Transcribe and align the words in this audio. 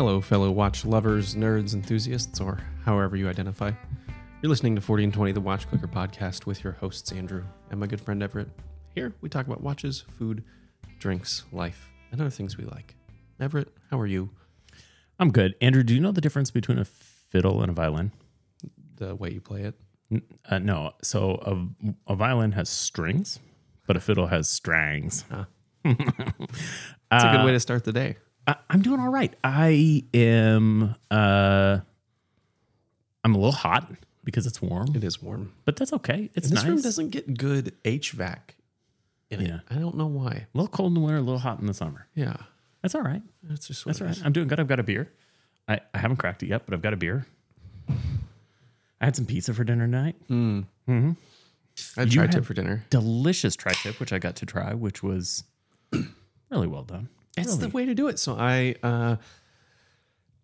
Hello, 0.00 0.18
fellow 0.22 0.50
watch 0.50 0.86
lovers, 0.86 1.34
nerds, 1.34 1.74
enthusiasts, 1.74 2.40
or 2.40 2.58
however 2.86 3.16
you 3.18 3.28
identify. 3.28 3.70
You're 4.40 4.48
listening 4.48 4.74
to 4.76 4.80
40 4.80 5.04
and 5.04 5.12
20, 5.12 5.32
the 5.32 5.42
Watch 5.42 5.68
Clicker 5.68 5.88
podcast 5.88 6.46
with 6.46 6.64
your 6.64 6.72
hosts, 6.72 7.12
Andrew 7.12 7.44
and 7.70 7.78
my 7.78 7.86
good 7.86 8.00
friend 8.00 8.22
Everett. 8.22 8.48
Here, 8.94 9.12
we 9.20 9.28
talk 9.28 9.46
about 9.46 9.62
watches, 9.62 10.06
food, 10.18 10.42
drinks, 10.98 11.44
life, 11.52 11.90
and 12.10 12.18
other 12.18 12.30
things 12.30 12.56
we 12.56 12.64
like. 12.64 12.94
Everett, 13.40 13.68
how 13.90 14.00
are 14.00 14.06
you? 14.06 14.30
I'm 15.18 15.30
good. 15.30 15.54
Andrew, 15.60 15.82
do 15.82 15.92
you 15.94 16.00
know 16.00 16.12
the 16.12 16.22
difference 16.22 16.50
between 16.50 16.78
a 16.78 16.86
fiddle 16.86 17.60
and 17.60 17.68
a 17.68 17.74
violin? 17.74 18.10
The 18.96 19.14
way 19.14 19.30
you 19.32 19.42
play 19.42 19.64
it? 19.64 19.74
N- 20.10 20.22
Uh, 20.48 20.60
no. 20.60 20.92
So 21.02 21.68
a, 22.08 22.12
a 22.12 22.16
violin 22.16 22.52
has 22.52 22.70
strings, 22.70 23.38
but 23.86 23.98
a 23.98 24.00
fiddle 24.00 24.28
has 24.28 24.48
strings. 24.48 25.26
Ah. 25.30 25.46
It's 27.12 27.24
a 27.24 27.32
good 27.36 27.44
way 27.44 27.52
to 27.52 27.60
start 27.60 27.84
the 27.84 27.92
day. 27.92 28.16
I, 28.50 28.56
I'm 28.68 28.82
doing 28.82 29.00
all 29.00 29.08
right. 29.10 29.32
I 29.44 30.02
am. 30.12 30.94
Uh, 31.10 31.78
I'm 33.22 33.34
a 33.34 33.38
little 33.38 33.52
hot 33.52 33.90
because 34.24 34.46
it's 34.46 34.60
warm, 34.62 34.94
It 34.96 35.04
is 35.04 35.22
warm. 35.22 35.52
but 35.64 35.76
that's 35.76 35.92
okay. 35.92 36.30
It's 36.34 36.48
And 36.48 36.56
this 36.56 36.62
nice. 36.64 36.70
room 36.70 36.80
doesn't 36.80 37.10
get 37.10 37.36
good 37.36 37.74
HVAC 37.84 38.38
in 39.30 39.40
it. 39.42 39.48
Yeah. 39.48 39.60
I 39.70 39.74
don't 39.74 39.96
know 39.96 40.06
why. 40.06 40.46
a 40.52 40.58
little 40.58 40.68
cold 40.68 40.88
in 40.90 40.94
the 40.94 41.00
winter, 41.00 41.18
a 41.18 41.22
little 41.22 41.38
hot 41.38 41.60
in 41.60 41.66
the 41.66 41.74
summer. 41.74 42.06
Yeah, 42.14 42.36
That's 42.82 42.94
all 42.94 43.02
right. 43.02 43.22
that's 43.42 43.66
just 43.68 43.84
what 43.86 43.90
That's 43.96 44.00
it 44.00 44.04
all 44.04 44.08
right. 44.08 44.26
I'm 44.26 44.32
doing 44.32 44.48
good. 44.48 44.58
I've 44.58 44.66
got 44.68 44.80
a 44.80 44.82
beer. 44.82 45.12
I, 45.68 45.80
I 45.94 45.98
haven't 45.98 46.16
cracked 46.16 46.42
it 46.42 46.46
yet, 46.46 46.62
but 46.66 46.74
I've 46.74 46.82
got 46.82 46.92
a 46.92 46.96
beer. 46.96 47.26
I 47.88 49.04
had 49.06 49.16
some 49.16 49.26
pizza 49.26 49.54
for 49.54 49.64
dinner 49.64 49.84
tonight. 49.86 50.16
Mhm. 50.28 50.66
I 50.88 52.00
had 52.00 52.10
tri-tip 52.10 52.34
had- 52.34 52.46
for 52.46 52.54
dinner. 52.54 52.84
delicious 52.90 53.54
tri-tip, 53.56 54.00
which 54.00 54.12
I 54.12 54.18
got 54.18 54.36
to 54.36 54.46
try, 54.46 54.74
which 54.74 55.02
was 55.02 55.44
really 56.50 56.66
well 56.66 56.82
done. 56.84 57.08
It's 57.36 57.56
the 57.56 57.68
way 57.68 57.86
to 57.86 57.94
do 57.94 58.08
it. 58.08 58.18
So 58.18 58.36
I 58.38 58.74
uh, 58.82 59.16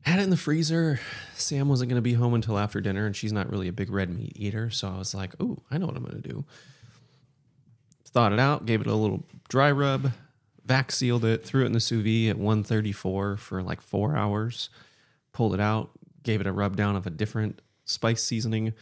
had 0.02 0.18
it 0.20 0.22
in 0.22 0.30
the 0.30 0.36
freezer. 0.36 1.00
Sam 1.34 1.68
wasn't 1.68 1.90
going 1.90 1.98
to 1.98 2.02
be 2.02 2.14
home 2.14 2.34
until 2.34 2.58
after 2.58 2.80
dinner, 2.80 3.06
and 3.06 3.14
she's 3.14 3.32
not 3.32 3.50
really 3.50 3.68
a 3.68 3.72
big 3.72 3.90
red 3.90 4.10
meat 4.10 4.32
eater. 4.36 4.70
So 4.70 4.88
I 4.88 4.98
was 4.98 5.14
like, 5.14 5.40
"Ooh, 5.42 5.60
I 5.70 5.78
know 5.78 5.86
what 5.86 5.96
I'm 5.96 6.04
going 6.04 6.20
to 6.22 6.28
do." 6.28 6.44
Thought 8.06 8.32
it 8.32 8.38
out, 8.38 8.64
gave 8.66 8.80
it 8.80 8.86
a 8.86 8.94
little 8.94 9.24
dry 9.48 9.70
rub, 9.70 10.12
vac 10.64 10.90
sealed 10.90 11.24
it, 11.24 11.44
threw 11.44 11.64
it 11.64 11.66
in 11.66 11.72
the 11.72 11.80
sous 11.80 12.02
vide 12.02 12.30
at 12.30 12.38
134 12.38 13.36
for 13.36 13.62
like 13.62 13.82
four 13.82 14.16
hours, 14.16 14.70
pulled 15.32 15.52
it 15.52 15.60
out, 15.60 15.90
gave 16.22 16.40
it 16.40 16.46
a 16.46 16.52
rub 16.52 16.76
down 16.76 16.96
of 16.96 17.06
a 17.06 17.10
different 17.10 17.60
spice 17.84 18.22
seasoning, 18.22 18.72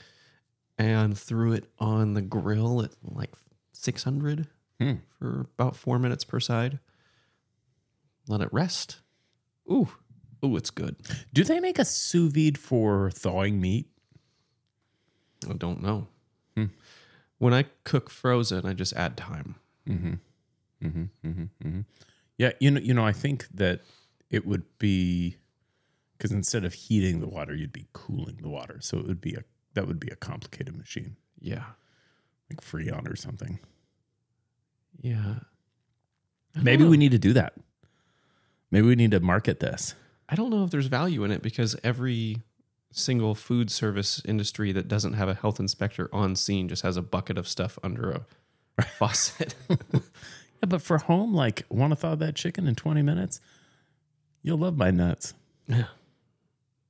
and 0.78 1.18
threw 1.18 1.52
it 1.52 1.64
on 1.80 2.14
the 2.14 2.22
grill 2.22 2.82
at 2.82 2.90
like 3.02 3.32
600 3.72 4.46
Hmm. 4.80 4.92
for 5.18 5.46
about 5.58 5.74
four 5.76 5.98
minutes 5.98 6.22
per 6.24 6.38
side. 6.38 6.78
Let 8.28 8.40
it 8.40 8.52
rest. 8.52 8.98
Ooh, 9.70 9.88
ooh, 10.44 10.56
it's 10.56 10.70
good. 10.70 10.96
Do 11.32 11.44
they 11.44 11.60
make 11.60 11.78
a 11.78 11.84
sous 11.84 12.32
vide 12.32 12.58
for 12.58 13.10
thawing 13.10 13.60
meat? 13.60 13.86
I 15.48 15.52
don't 15.54 15.82
know. 15.82 16.06
Hmm. 16.56 16.66
When 17.38 17.52
I 17.52 17.64
cook 17.84 18.08
frozen, 18.10 18.64
I 18.66 18.72
just 18.72 18.92
add 18.94 19.16
time. 19.16 19.56
Mm-hmm. 19.88 20.14
Mm-hmm. 20.86 21.28
Mm-hmm. 21.28 21.80
Yeah, 22.38 22.52
you 22.60 22.70
know, 22.70 22.80
you 22.80 22.94
know, 22.94 23.04
I 23.04 23.12
think 23.12 23.46
that 23.54 23.80
it 24.30 24.46
would 24.46 24.64
be 24.78 25.36
because 26.16 26.32
instead 26.32 26.64
of 26.64 26.72
heating 26.72 27.20
the 27.20 27.28
water, 27.28 27.54
you'd 27.54 27.72
be 27.72 27.86
cooling 27.92 28.38
the 28.40 28.48
water. 28.48 28.78
So 28.80 28.98
it 28.98 29.06
would 29.06 29.20
be 29.20 29.34
a 29.34 29.44
that 29.74 29.86
would 29.86 30.00
be 30.00 30.08
a 30.08 30.16
complicated 30.16 30.76
machine, 30.76 31.16
Yeah, 31.40 31.64
like 32.48 32.60
Freon 32.60 33.10
or 33.10 33.16
something. 33.16 33.58
yeah. 35.00 35.34
Maybe 36.62 36.84
know. 36.84 36.90
we 36.90 36.96
need 36.96 37.10
to 37.10 37.18
do 37.18 37.32
that. 37.32 37.54
Maybe 38.74 38.88
we 38.88 38.96
need 38.96 39.12
to 39.12 39.20
market 39.20 39.60
this. 39.60 39.94
I 40.28 40.34
don't 40.34 40.50
know 40.50 40.64
if 40.64 40.70
there's 40.72 40.86
value 40.86 41.22
in 41.22 41.30
it 41.30 41.42
because 41.42 41.76
every 41.84 42.42
single 42.90 43.36
food 43.36 43.70
service 43.70 44.20
industry 44.24 44.72
that 44.72 44.88
doesn't 44.88 45.12
have 45.12 45.28
a 45.28 45.34
health 45.34 45.60
inspector 45.60 46.08
on 46.12 46.34
scene 46.34 46.68
just 46.68 46.82
has 46.82 46.96
a 46.96 47.02
bucket 47.02 47.38
of 47.38 47.46
stuff 47.46 47.78
under 47.84 48.10
a 48.76 48.82
faucet. 48.98 49.54
Yeah, 50.60 50.66
but 50.68 50.82
for 50.82 50.98
home, 50.98 51.32
like 51.34 51.62
want 51.68 51.92
to 51.92 51.96
thaw 51.96 52.14
that 52.16 52.34
chicken 52.34 52.66
in 52.66 52.74
twenty 52.74 53.02
minutes? 53.02 53.38
You'll 54.42 54.58
love 54.58 54.76
my 54.76 54.90
nuts. 54.90 55.34
yeah, 55.68 55.84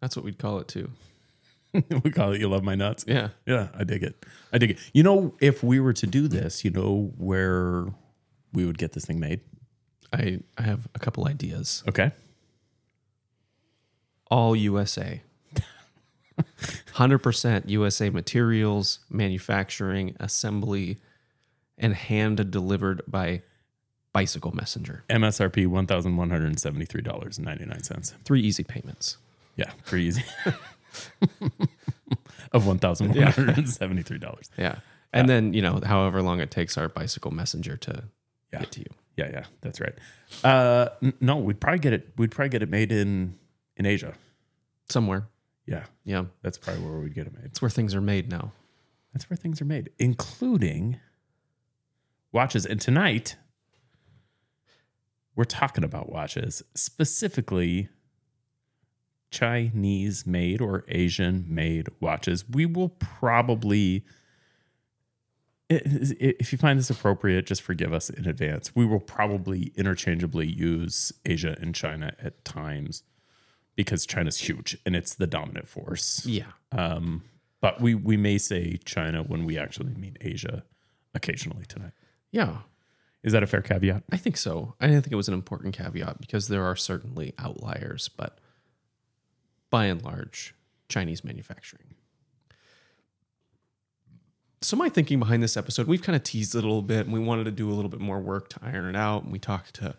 that's 0.00 0.16
what 0.16 0.24
we'd 0.24 0.38
call 0.38 0.60
it 0.60 0.68
too. 0.68 0.90
we 2.04 2.10
call 2.12 2.32
it 2.32 2.40
"You 2.40 2.48
love 2.48 2.62
my 2.62 2.76
nuts." 2.76 3.04
Yeah, 3.06 3.28
Yeah, 3.46 3.68
I 3.76 3.84
dig 3.84 4.04
it. 4.04 4.24
I 4.52 4.58
dig 4.58 4.70
it. 4.70 4.78
You 4.94 5.02
know, 5.02 5.34
if 5.40 5.62
we 5.62 5.80
were 5.80 5.92
to 5.94 6.06
do 6.06 6.28
this, 6.28 6.64
you 6.64 6.70
know 6.70 7.12
where 7.18 7.86
we 8.52 8.64
would 8.64 8.78
get 8.78 8.92
this 8.92 9.04
thing 9.04 9.18
made? 9.18 9.40
I 10.14 10.40
I 10.58 10.62
have 10.62 10.88
a 10.94 10.98
couple 10.98 11.26
ideas. 11.26 11.82
Okay. 11.88 12.12
all 14.30 14.56
USA. 14.56 15.20
100% 16.94 17.68
USA 17.68 18.10
materials, 18.10 19.00
manufacturing, 19.10 20.16
assembly, 20.18 20.98
and 21.78 21.94
hand 21.94 22.50
delivered 22.50 23.02
by 23.06 23.42
Bicycle 24.12 24.52
Messenger. 24.52 25.04
MSRP 25.10 25.66
one 25.66 25.86
thousand 25.86 26.16
one 26.16 26.30
hundred 26.30 26.46
and 26.46 26.58
seventy 26.60 26.84
three 26.84 27.02
dollars 27.02 27.36
and 27.38 27.46
ninety 27.46 27.64
nine 27.66 27.82
cents. 27.82 28.14
Three 28.24 28.40
easy 28.40 28.62
payments. 28.64 29.16
Yeah, 29.56 29.70
pretty 29.84 30.04
easy. 30.06 30.24
of 32.52 32.66
one 32.66 32.78
thousand 32.78 33.08
one 33.14 33.22
hundred 33.32 33.58
and 33.58 33.68
seventy 33.68 34.02
three 34.02 34.18
dollars. 34.18 34.50
Yeah. 34.56 34.76
And 35.12 35.28
then, 35.28 35.52
you 35.54 35.62
know, 35.62 35.80
however 35.84 36.22
long 36.22 36.40
it 36.40 36.50
takes 36.50 36.76
our 36.78 36.88
Bicycle 36.88 37.30
Messenger 37.32 37.76
to 37.78 38.04
Yeah. 38.52 38.60
get 38.60 38.72
to 38.72 38.80
you. 38.80 38.86
Yeah, 39.16 39.30
yeah, 39.30 39.44
that's 39.60 39.80
right. 39.80 39.94
Uh, 40.42 40.88
n- 41.02 41.14
no, 41.20 41.36
we'd 41.36 41.60
probably 41.60 41.78
get 41.78 41.92
it. 41.92 42.12
We'd 42.16 42.30
probably 42.32 42.48
get 42.48 42.62
it 42.62 42.68
made 42.70 42.90
in 42.92 43.36
in 43.76 43.86
Asia. 43.86 44.14
Somewhere. 44.88 45.28
Yeah, 45.66 45.84
Yeah. 46.04 46.24
that's 46.42 46.58
probably 46.58 46.82
where 46.84 46.98
we'd 46.98 47.14
get 47.14 47.26
it 47.26 47.32
made. 47.34 47.44
It's 47.46 47.62
where 47.62 47.70
things 47.70 47.94
are 47.94 48.00
made 48.00 48.28
now. 48.30 48.52
That's 49.12 49.30
where 49.30 49.36
things 49.36 49.62
are 49.62 49.64
made, 49.64 49.90
including 49.98 50.98
watches. 52.32 52.66
And 52.66 52.80
tonight, 52.80 53.36
we're 55.36 55.44
talking 55.44 55.84
about 55.84 56.10
watches, 56.10 56.62
specifically 56.74 57.88
Chinese 59.30 60.26
made 60.26 60.60
or 60.60 60.84
Asian 60.88 61.44
made 61.48 61.88
watches. 62.00 62.48
We 62.48 62.66
will 62.66 62.90
probably, 62.90 64.04
if 65.70 66.52
you 66.52 66.58
find 66.58 66.78
this 66.78 66.90
appropriate, 66.90 67.46
just 67.46 67.62
forgive 67.62 67.92
us 67.92 68.10
in 68.10 68.26
advance. 68.26 68.74
We 68.74 68.84
will 68.84 69.00
probably 69.00 69.72
interchangeably 69.76 70.46
use 70.46 71.12
Asia 71.24 71.56
and 71.60 71.74
China 71.74 72.14
at 72.22 72.44
times 72.44 73.02
because 73.76 74.06
China's 74.06 74.38
huge 74.38 74.76
and 74.84 74.94
it's 74.94 75.14
the 75.14 75.26
dominant 75.26 75.68
force. 75.68 76.24
Yeah. 76.26 76.52
Um, 76.72 77.24
but 77.60 77.80
we 77.80 77.94
we 77.94 78.16
may 78.16 78.38
say 78.38 78.78
China 78.84 79.22
when 79.22 79.46
we 79.46 79.58
actually 79.58 79.94
mean 79.94 80.16
Asia 80.20 80.64
occasionally 81.14 81.64
tonight. 81.66 81.92
Yeah. 82.30 82.58
Is 83.22 83.32
that 83.32 83.42
a 83.42 83.46
fair 83.46 83.62
caveat? 83.62 84.02
I 84.12 84.18
think 84.18 84.36
so. 84.36 84.74
I 84.80 84.88
think 84.88 85.10
it 85.10 85.16
was 85.16 85.28
an 85.28 85.34
important 85.34 85.74
caveat 85.74 86.20
because 86.20 86.48
there 86.48 86.62
are 86.64 86.76
certainly 86.76 87.32
outliers, 87.38 88.08
but 88.08 88.38
by 89.70 89.86
and 89.86 90.02
large, 90.02 90.54
Chinese 90.90 91.24
manufacturing. 91.24 91.94
So 94.64 94.78
my 94.78 94.88
thinking 94.88 95.18
behind 95.18 95.42
this 95.42 95.58
episode, 95.58 95.86
we've 95.86 96.00
kind 96.00 96.16
of 96.16 96.22
teased 96.22 96.54
it 96.54 96.64
a 96.64 96.66
little 96.66 96.80
bit, 96.80 97.04
and 97.04 97.12
we 97.12 97.20
wanted 97.20 97.44
to 97.44 97.50
do 97.50 97.70
a 97.70 97.74
little 97.74 97.90
bit 97.90 98.00
more 98.00 98.18
work 98.18 98.48
to 98.48 98.60
iron 98.62 98.86
it 98.86 98.96
out. 98.96 99.22
And 99.22 99.30
we 99.30 99.38
talked 99.38 99.74
to 99.74 99.94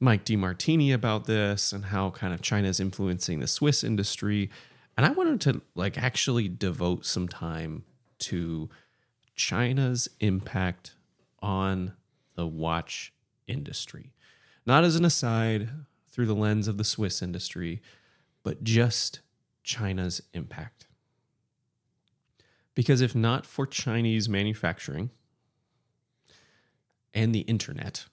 Mike 0.00 0.24
DiMartini 0.24 0.92
about 0.92 1.26
this 1.26 1.72
and 1.72 1.84
how 1.84 2.10
kind 2.10 2.34
of 2.34 2.42
China 2.42 2.66
is 2.66 2.80
influencing 2.80 3.38
the 3.38 3.46
Swiss 3.46 3.84
industry. 3.84 4.50
And 4.96 5.06
I 5.06 5.10
wanted 5.12 5.40
to 5.42 5.62
like 5.76 5.96
actually 5.96 6.48
devote 6.48 7.06
some 7.06 7.28
time 7.28 7.84
to 8.18 8.68
China's 9.36 10.08
impact 10.18 10.96
on 11.40 11.92
the 12.34 12.46
watch 12.48 13.12
industry. 13.46 14.10
Not 14.66 14.82
as 14.82 14.96
an 14.96 15.04
aside 15.04 15.68
through 16.10 16.26
the 16.26 16.34
lens 16.34 16.66
of 16.66 16.76
the 16.76 16.84
Swiss 16.84 17.22
industry, 17.22 17.80
but 18.42 18.64
just 18.64 19.20
China's 19.62 20.20
impact. 20.34 20.88
Because 22.74 23.00
if 23.00 23.14
not 23.14 23.46
for 23.46 23.66
Chinese 23.66 24.28
manufacturing 24.28 25.10
and 27.12 27.34
the 27.34 27.40
internet, 27.40 28.06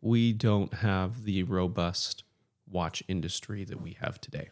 we 0.00 0.32
don't 0.32 0.74
have 0.74 1.24
the 1.24 1.42
robust 1.42 2.24
watch 2.66 3.02
industry 3.08 3.64
that 3.64 3.80
we 3.80 3.96
have 4.00 4.20
today. 4.20 4.48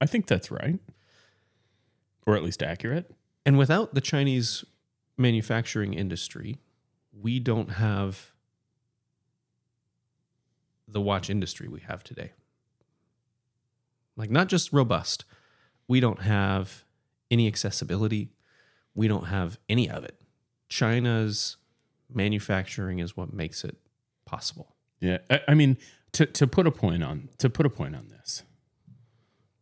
I 0.00 0.06
think 0.06 0.26
that's 0.26 0.50
right, 0.50 0.78
or 2.26 2.36
at 2.36 2.44
least 2.44 2.62
accurate. 2.62 3.10
And 3.44 3.58
without 3.58 3.94
the 3.94 4.00
Chinese 4.00 4.64
manufacturing 5.18 5.94
industry, 5.94 6.58
we 7.12 7.40
don't 7.40 7.72
have 7.72 8.32
the 10.86 11.00
watch 11.00 11.28
industry 11.28 11.68
we 11.68 11.80
have 11.80 12.02
today. 12.04 12.32
Like, 14.16 14.30
not 14.30 14.48
just 14.48 14.72
robust, 14.72 15.24
we 15.90 15.98
don't 15.98 16.22
have 16.22 16.84
any 17.32 17.48
accessibility, 17.48 18.30
we 18.94 19.08
don't 19.08 19.24
have 19.24 19.58
any 19.68 19.90
of 19.90 20.04
it. 20.04 20.14
China's 20.68 21.56
manufacturing 22.08 23.00
is 23.00 23.16
what 23.16 23.32
makes 23.32 23.64
it 23.64 23.76
possible. 24.24 24.76
Yeah, 25.00 25.18
I, 25.28 25.40
I 25.48 25.54
mean, 25.54 25.78
to 26.12 26.26
to 26.26 26.46
put 26.46 26.68
a 26.68 26.70
point 26.70 27.02
on 27.02 27.28
to 27.38 27.50
put 27.50 27.66
a 27.66 27.70
point 27.70 27.96
on 27.96 28.06
this. 28.08 28.44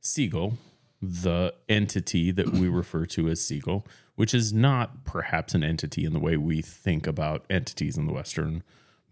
Seagull, 0.02 0.58
the 1.00 1.54
entity 1.66 2.30
that 2.30 2.50
we 2.50 2.68
refer 2.68 3.06
to 3.06 3.28
as 3.28 3.40
Seagull, 3.40 3.86
which 4.14 4.34
is 4.34 4.52
not 4.52 5.06
perhaps 5.06 5.54
an 5.54 5.64
entity 5.64 6.04
in 6.04 6.12
the 6.12 6.20
way 6.20 6.36
we 6.36 6.60
think 6.60 7.06
about 7.06 7.46
entities 7.48 7.96
in 7.96 8.06
the 8.06 8.12
Western 8.12 8.62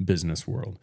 business 0.04 0.46
world, 0.46 0.78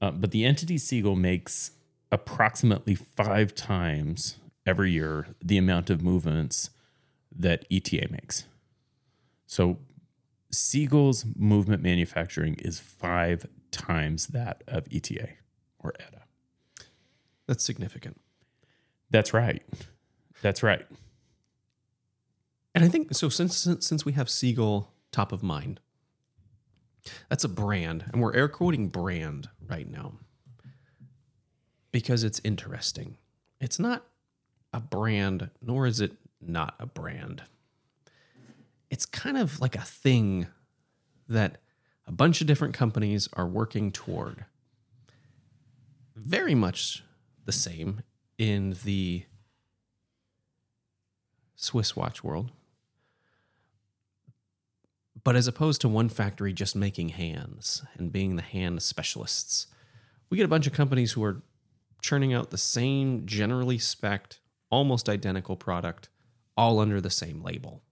uh, 0.00 0.10
but 0.10 0.32
the 0.32 0.44
entity 0.44 0.78
Seagull 0.78 1.14
makes 1.14 1.70
approximately 2.10 2.96
five 2.96 3.54
times 3.54 4.38
every 4.66 4.90
year 4.90 5.28
the 5.42 5.56
amount 5.56 5.90
of 5.90 6.02
movements 6.02 6.70
that 7.34 7.64
ETA 7.70 8.08
makes. 8.10 8.44
So 9.46 9.78
Seagull's 10.50 11.24
movement 11.36 11.82
manufacturing 11.82 12.54
is 12.54 12.80
five 12.80 13.46
times 13.70 14.28
that 14.28 14.62
of 14.66 14.86
ETA 14.92 15.28
or 15.78 15.94
ETA. 16.00 16.22
That's 17.46 17.64
significant. 17.64 18.20
That's 19.10 19.32
right. 19.32 19.62
That's 20.42 20.62
right. 20.62 20.86
And 22.74 22.84
I 22.84 22.88
think 22.88 23.14
so 23.14 23.28
since 23.28 23.56
since, 23.56 23.86
since 23.86 24.04
we 24.04 24.12
have 24.12 24.28
Seagull 24.28 24.92
top 25.12 25.32
of 25.32 25.42
mind, 25.42 25.80
that's 27.30 27.44
a 27.44 27.48
brand, 27.48 28.04
and 28.12 28.20
we're 28.20 28.34
air 28.34 28.48
quoting 28.48 28.88
brand 28.88 29.48
right 29.66 29.88
now 29.88 30.14
because 31.92 32.24
it's 32.24 32.40
interesting. 32.44 33.16
It's 33.60 33.78
not 33.78 34.04
a 34.76 34.80
brand, 34.80 35.50
nor 35.62 35.86
is 35.86 36.00
it 36.00 36.12
not 36.40 36.74
a 36.78 36.86
brand. 36.86 37.42
It's 38.90 39.06
kind 39.06 39.38
of 39.38 39.58
like 39.58 39.74
a 39.74 39.80
thing 39.80 40.46
that 41.28 41.56
a 42.06 42.12
bunch 42.12 42.40
of 42.40 42.46
different 42.46 42.74
companies 42.74 43.28
are 43.32 43.46
working 43.46 43.90
toward. 43.90 44.44
Very 46.14 46.54
much 46.54 47.02
the 47.46 47.52
same 47.52 48.02
in 48.38 48.76
the 48.84 49.24
Swiss 51.56 51.96
watch 51.96 52.22
world. 52.22 52.52
But 55.24 55.36
as 55.36 55.48
opposed 55.48 55.80
to 55.80 55.88
one 55.88 56.10
factory 56.10 56.52
just 56.52 56.76
making 56.76 57.08
hands 57.08 57.82
and 57.96 58.12
being 58.12 58.36
the 58.36 58.42
hand 58.42 58.82
specialists, 58.82 59.66
we 60.28 60.36
get 60.36 60.44
a 60.44 60.48
bunch 60.48 60.66
of 60.66 60.72
companies 60.74 61.12
who 61.12 61.24
are 61.24 61.42
churning 62.02 62.34
out 62.34 62.50
the 62.50 62.58
same 62.58 63.24
generally 63.26 63.78
spec'd, 63.78 64.38
almost 64.70 65.08
identical 65.08 65.56
product, 65.56 66.08
all 66.56 66.78
under 66.78 67.00
the 67.00 67.10
same 67.10 67.42
label. 67.42 67.82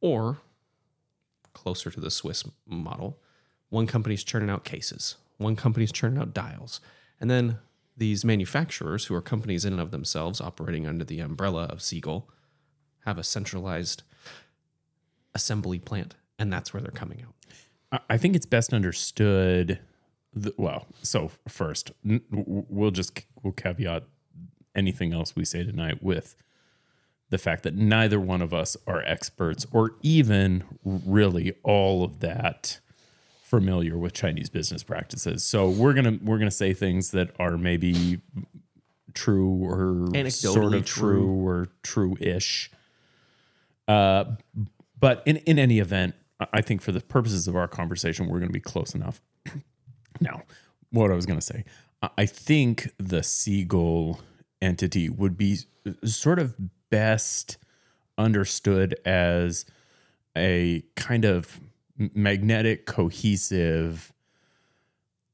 Or, 0.00 0.38
closer 1.52 1.90
to 1.90 2.00
the 2.00 2.10
Swiss 2.10 2.44
model, 2.66 3.18
one 3.68 3.86
company's 3.86 4.24
churning 4.24 4.50
out 4.50 4.64
cases, 4.64 5.16
one 5.38 5.56
company's 5.56 5.92
churning 5.92 6.18
out 6.18 6.34
dials, 6.34 6.80
and 7.20 7.30
then 7.30 7.58
these 7.96 8.24
manufacturers, 8.24 9.04
who 9.06 9.14
are 9.14 9.20
companies 9.20 9.64
in 9.64 9.74
and 9.74 9.82
of 9.82 9.90
themselves 9.90 10.40
operating 10.40 10.86
under 10.86 11.04
the 11.04 11.20
umbrella 11.20 11.64
of 11.64 11.82
Seagull, 11.82 12.30
have 13.04 13.18
a 13.18 13.22
centralized 13.22 14.02
assembly 15.34 15.78
plant, 15.78 16.14
and 16.38 16.52
that's 16.52 16.72
where 16.72 16.80
they're 16.80 16.90
coming 16.90 17.22
out. 17.22 18.02
I- 18.08 18.16
think 18.18 18.36
it's 18.36 18.46
best 18.46 18.72
understood. 18.72 19.80
The, 20.32 20.54
well, 20.56 20.86
so 21.02 21.30
first, 21.48 21.90
we'll 22.30 22.92
just 22.92 23.20
we'll 23.42 23.52
caveat 23.52 24.04
anything 24.74 25.12
else 25.12 25.34
we 25.36 25.44
say 25.44 25.64
tonight 25.64 26.02
with 26.02 26.36
the 27.30 27.38
fact 27.38 27.62
that 27.62 27.74
neither 27.74 28.18
one 28.18 28.42
of 28.42 28.52
us 28.52 28.76
are 28.86 29.02
experts 29.02 29.66
or 29.72 29.92
even 30.02 30.64
really 30.84 31.54
all 31.62 32.02
of 32.02 32.20
that 32.20 32.80
familiar 33.42 33.96
with 33.98 34.12
Chinese 34.12 34.48
business 34.48 34.82
practices. 34.82 35.44
So 35.44 35.68
we're 35.68 35.92
gonna 35.92 36.18
we're 36.22 36.38
gonna 36.38 36.50
say 36.50 36.72
things 36.72 37.10
that 37.12 37.30
are 37.38 37.56
maybe 37.56 38.20
true 39.14 39.64
or 39.64 40.08
sort 40.30 40.74
of 40.74 40.84
true. 40.84 41.18
true 41.18 41.46
or 41.46 41.68
true-ish. 41.82 42.70
Uh, 43.88 44.24
but 44.98 45.22
in 45.26 45.38
in 45.38 45.58
any 45.58 45.78
event, 45.78 46.14
I- 46.52 46.62
think 46.62 46.80
for 46.80 46.92
the 46.92 47.00
purposes 47.00 47.48
of 47.48 47.56
our 47.56 47.66
conversation, 47.68 48.26
we're 48.28 48.38
going 48.38 48.48
to 48.48 48.52
be 48.52 48.60
close 48.60 48.94
enough. 48.94 49.20
now, 50.20 50.42
what 50.90 51.10
I 51.10 51.14
was 51.14 51.26
going 51.26 51.38
to 51.38 51.44
say, 51.44 51.64
I- 52.16 52.26
think 52.26 52.92
the 52.98 53.22
Seagull 53.22 54.20
entity 54.60 55.08
would 55.08 55.36
be 55.36 55.58
sort 56.04 56.38
of 56.38 56.54
best 56.90 57.58
understood 58.18 58.94
as 59.04 59.64
a 60.36 60.82
kind 60.96 61.24
of 61.24 61.60
magnetic, 62.14 62.86
cohesive 62.86 64.12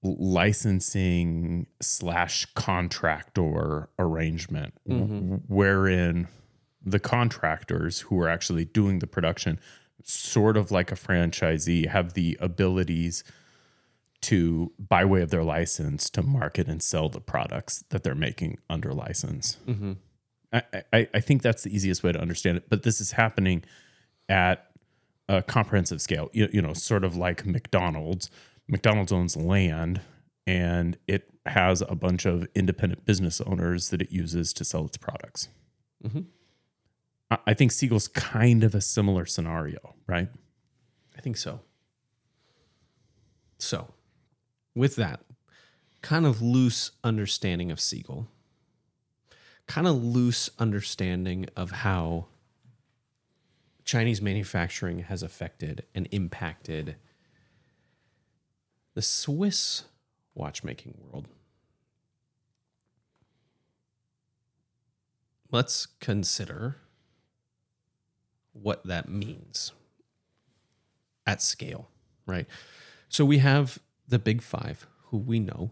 licensing 0.02 1.66
slash 1.80 2.46
contractor 2.54 3.88
arrangement, 3.98 4.74
w- 4.86 5.04
mm-hmm. 5.04 5.34
wherein 5.52 6.28
the 6.84 7.00
contractors 7.00 8.00
who 8.00 8.20
are 8.20 8.28
actually 8.28 8.64
doing 8.64 9.00
the 9.00 9.06
production, 9.06 9.58
sort 10.04 10.56
of 10.56 10.70
like 10.70 10.92
a 10.92 10.94
franchisee, 10.94 11.88
have 11.88 12.14
the 12.14 12.36
abilities 12.40 13.24
to, 14.26 14.72
by 14.76 15.04
way 15.04 15.22
of 15.22 15.30
their 15.30 15.44
license, 15.44 16.10
to 16.10 16.20
market 16.20 16.66
and 16.66 16.82
sell 16.82 17.08
the 17.08 17.20
products 17.20 17.84
that 17.90 18.02
they're 18.02 18.16
making 18.16 18.58
under 18.68 18.92
license. 18.92 19.58
Mm-hmm. 19.68 19.92
I, 20.52 20.62
I, 20.92 21.08
I 21.14 21.20
think 21.20 21.42
that's 21.42 21.62
the 21.62 21.74
easiest 21.74 22.02
way 22.02 22.10
to 22.10 22.20
understand 22.20 22.56
it. 22.56 22.64
But 22.68 22.82
this 22.82 23.00
is 23.00 23.12
happening 23.12 23.62
at 24.28 24.68
a 25.28 25.42
comprehensive 25.42 26.00
scale, 26.00 26.28
you, 26.32 26.48
you 26.52 26.60
know, 26.60 26.72
sort 26.72 27.04
of 27.04 27.14
like 27.14 27.46
McDonald's. 27.46 28.28
McDonald's 28.66 29.12
owns 29.12 29.36
land 29.36 30.00
and 30.44 30.98
it 31.06 31.30
has 31.46 31.82
a 31.82 31.94
bunch 31.94 32.26
of 32.26 32.48
independent 32.56 33.04
business 33.04 33.40
owners 33.42 33.90
that 33.90 34.02
it 34.02 34.10
uses 34.10 34.52
to 34.54 34.64
sell 34.64 34.86
its 34.86 34.96
products. 34.96 35.48
Mm-hmm. 36.04 36.22
I, 37.30 37.38
I 37.46 37.54
think 37.54 37.70
Seagull's 37.70 38.08
kind 38.08 38.64
of 38.64 38.74
a 38.74 38.80
similar 38.80 39.24
scenario, 39.24 39.94
right? 40.08 40.28
I 41.16 41.20
think 41.20 41.36
so. 41.36 41.60
So, 43.58 43.94
with 44.76 44.94
that 44.96 45.20
kind 46.02 46.26
of 46.26 46.40
loose 46.40 46.92
understanding 47.02 47.72
of 47.72 47.80
Seagull, 47.80 48.28
kind 49.66 49.88
of 49.88 50.04
loose 50.04 50.50
understanding 50.58 51.46
of 51.56 51.70
how 51.70 52.26
Chinese 53.84 54.20
manufacturing 54.20 55.00
has 55.00 55.22
affected 55.22 55.84
and 55.94 56.06
impacted 56.12 56.96
the 58.94 59.02
Swiss 59.02 59.84
watchmaking 60.34 60.94
world. 61.00 61.26
Let's 65.50 65.86
consider 66.00 66.76
what 68.52 68.84
that 68.86 69.08
means 69.08 69.72
at 71.26 71.40
scale, 71.40 71.88
right? 72.26 72.46
So 73.08 73.24
we 73.24 73.38
have 73.38 73.78
the 74.08 74.18
big 74.18 74.42
five 74.42 74.86
who 75.06 75.18
we 75.18 75.38
know 75.38 75.70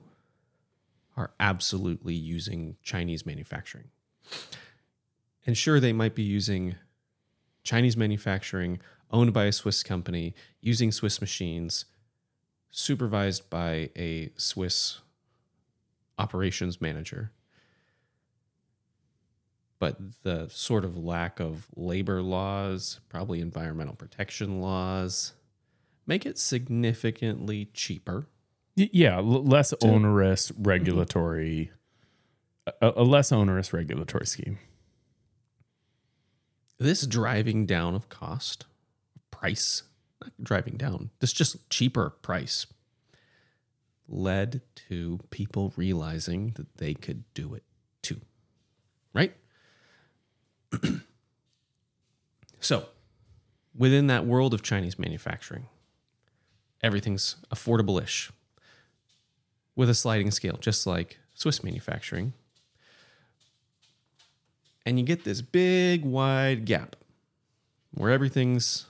are 1.17 1.33
absolutely 1.39 2.15
using 2.15 2.77
Chinese 2.83 3.25
manufacturing. 3.25 3.91
And 5.47 5.57
sure, 5.57 5.79
they 5.79 5.93
might 5.93 6.15
be 6.15 6.23
using 6.23 6.77
Chinese 7.63 7.97
manufacturing 7.97 8.81
owned 9.11 9.33
by 9.33 9.45
a 9.45 9.53
Swiss 9.53 9.83
company, 9.83 10.35
using 10.61 10.91
Swiss 10.91 11.21
machines, 11.21 11.85
supervised 12.71 13.49
by 13.49 13.91
a 13.97 14.33
Swiss 14.37 15.01
operations 16.19 16.81
manager. 16.81 17.31
But 19.79 20.23
the 20.23 20.49
sort 20.49 20.85
of 20.85 20.97
lack 20.97 21.41
of 21.41 21.69
labor 21.77 22.23
laws, 22.23 23.01
probably 23.09 23.41
environmental 23.41 23.95
protection 23.95 24.61
laws, 24.61 25.33
make 26.07 26.27
it 26.27 26.39
significantly 26.39 27.71
cheaper 27.73 28.29
Yeah, 28.77 29.19
l- 29.19 29.45
less 29.45 29.73
onerous 29.83 30.51
mm-hmm. 30.51 30.63
regulatory, 30.65 31.71
a, 32.81 32.93
a 32.97 33.03
less 33.03 33.33
onerous 33.33 33.73
regulatory 33.73 34.27
scheme. 34.27 34.59
this 36.79 37.07
driving 37.07 37.67
down 37.67 37.95
of 37.95 38.09
cost, 38.09 38.67
price, 39.31 39.85
not 40.21 40.33
driving 40.43 40.77
down, 40.77 41.11
this 41.21 41.33
just 41.33 41.69
cheaper 41.71 42.11
price 42.11 42.67
led 44.09 44.61
to 44.89 45.19
people 45.31 45.73
realizing 45.77 46.53
that 46.57 46.77
they 46.77 46.95
could 46.95 47.25
do 47.33 47.55
it 47.55 47.63
too. 48.03 48.21
Right? 49.15 49.35
so, 52.61 52.89
within 53.75 54.09
that 54.09 54.27
world 54.27 54.53
of 54.53 54.63
Chinese 54.63 54.99
manufacturing, 54.99 55.69
everything's 56.85 57.37
affordable 57.53 58.01
ish 58.01 58.31
with 59.75 59.91
a 59.91 59.95
sliding 59.95 60.31
scale, 60.31 60.57
just 60.61 60.87
like 60.87 61.19
Swiss 61.35 61.65
manufacturing 61.65 62.35
and 64.87 64.99
you 64.99 65.05
get 65.05 65.25
this 65.25 65.41
big 65.41 66.05
wide 66.05 66.65
gap 66.65 66.97
where 67.93 68.11
everything's 68.11 68.87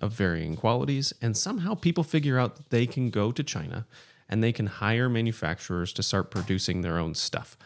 of 0.00 0.12
varying 0.12 0.54
qualities 0.54 1.12
and 1.20 1.36
somehow 1.36 1.74
people 1.74 2.04
figure 2.04 2.38
out 2.38 2.56
that 2.56 2.70
they 2.70 2.86
can 2.86 3.10
go 3.10 3.32
to 3.32 3.42
China 3.42 3.86
and 4.28 4.44
they 4.44 4.52
can 4.52 4.66
hire 4.66 5.08
manufacturers 5.08 5.92
to 5.92 6.02
start 6.02 6.30
producing 6.30 6.82
their 6.82 6.98
own 6.98 7.14
stuff. 7.14 7.56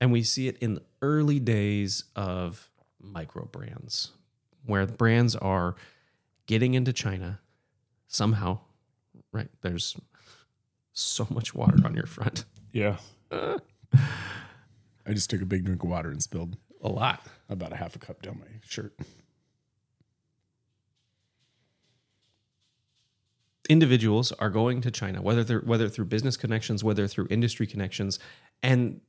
And 0.00 0.12
we 0.12 0.22
see 0.24 0.48
it 0.48 0.58
in 0.58 0.74
the 0.74 0.82
early 1.00 1.38
days 1.38 2.04
of 2.16 2.68
micro 3.00 3.44
brands, 3.44 4.10
where 4.66 4.84
brands 4.86 5.36
are 5.36 5.76
getting 6.46 6.74
into 6.74 6.92
China 6.92 7.40
somehow. 8.06 8.60
Right. 9.32 9.48
There's 9.62 9.96
so 10.92 11.26
much 11.30 11.54
water 11.54 11.78
on 11.84 11.94
your 11.94 12.06
front. 12.06 12.44
Yeah. 12.72 12.98
I 13.32 13.58
just 15.10 15.30
took 15.30 15.42
a 15.42 15.46
big 15.46 15.64
drink 15.64 15.82
of 15.82 15.88
water 15.88 16.10
and 16.10 16.22
spilled 16.22 16.56
A 16.82 16.88
lot. 16.88 17.26
about 17.48 17.72
a 17.72 17.76
half 17.76 17.96
a 17.96 17.98
cup 17.98 18.22
down 18.22 18.38
my 18.40 18.60
shirt. 18.62 18.94
individuals 23.68 24.32
are 24.32 24.50
going 24.50 24.80
to 24.82 24.90
China, 24.90 25.22
whether 25.22 25.42
they're 25.44 25.60
whether 25.60 25.88
through 25.88 26.04
business 26.04 26.36
connections, 26.36 26.82
whether 26.84 27.06
through 27.06 27.26
industry 27.30 27.66
connections, 27.66 28.18
and 28.62 29.00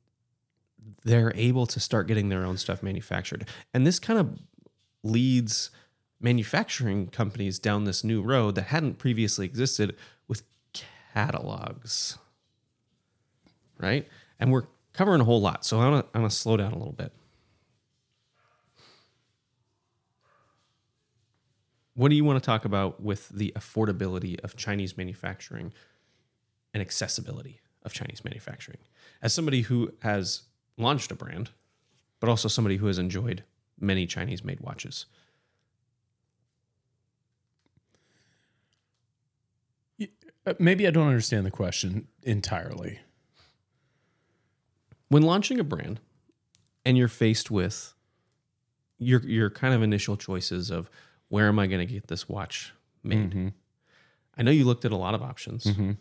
they're 1.04 1.32
able 1.34 1.66
to 1.66 1.80
start 1.80 2.06
getting 2.06 2.28
their 2.28 2.44
own 2.44 2.56
stuff 2.56 2.82
manufactured. 2.82 3.48
And 3.72 3.86
this 3.86 3.98
kind 3.98 4.18
of 4.18 4.38
leads 5.02 5.70
manufacturing 6.20 7.08
companies 7.08 7.58
down 7.58 7.84
this 7.84 8.04
new 8.04 8.22
road 8.22 8.54
that 8.54 8.66
hadn't 8.66 8.98
previously 8.98 9.46
existed 9.46 9.96
with 10.28 10.42
catalogs. 11.12 12.18
Right? 13.78 14.08
And 14.38 14.52
we're 14.52 14.64
covering 14.92 15.20
a 15.20 15.24
whole 15.24 15.40
lot. 15.40 15.64
So 15.64 15.80
I 15.80 15.88
want 15.88 16.06
to 16.06 16.18
I 16.18 16.20
want 16.20 16.32
to 16.32 16.38
slow 16.38 16.56
down 16.56 16.72
a 16.72 16.78
little 16.78 16.92
bit. 16.92 17.12
What 21.94 22.08
do 22.08 22.16
you 22.16 22.24
want 22.24 22.42
to 22.42 22.44
talk 22.44 22.64
about 22.64 23.00
with 23.00 23.28
the 23.28 23.52
affordability 23.56 24.40
of 24.40 24.56
Chinese 24.56 24.96
manufacturing 24.96 25.72
and 26.72 26.80
accessibility 26.80 27.60
of 27.84 27.92
Chinese 27.92 28.24
manufacturing? 28.24 28.78
As 29.22 29.32
somebody 29.32 29.62
who 29.62 29.92
has 30.02 30.42
launched 30.76 31.12
a 31.12 31.14
brand, 31.14 31.50
but 32.18 32.28
also 32.28 32.48
somebody 32.48 32.78
who 32.78 32.86
has 32.86 32.98
enjoyed 32.98 33.44
many 33.78 34.06
Chinese 34.06 34.42
made 34.42 34.60
watches. 34.60 35.06
Uh, 40.00 40.06
Uh, 40.46 40.54
maybe 40.58 40.86
I 40.86 40.90
don't 40.90 41.06
understand 41.06 41.46
the 41.46 41.50
question 41.50 42.08
entirely. 42.22 43.00
When 45.08 45.22
launching 45.22 45.60
a 45.60 45.64
brand 45.64 46.00
and 46.84 46.96
you're 46.98 47.08
faced 47.08 47.50
with 47.50 47.94
your 48.98 49.20
your 49.20 49.50
kind 49.50 49.74
of 49.74 49.82
initial 49.82 50.16
choices 50.16 50.70
of 50.70 50.90
where 51.28 51.48
am 51.48 51.58
I 51.58 51.66
going 51.66 51.86
to 51.86 51.92
get 51.92 52.08
this 52.08 52.28
watch 52.28 52.72
made? 53.02 53.30
Mm-hmm. 53.30 53.48
I 54.36 54.42
know 54.42 54.50
you 54.50 54.64
looked 54.64 54.84
at 54.84 54.92
a 54.92 54.96
lot 54.96 55.14
of 55.14 55.22
options. 55.22 55.64
Mm-hmm. 55.64 55.92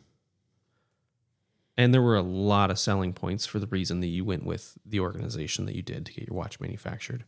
And 1.75 1.93
there 1.93 2.01
were 2.01 2.15
a 2.15 2.21
lot 2.21 2.69
of 2.69 2.77
selling 2.77 3.13
points 3.13 3.45
for 3.45 3.59
the 3.59 3.65
reason 3.67 3.99
that 4.01 4.07
you 4.07 4.23
went 4.23 4.45
with 4.45 4.77
the 4.85 4.99
organization 4.99 5.65
that 5.65 5.75
you 5.75 5.81
did 5.81 6.05
to 6.05 6.13
get 6.13 6.27
your 6.27 6.37
watch 6.37 6.59
manufactured. 6.59 7.23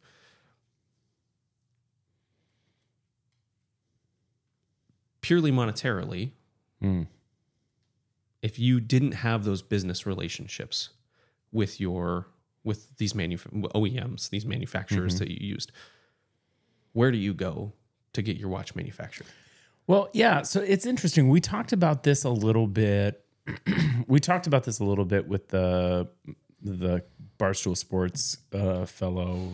Purely 5.22 5.52
monetarily, 5.52 6.32
if 8.42 8.60
you 8.60 8.80
didn't 8.80 9.14
have 9.14 9.44
those 9.44 9.62
business 9.62 10.06
relationships 10.06 10.90
with 11.52 11.80
your 11.80 12.28
with 12.64 12.98
these 12.98 13.14
manuf- 13.14 13.48
OEMs, 13.74 14.30
these 14.30 14.46
manufacturers 14.46 15.20
that 15.20 15.30
you 15.30 15.38
used, 15.48 15.72
where 16.94 17.12
do 17.12 17.18
you 17.18 17.34
go 17.34 17.74
to 18.14 18.22
get 18.22 18.38
your 18.38 18.50
watch 18.50 18.76
manufactured? 18.76 19.28
Well, 19.88 20.10
yeah. 20.14 20.42
So 20.42 20.62
it's 20.62 20.86
interesting. 20.86 21.30
We 21.30 21.42
talked 21.42 21.74
about 21.74 22.04
this 22.04 22.24
a 22.24 22.30
little 22.30 22.68
bit. 22.68 23.24
we 24.08 24.20
talked 24.20 24.48
about 24.48 24.64
this 24.64 24.80
a 24.80 24.84
little 24.84 25.06
bit 25.06 25.28
with 25.28 25.50
the 25.50 26.08
the 26.62 27.04
Barstool 27.38 27.78
Sports 27.78 28.38
uh, 28.54 28.86
fellow, 28.86 29.52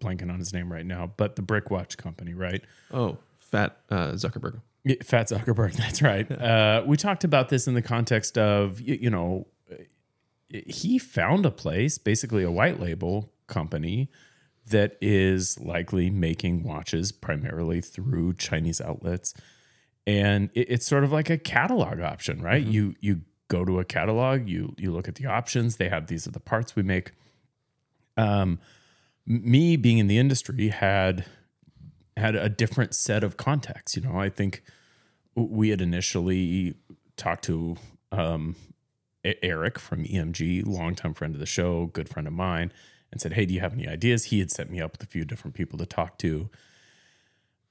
blanking 0.00 0.30
on 0.32 0.38
his 0.38 0.52
name 0.52 0.72
right 0.72 0.86
now, 0.86 1.12
but 1.16 1.36
the 1.36 1.42
Brick 1.42 1.70
Watch 1.70 1.96
Company, 1.96 2.32
right? 2.34 2.62
Oh, 2.92 3.18
fat 3.38 3.78
uh, 3.90 4.12
Zuckerberg. 4.12 4.60
Yeah, 4.84 4.96
Fat 5.02 5.28
Zuckerberg, 5.28 5.72
that's 5.76 6.02
right. 6.02 6.30
Uh, 6.30 6.82
we 6.86 6.96
talked 6.96 7.24
about 7.24 7.48
this 7.48 7.66
in 7.66 7.74
the 7.74 7.82
context 7.82 8.36
of 8.36 8.80
you, 8.80 8.98
you 9.00 9.10
know 9.10 9.46
he 10.52 10.98
found 10.98 11.46
a 11.46 11.50
place, 11.50 11.98
basically 11.98 12.42
a 12.42 12.50
white 12.50 12.78
label 12.78 13.32
company 13.46 14.10
that 14.68 14.96
is 15.00 15.58
likely 15.58 16.10
making 16.10 16.62
watches 16.62 17.10
primarily 17.10 17.80
through 17.80 18.34
Chinese 18.34 18.80
outlets, 18.80 19.34
and 20.06 20.50
it, 20.54 20.70
it's 20.70 20.86
sort 20.86 21.04
of 21.04 21.12
like 21.12 21.30
a 21.30 21.38
catalog 21.38 22.00
option, 22.00 22.42
right? 22.42 22.62
You 22.62 22.94
you 23.00 23.22
go 23.48 23.64
to 23.64 23.80
a 23.80 23.84
catalog, 23.84 24.48
you 24.48 24.74
you 24.78 24.92
look 24.92 25.08
at 25.08 25.14
the 25.16 25.26
options. 25.26 25.76
They 25.76 25.88
have 25.88 26.06
these 26.06 26.26
are 26.26 26.32
the 26.32 26.40
parts 26.40 26.76
we 26.76 26.82
make. 26.82 27.12
Um, 28.16 28.58
me 29.24 29.76
being 29.76 29.98
in 29.98 30.06
the 30.06 30.18
industry 30.18 30.68
had 30.68 31.24
had 32.16 32.34
a 32.34 32.48
different 32.48 32.94
set 32.94 33.24
of 33.24 33.36
contacts. 33.36 33.96
You 33.96 34.02
know, 34.02 34.18
I 34.18 34.28
think 34.28 34.62
we 35.34 35.70
had 35.70 35.80
initially 35.80 36.74
talked 37.16 37.44
to 37.44 37.76
um, 38.10 38.56
Eric 39.24 39.78
from 39.78 40.04
EMG, 40.04 40.66
longtime 40.66 41.14
friend 41.14 41.34
of 41.34 41.40
the 41.40 41.46
show, 41.46 41.86
good 41.86 42.08
friend 42.08 42.26
of 42.26 42.34
mine, 42.34 42.72
and 43.10 43.20
said, 43.20 43.34
"Hey, 43.34 43.46
do 43.46 43.54
you 43.54 43.60
have 43.60 43.72
any 43.72 43.88
ideas?" 43.88 44.24
He 44.24 44.40
had 44.40 44.50
set 44.50 44.70
me 44.70 44.80
up 44.80 44.92
with 44.92 45.02
a 45.02 45.06
few 45.06 45.24
different 45.24 45.54
people 45.54 45.78
to 45.78 45.86
talk 45.86 46.18
to. 46.18 46.50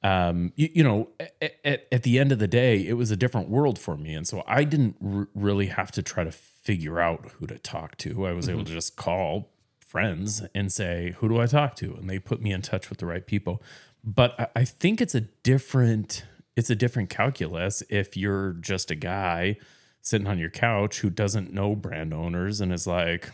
Um, 0.03 0.51
you, 0.55 0.69
you 0.73 0.83
know, 0.83 1.09
at, 1.19 1.55
at, 1.63 1.87
at 1.91 2.03
the 2.03 2.17
end 2.17 2.31
of 2.31 2.39
the 2.39 2.47
day, 2.47 2.87
it 2.87 2.93
was 2.93 3.11
a 3.11 3.15
different 3.15 3.49
world 3.49 3.77
for 3.77 3.97
me, 3.97 4.13
and 4.13 4.27
so 4.27 4.43
I 4.47 4.63
didn't 4.63 4.95
r- 5.03 5.27
really 5.35 5.67
have 5.67 5.91
to 5.91 6.01
try 6.01 6.23
to 6.23 6.31
figure 6.31 6.99
out 6.99 7.31
who 7.33 7.47
to 7.47 7.59
talk 7.59 7.97
to. 7.97 8.25
I 8.25 8.31
was 8.31 8.49
able 8.49 8.63
to 8.63 8.71
just 8.71 8.95
call 8.95 9.51
friends 9.79 10.41
and 10.55 10.71
say, 10.71 11.15
"Who 11.17 11.29
do 11.29 11.39
I 11.39 11.45
talk 11.45 11.75
to?" 11.77 11.93
and 11.95 12.09
they 12.09 12.17
put 12.17 12.41
me 12.41 12.51
in 12.51 12.61
touch 12.61 12.89
with 12.89 12.99
the 12.99 13.05
right 13.05 13.25
people. 13.25 13.61
But 14.03 14.51
I, 14.55 14.65
think 14.65 14.99
it's 14.99 15.13
a 15.15 15.21
different 15.21 16.25
it's 16.55 16.69
a 16.69 16.75
different 16.75 17.09
calculus 17.09 17.83
if 17.89 18.17
you're 18.17 18.53
just 18.53 18.91
a 18.91 18.95
guy 18.95 19.57
sitting 20.01 20.27
on 20.27 20.39
your 20.39 20.49
couch 20.49 20.99
who 20.99 21.09
doesn't 21.09 21.53
know 21.53 21.75
brand 21.75 22.13
owners 22.13 22.61
and 22.61 22.73
is 22.73 22.87
like, 22.87 23.31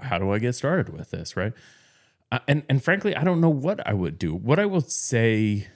"How 0.00 0.18
do 0.18 0.32
I 0.32 0.38
get 0.38 0.54
started 0.54 0.88
with 0.88 1.10
this?" 1.10 1.36
Right? 1.36 1.52
Uh, 2.32 2.38
and 2.48 2.62
and 2.68 2.82
frankly, 2.82 3.14
I 3.14 3.24
don't 3.24 3.40
know 3.40 3.50
what 3.50 3.86
I 3.86 3.92
would 3.92 4.18
do. 4.18 4.34
What 4.34 4.58
I 4.58 4.66
will 4.66 4.80
say, 4.80 5.68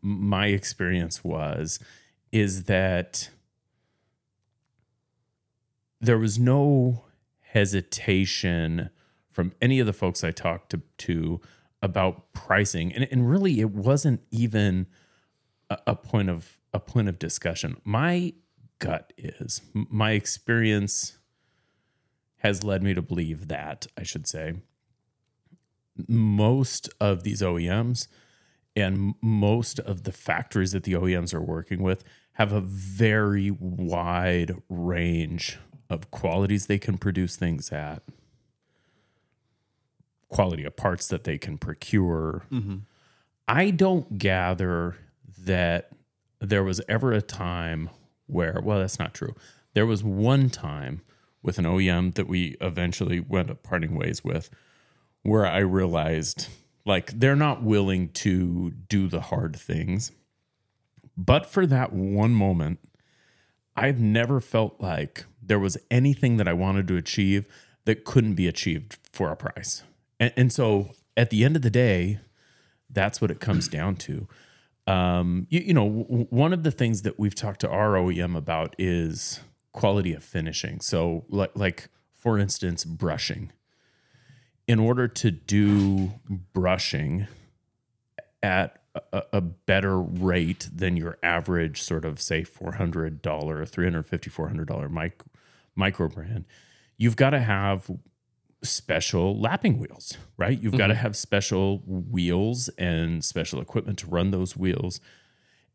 my 0.00 0.46
experience 0.46 1.24
was, 1.24 1.80
is 2.30 2.64
that 2.64 3.30
there 6.00 6.18
was 6.18 6.38
no 6.38 7.04
hesitation 7.40 8.90
from 9.30 9.52
any 9.60 9.80
of 9.80 9.86
the 9.86 9.92
folks 9.92 10.22
I 10.22 10.30
talked 10.30 10.70
to, 10.70 10.82
to 10.98 11.40
about 11.86 12.34
pricing, 12.34 12.92
and 12.92 13.08
and 13.10 13.30
really, 13.30 13.60
it 13.60 13.70
wasn't 13.70 14.20
even 14.30 14.86
a, 15.70 15.78
a 15.86 15.96
point 15.96 16.28
of 16.28 16.58
a 16.74 16.80
point 16.80 17.08
of 17.08 17.18
discussion. 17.18 17.76
My 17.84 18.34
gut 18.78 19.14
is 19.16 19.62
my 19.72 20.10
experience 20.10 21.18
has 22.38 22.62
led 22.62 22.82
me 22.82 22.92
to 22.92 23.00
believe 23.00 23.48
that 23.48 23.86
I 23.96 24.02
should 24.02 24.26
say 24.26 24.54
most 26.06 26.90
of 27.00 27.22
these 27.22 27.40
OEMs 27.40 28.08
and 28.74 29.14
most 29.22 29.80
of 29.80 30.02
the 30.02 30.12
factories 30.12 30.72
that 30.72 30.82
the 30.82 30.92
OEMs 30.92 31.32
are 31.32 31.40
working 31.40 31.82
with 31.82 32.04
have 32.32 32.52
a 32.52 32.60
very 32.60 33.50
wide 33.50 34.54
range 34.68 35.58
of 35.88 36.10
qualities 36.10 36.66
they 36.66 36.78
can 36.78 36.98
produce 36.98 37.36
things 37.36 37.72
at, 37.72 38.02
quality 40.28 40.64
of 40.64 40.76
parts 40.76 41.08
that 41.08 41.24
they 41.24 41.38
can 41.38 41.58
procure. 41.58 42.44
Mm-hmm. 42.50 42.76
I 43.48 43.70
don't 43.70 44.18
gather 44.18 44.96
that 45.38 45.90
there 46.40 46.64
was 46.64 46.80
ever 46.88 47.12
a 47.12 47.22
time 47.22 47.90
where, 48.26 48.60
well, 48.62 48.80
that's 48.80 48.98
not 48.98 49.14
true. 49.14 49.34
There 49.74 49.86
was 49.86 50.02
one 50.02 50.50
time 50.50 51.02
with 51.42 51.58
an 51.58 51.64
OEM 51.64 52.14
that 52.14 52.26
we 52.26 52.56
eventually 52.60 53.20
went 53.20 53.50
up 53.50 53.62
parting 53.62 53.94
ways 53.94 54.24
with 54.24 54.50
where 55.22 55.46
I 55.46 55.58
realized 55.58 56.48
like 56.86 57.18
they're 57.18 57.36
not 57.36 57.62
willing 57.62 58.08
to 58.10 58.70
do 58.88 59.08
the 59.08 59.20
hard 59.20 59.56
things. 59.56 60.12
But 61.16 61.46
for 61.46 61.66
that 61.66 61.92
one 61.92 62.32
moment, 62.32 62.78
I've 63.74 63.98
never 63.98 64.40
felt 64.40 64.80
like 64.80 65.26
there 65.42 65.58
was 65.58 65.76
anything 65.90 66.36
that 66.38 66.48
I 66.48 66.52
wanted 66.52 66.88
to 66.88 66.96
achieve 66.96 67.46
that 67.84 68.04
couldn't 68.04 68.34
be 68.34 68.46
achieved 68.46 68.98
for 69.12 69.30
a 69.30 69.36
price. 69.36 69.82
And, 70.20 70.32
and 70.36 70.52
so 70.52 70.90
at 71.16 71.30
the 71.30 71.44
end 71.44 71.56
of 71.56 71.62
the 71.62 71.70
day, 71.70 72.20
that's 72.90 73.20
what 73.20 73.30
it 73.30 73.40
comes 73.40 73.68
down 73.68 73.96
to. 73.96 74.28
Um, 74.86 75.46
you, 75.50 75.60
you 75.60 75.74
know, 75.74 75.88
w- 75.88 76.26
one 76.30 76.52
of 76.52 76.62
the 76.62 76.70
things 76.70 77.02
that 77.02 77.18
we've 77.18 77.34
talked 77.34 77.60
to 77.60 77.68
our 77.68 77.94
OEM 77.94 78.36
about 78.36 78.74
is 78.78 79.40
quality 79.72 80.12
of 80.14 80.22
finishing. 80.22 80.80
So, 80.80 81.24
like, 81.28 81.50
like 81.54 81.88
for 82.14 82.38
instance, 82.38 82.84
brushing. 82.84 83.52
In 84.68 84.80
order 84.80 85.06
to 85.06 85.30
do 85.30 86.12
brushing 86.52 87.28
at 88.42 88.80
a, 89.12 89.22
a 89.34 89.40
better 89.40 90.00
rate 90.00 90.68
than 90.74 90.96
your 90.96 91.18
average 91.22 91.82
sort 91.82 92.04
of 92.04 92.20
say 92.20 92.42
$400 92.42 93.68
350 93.68 94.30
$400 94.30 94.90
mic, 94.90 95.22
micro 95.76 96.08
brand 96.08 96.46
you've 96.96 97.16
got 97.16 97.30
to 97.30 97.40
have 97.40 97.90
special 98.62 99.38
lapping 99.38 99.78
wheels 99.78 100.16
right 100.36 100.62
you've 100.62 100.76
got 100.76 100.88
to 100.88 100.94
mm-hmm. 100.94 101.02
have 101.02 101.16
special 101.16 101.82
wheels 101.86 102.68
and 102.78 103.24
special 103.24 103.60
equipment 103.60 103.98
to 103.98 104.06
run 104.06 104.30
those 104.30 104.56
wheels 104.56 105.00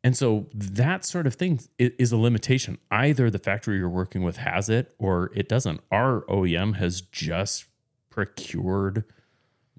and 0.03 0.17
so 0.17 0.47
that 0.53 1.05
sort 1.05 1.27
of 1.27 1.35
thing 1.35 1.59
is 1.77 2.11
a 2.11 2.17
limitation. 2.17 2.79
Either 2.89 3.29
the 3.29 3.37
factory 3.37 3.77
you're 3.77 3.89
working 3.89 4.23
with 4.23 4.37
has 4.37 4.67
it 4.67 4.95
or 4.97 5.31
it 5.35 5.47
doesn't. 5.47 5.81
Our 5.91 6.21
OEM 6.21 6.77
has 6.77 7.01
just 7.01 7.65
procured 8.09 9.03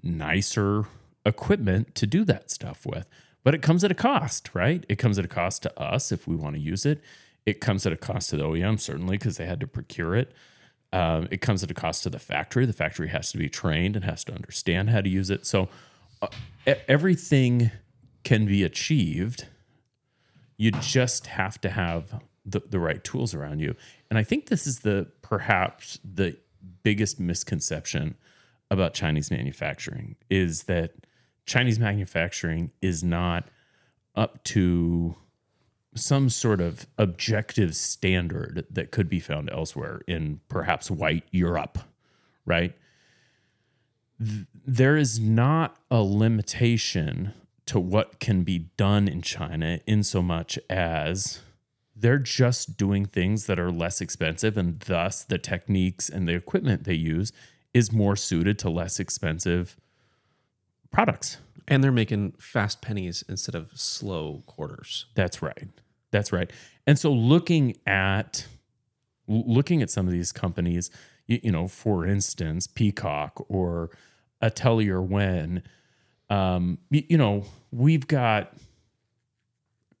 nicer 0.01 0.85
equipment 1.25 1.93
to 1.95 2.07
do 2.07 2.23
that 2.25 2.51
stuff 2.51 2.85
with. 2.85 3.05
But 3.43 3.53
it 3.53 3.61
comes 3.61 3.83
at 3.83 3.91
a 3.91 3.95
cost, 3.95 4.49
right? 4.53 4.85
It 4.87 4.95
comes 4.95 5.19
at 5.19 5.25
a 5.25 5.29
cost 5.29 5.63
to 5.63 5.79
us 5.79 6.13
if 6.13 6.25
we 6.25 6.35
want 6.35 6.55
to 6.55 6.61
use 6.61 6.85
it. 6.85 7.01
It 7.45 7.59
comes 7.59 7.85
at 7.85 7.91
a 7.91 7.97
cost 7.97 8.29
to 8.29 8.37
the 8.37 8.43
OEM, 8.43 8.79
certainly, 8.79 9.17
because 9.17 9.35
they 9.35 9.45
had 9.45 9.59
to 9.59 9.67
procure 9.67 10.15
it. 10.15 10.31
Um, 10.93 11.27
it 11.31 11.41
comes 11.41 11.63
at 11.63 11.71
a 11.71 11.73
cost 11.73 12.03
to 12.03 12.09
the 12.09 12.19
factory. 12.19 12.65
The 12.65 12.73
factory 12.73 13.09
has 13.09 13.31
to 13.31 13.37
be 13.37 13.49
trained 13.49 13.95
and 13.95 14.05
has 14.05 14.23
to 14.25 14.33
understand 14.33 14.91
how 14.91 15.01
to 15.01 15.09
use 15.09 15.29
it. 15.29 15.45
So 15.45 15.67
uh, 16.21 16.27
everything 16.87 17.71
can 18.23 18.45
be 18.45 18.63
achieved 18.63 19.47
you 20.57 20.71
just 20.71 21.27
have 21.27 21.59
to 21.61 21.69
have 21.69 22.21
the, 22.45 22.61
the 22.69 22.79
right 22.79 23.03
tools 23.03 23.33
around 23.33 23.59
you 23.59 23.75
and 24.09 24.17
i 24.17 24.23
think 24.23 24.47
this 24.47 24.67
is 24.67 24.79
the 24.79 25.07
perhaps 25.21 25.99
the 26.03 26.37
biggest 26.83 27.19
misconception 27.19 28.15
about 28.69 28.93
chinese 28.93 29.31
manufacturing 29.31 30.15
is 30.29 30.63
that 30.63 30.91
chinese 31.45 31.79
manufacturing 31.79 32.71
is 32.81 33.03
not 33.03 33.47
up 34.15 34.43
to 34.43 35.15
some 35.95 36.29
sort 36.29 36.59
of 36.59 36.87
objective 36.97 37.75
standard 37.75 38.65
that 38.69 38.91
could 38.91 39.09
be 39.09 39.19
found 39.19 39.49
elsewhere 39.51 40.01
in 40.07 40.39
perhaps 40.49 40.89
white 40.89 41.23
europe 41.31 41.77
right 42.45 42.75
Th- 44.19 44.45
there 44.65 44.95
is 44.95 45.19
not 45.19 45.77
a 45.91 46.01
limitation 46.01 47.33
to 47.65 47.79
what 47.79 48.19
can 48.19 48.43
be 48.43 48.69
done 48.77 49.07
in 49.07 49.21
China 49.21 49.79
in 49.87 50.03
so 50.03 50.21
much 50.21 50.59
as 50.69 51.39
they're 51.95 52.19
just 52.19 52.77
doing 52.77 53.05
things 53.05 53.45
that 53.45 53.59
are 53.59 53.71
less 53.71 54.01
expensive 54.01 54.57
and 54.57 54.79
thus 54.81 55.23
the 55.23 55.37
techniques 55.37 56.09
and 56.09 56.27
the 56.27 56.33
equipment 56.33 56.83
they 56.83 56.93
use 56.93 57.31
is 57.73 57.91
more 57.91 58.15
suited 58.15 58.59
to 58.59 58.69
less 58.69 58.99
expensive 58.99 59.77
products. 60.91 61.37
And 61.67 61.83
they're 61.83 61.91
making 61.91 62.33
fast 62.33 62.81
pennies 62.81 63.23
instead 63.29 63.55
of 63.55 63.71
slow 63.73 64.43
quarters. 64.45 65.05
That's 65.15 65.41
right. 65.41 65.69
That's 66.13 66.31
right. 66.31 66.49
And 66.85 66.97
so 66.97 67.11
looking 67.11 67.75
at 67.87 68.45
looking 69.27 69.81
at 69.81 69.89
some 69.89 70.05
of 70.05 70.13
these 70.13 70.31
companies, 70.31 70.91
you, 71.27 71.39
you 71.43 71.51
know, 71.51 71.67
for 71.67 72.05
instance, 72.05 72.67
Peacock 72.67 73.43
or 73.49 73.89
Atelier 74.39 75.01
Wen, 75.01 75.63
um, 76.29 76.77
you, 76.91 77.03
you 77.09 77.17
know, 77.17 77.45
we've 77.71 78.05
got 78.05 78.53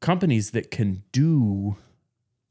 companies 0.01 0.51
that 0.51 0.69
can 0.69 1.03
do 1.11 1.77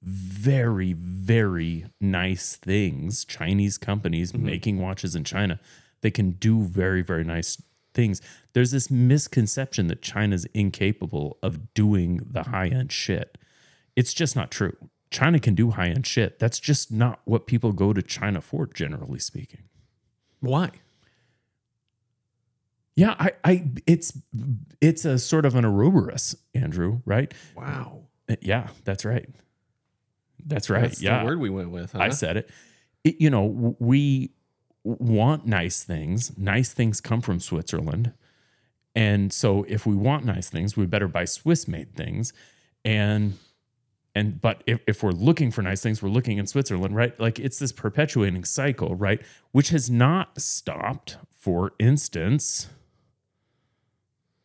very, 0.03 0.93
very 0.93 1.87
nice 2.01 2.57
things. 2.57 3.25
Chinese 3.25 3.79
companies 3.79 4.35
making 4.35 4.81
watches 4.81 5.15
in 5.15 5.23
China, 5.23 5.61
they 6.01 6.11
can 6.11 6.33
do 6.33 6.63
very, 6.63 7.03
very 7.03 7.23
nice 7.23 7.63
things. 7.95 8.21
There's 8.55 8.73
this 8.73 8.91
misconception 8.91 9.87
that 9.87 10.03
China's 10.03 10.47
incapable 10.47 11.39
of 11.45 11.73
doing 11.75 12.21
the 12.29 12.43
high 12.45 12.67
end 12.69 12.91
shit. 12.91 13.39
It's 13.97 14.15
just 14.15 14.35
not 14.37 14.51
true. 14.51 14.77
China 15.11 15.39
can 15.39 15.55
do 15.55 15.71
high 15.73 15.89
end 15.89 16.07
shit. 16.07 16.39
That's 16.39 16.59
just 16.59 16.91
not 16.91 17.21
what 17.25 17.47
people 17.47 17.73
go 17.73 17.93
to 17.93 18.03
China 18.03 18.41
for, 18.41 18.67
generally 18.67 19.19
speaking. 19.19 19.65
Why? 20.41 20.71
Yeah, 22.95 23.15
I, 23.19 23.33
I, 23.45 23.65
it's, 23.87 24.19
it's 24.81 25.05
a 25.05 25.19
sort 25.19 25.47
of 25.47 25.55
an 25.55 25.65
Ouroboros, 25.65 26.37
Andrew, 26.55 27.01
right? 27.07 27.33
Wow. 27.57 28.03
Uh, 28.29 28.37
Yeah, 28.43 28.69
that's 28.85 29.05
right. 29.05 29.29
That's 30.45 30.69
right. 30.69 30.83
That's 30.83 31.01
yeah, 31.03 31.21
the 31.21 31.25
word 31.25 31.41
we 31.41 31.49
went 31.51 31.71
with. 31.71 31.93
Huh? 31.93 32.01
I 32.01 32.09
said 32.11 32.37
it. 32.37 32.51
It- 33.05 33.21
You 33.21 33.31
know, 33.31 33.77
we 33.79 34.31
want 34.85 35.47
nice 35.47 35.85
things. 35.85 36.37
Nice 36.37 36.73
things 36.73 37.01
come 37.01 37.21
from 37.21 37.41
Switzerland. 37.41 38.13
And 38.95 39.33
so 39.33 39.65
if 39.69 39.87
we 39.87 39.95
want 39.95 40.25
nice 40.27 40.51
things, 40.51 40.77
we 40.77 40.85
better 40.85 41.09
buy 41.09 41.25
Swiss 41.25 41.67
made 41.67 41.95
things. 41.95 42.33
And 42.85 43.39
and 44.15 44.41
but 44.41 44.63
if, 44.67 44.81
if 44.87 45.03
we're 45.03 45.11
looking 45.13 45.51
for 45.51 45.63
nice 45.63 45.81
things, 45.83 46.03
we're 46.03 46.11
looking 46.11 46.39
in 46.39 46.47
Switzerland, 46.47 46.95
right? 46.95 47.19
Like 47.19 47.39
it's 47.39 47.59
this 47.59 47.73
perpetuating 47.73 48.45
cycle, 48.45 48.95
right? 48.95 49.23
Which 49.53 49.71
has 49.71 49.91
not 49.91 50.41
stopped, 50.41 51.17
for 51.31 51.73
instance, 51.79 52.69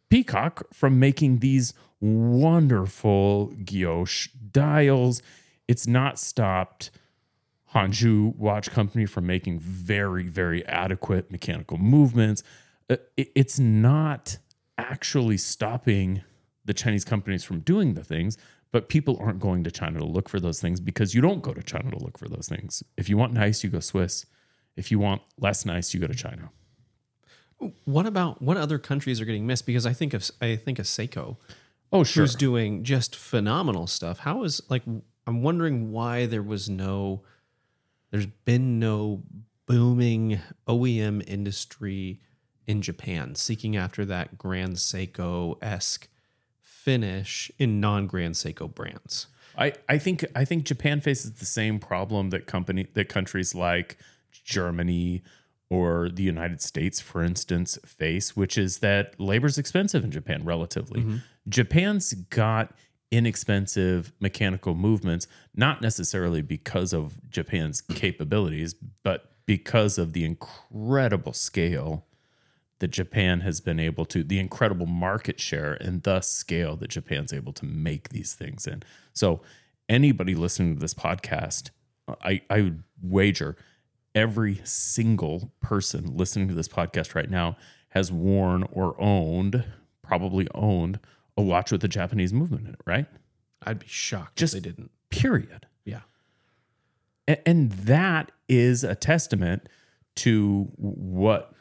Peacock 0.09 0.73
from 0.73 0.99
making 0.99 1.39
these 1.39 1.73
wonderful 1.99 3.53
guilloche 3.63 4.29
dials. 4.51 5.21
It's 5.67 5.85
not 5.85 6.17
stopped 6.17 6.91
Hangzhou 7.73 8.35
Watch 8.37 8.71
Company 8.71 9.05
from 9.05 9.27
making 9.27 9.59
very, 9.59 10.27
very 10.29 10.65
adequate 10.65 11.29
mechanical 11.29 11.77
movements. 11.77 12.41
Uh, 12.89 12.97
It's 13.17 13.59
not 13.59 14.37
actually 14.77 15.37
stopping 15.37 16.21
the 16.63 16.73
Chinese 16.73 17.03
companies 17.03 17.43
from 17.43 17.59
doing 17.59 17.95
the 17.95 18.03
things, 18.03 18.37
but 18.71 18.89
people 18.89 19.17
aren't 19.19 19.39
going 19.39 19.63
to 19.63 19.71
China 19.71 19.99
to 19.99 20.05
look 20.05 20.27
for 20.29 20.39
those 20.39 20.59
things 20.59 20.79
because 20.79 21.13
you 21.15 21.21
don't 21.21 21.41
go 21.41 21.53
to 21.53 21.63
China 21.63 21.91
to 21.91 21.97
look 22.03 22.17
for 22.17 22.27
those 22.27 22.47
things. 22.49 22.83
If 22.97 23.09
you 23.09 23.17
want 23.17 23.33
nice, 23.33 23.63
you 23.63 23.69
go 23.69 23.79
Swiss. 23.79 24.25
If 24.75 24.91
you 24.91 24.99
want 24.99 25.21
less 25.39 25.65
nice, 25.65 25.93
you 25.93 25.99
go 25.99 26.07
to 26.07 26.13
China. 26.13 26.49
What 27.85 28.05
about 28.05 28.41
what 28.41 28.57
other 28.57 28.77
countries 28.77 29.19
are 29.19 29.25
getting 29.25 29.47
missed? 29.47 29.65
Because 29.65 29.85
I 29.85 29.93
think 29.93 30.13
of 30.13 30.29
I 30.41 30.55
think 30.57 30.77
of 30.77 30.85
Seiko, 30.85 31.37
Oh, 31.91 32.03
sure. 32.03 32.23
who's 32.23 32.35
doing 32.35 32.83
just 32.83 33.15
phenomenal 33.15 33.87
stuff. 33.87 34.19
How 34.19 34.43
is 34.43 34.61
like 34.69 34.83
I'm 35.25 35.41
wondering 35.41 35.91
why 35.91 36.25
there 36.27 36.43
was 36.43 36.69
no, 36.69 37.23
there's 38.11 38.27
been 38.27 38.77
no 38.79 39.23
booming 39.65 40.39
OEM 40.67 41.23
industry 41.27 42.21
in 42.67 42.81
Japan 42.81 43.33
seeking 43.35 43.75
after 43.75 44.05
that 44.05 44.37
Grand 44.37 44.75
Seiko 44.75 45.57
esque 45.61 46.07
finish 46.87 47.51
in 47.59 47.81
non 47.81 48.07
Grand 48.07 48.33
Seiko 48.33 48.73
brands. 48.73 49.27
I, 49.57 49.73
I 49.89 49.97
think 49.97 50.23
I 50.33 50.45
think 50.45 50.63
Japan 50.63 51.01
faces 51.01 51.33
the 51.33 51.45
same 51.45 51.79
problem 51.79 52.29
that 52.29 52.47
company 52.47 52.87
that 52.93 53.09
countries 53.09 53.53
like 53.53 53.97
Germany 54.45 55.21
or 55.69 56.07
the 56.07 56.23
United 56.23 56.61
States, 56.61 57.01
for 57.01 57.21
instance, 57.21 57.77
face, 57.85 58.37
which 58.37 58.57
is 58.57 58.77
that 58.77 59.19
labor's 59.19 59.57
expensive 59.57 60.05
in 60.05 60.11
Japan 60.11 60.45
relatively. 60.45 61.01
Mm-hmm. 61.01 61.17
Japan's 61.49 62.13
got 62.13 62.73
inexpensive 63.11 64.13
mechanical 64.21 64.73
movements, 64.73 65.27
not 65.53 65.81
necessarily 65.81 66.41
because 66.41 66.93
of 66.93 67.19
Japan's 67.29 67.81
capabilities, 67.81 68.75
but 69.03 69.33
because 69.45 69.97
of 69.97 70.13
the 70.13 70.23
incredible 70.23 71.33
scale 71.33 72.05
that 72.79 72.89
Japan 72.89 73.41
has 73.41 73.59
been 73.59 73.79
able 73.79 74.05
to, 74.05 74.23
the 74.23 74.39
incredible 74.39 74.85
market 74.85 75.39
share 75.39 75.73
and 75.73 76.03
thus 76.03 76.29
scale 76.29 76.75
that 76.77 76.89
Japan's 76.89 77.33
able 77.33 77.53
to 77.53 77.65
make 77.65 78.09
these 78.09 78.33
things 78.33 78.67
in. 78.67 78.83
So, 79.13 79.41
anybody 79.89 80.35
listening 80.35 80.75
to 80.75 80.79
this 80.79 80.93
podcast, 80.93 81.71
I, 82.21 82.41
I 82.49 82.61
would 82.61 82.83
wager 83.01 83.55
every 84.15 84.61
single 84.63 85.51
person 85.61 86.15
listening 86.15 86.47
to 86.49 86.53
this 86.53 86.67
podcast 86.67 87.15
right 87.15 87.29
now 87.29 87.57
has 87.89 88.11
worn 88.11 88.63
or 88.71 88.95
owned, 89.01 89.63
probably 90.01 90.47
owned, 90.53 90.99
a 91.37 91.41
watch 91.41 91.71
with 91.71 91.83
a 91.83 91.87
Japanese 91.87 92.33
movement 92.33 92.67
in 92.67 92.73
it, 92.73 92.79
right? 92.85 93.05
I'd 93.63 93.79
be 93.79 93.87
shocked 93.87 94.37
Just- 94.37 94.53
if 94.55 94.63
they 94.63 94.69
didn't. 94.69 94.91
Period. 95.09 95.65
Yeah. 95.85 96.01
A- 97.27 97.47
And 97.47 97.71
that 97.71 98.31
is 98.49 98.83
a 98.83 98.93
testament 98.95 99.67
to 100.17 100.67
what 100.77 101.53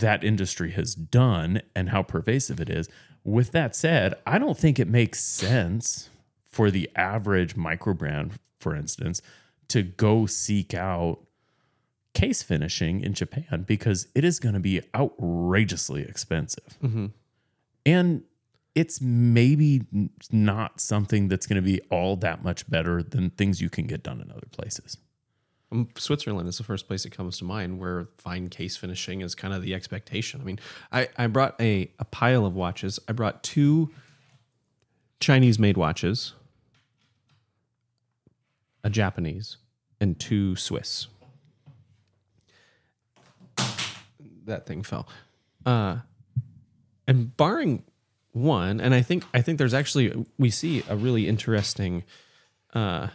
that 0.00 0.24
industry 0.24 0.72
has 0.72 0.94
done 0.94 1.60
and 1.74 1.90
how 1.90 2.02
pervasive 2.02 2.60
it 2.60 2.68
is. 2.68 2.88
With 3.24 3.52
that 3.52 3.74
said, 3.74 4.14
I 4.26 4.38
don't 4.38 4.56
think 4.56 4.78
it 4.78 4.88
makes 4.88 5.22
sense 5.22 6.10
for 6.44 6.70
the 6.70 6.90
average 6.96 7.56
micro 7.56 7.94
brand, 7.94 8.38
for 8.58 8.74
instance, 8.74 9.20
to 9.68 9.82
go 9.82 10.26
seek 10.26 10.74
out 10.74 11.18
case 12.14 12.42
finishing 12.42 13.00
in 13.00 13.12
Japan 13.12 13.64
because 13.66 14.08
it 14.14 14.24
is 14.24 14.38
going 14.38 14.54
to 14.54 14.60
be 14.60 14.80
outrageously 14.94 16.02
expensive. 16.02 16.78
Mm-hmm. 16.82 17.06
And 17.84 18.22
it's 18.74 19.00
maybe 19.00 19.82
not 20.30 20.80
something 20.80 21.28
that's 21.28 21.46
going 21.46 21.56
to 21.56 21.62
be 21.62 21.80
all 21.90 22.16
that 22.16 22.42
much 22.44 22.68
better 22.70 23.02
than 23.02 23.30
things 23.30 23.60
you 23.60 23.70
can 23.70 23.86
get 23.86 24.02
done 24.02 24.20
in 24.20 24.30
other 24.30 24.46
places. 24.50 24.98
Um, 25.72 25.88
Switzerland 25.96 26.48
is 26.48 26.58
the 26.58 26.64
first 26.64 26.86
place 26.86 27.02
that 27.02 27.12
comes 27.12 27.38
to 27.38 27.44
mind 27.44 27.78
where 27.80 28.06
fine 28.18 28.48
case 28.48 28.76
finishing 28.76 29.20
is 29.20 29.34
kind 29.34 29.52
of 29.52 29.62
the 29.62 29.74
expectation. 29.74 30.40
I 30.40 30.44
mean, 30.44 30.58
I, 30.92 31.08
I 31.16 31.26
brought 31.26 31.60
a, 31.60 31.90
a 31.98 32.04
pile 32.04 32.46
of 32.46 32.54
watches. 32.54 33.00
I 33.08 33.12
brought 33.12 33.42
two 33.42 33.90
Chinese 35.18 35.58
made 35.58 35.76
watches, 35.76 36.34
a 38.84 38.90
Japanese, 38.90 39.56
and 40.00 40.18
two 40.18 40.54
Swiss. 40.56 41.08
That 44.44 44.66
thing 44.66 44.84
fell. 44.84 45.08
Uh, 45.64 45.98
and 47.08 47.36
barring 47.36 47.82
one, 48.30 48.80
and 48.80 48.94
I 48.94 49.02
think 49.02 49.24
I 49.34 49.40
think 49.40 49.58
there's 49.58 49.74
actually 49.74 50.26
we 50.38 50.50
see 50.50 50.84
a 50.88 50.94
really 50.94 51.26
interesting 51.26 52.04
uh, 52.74 53.08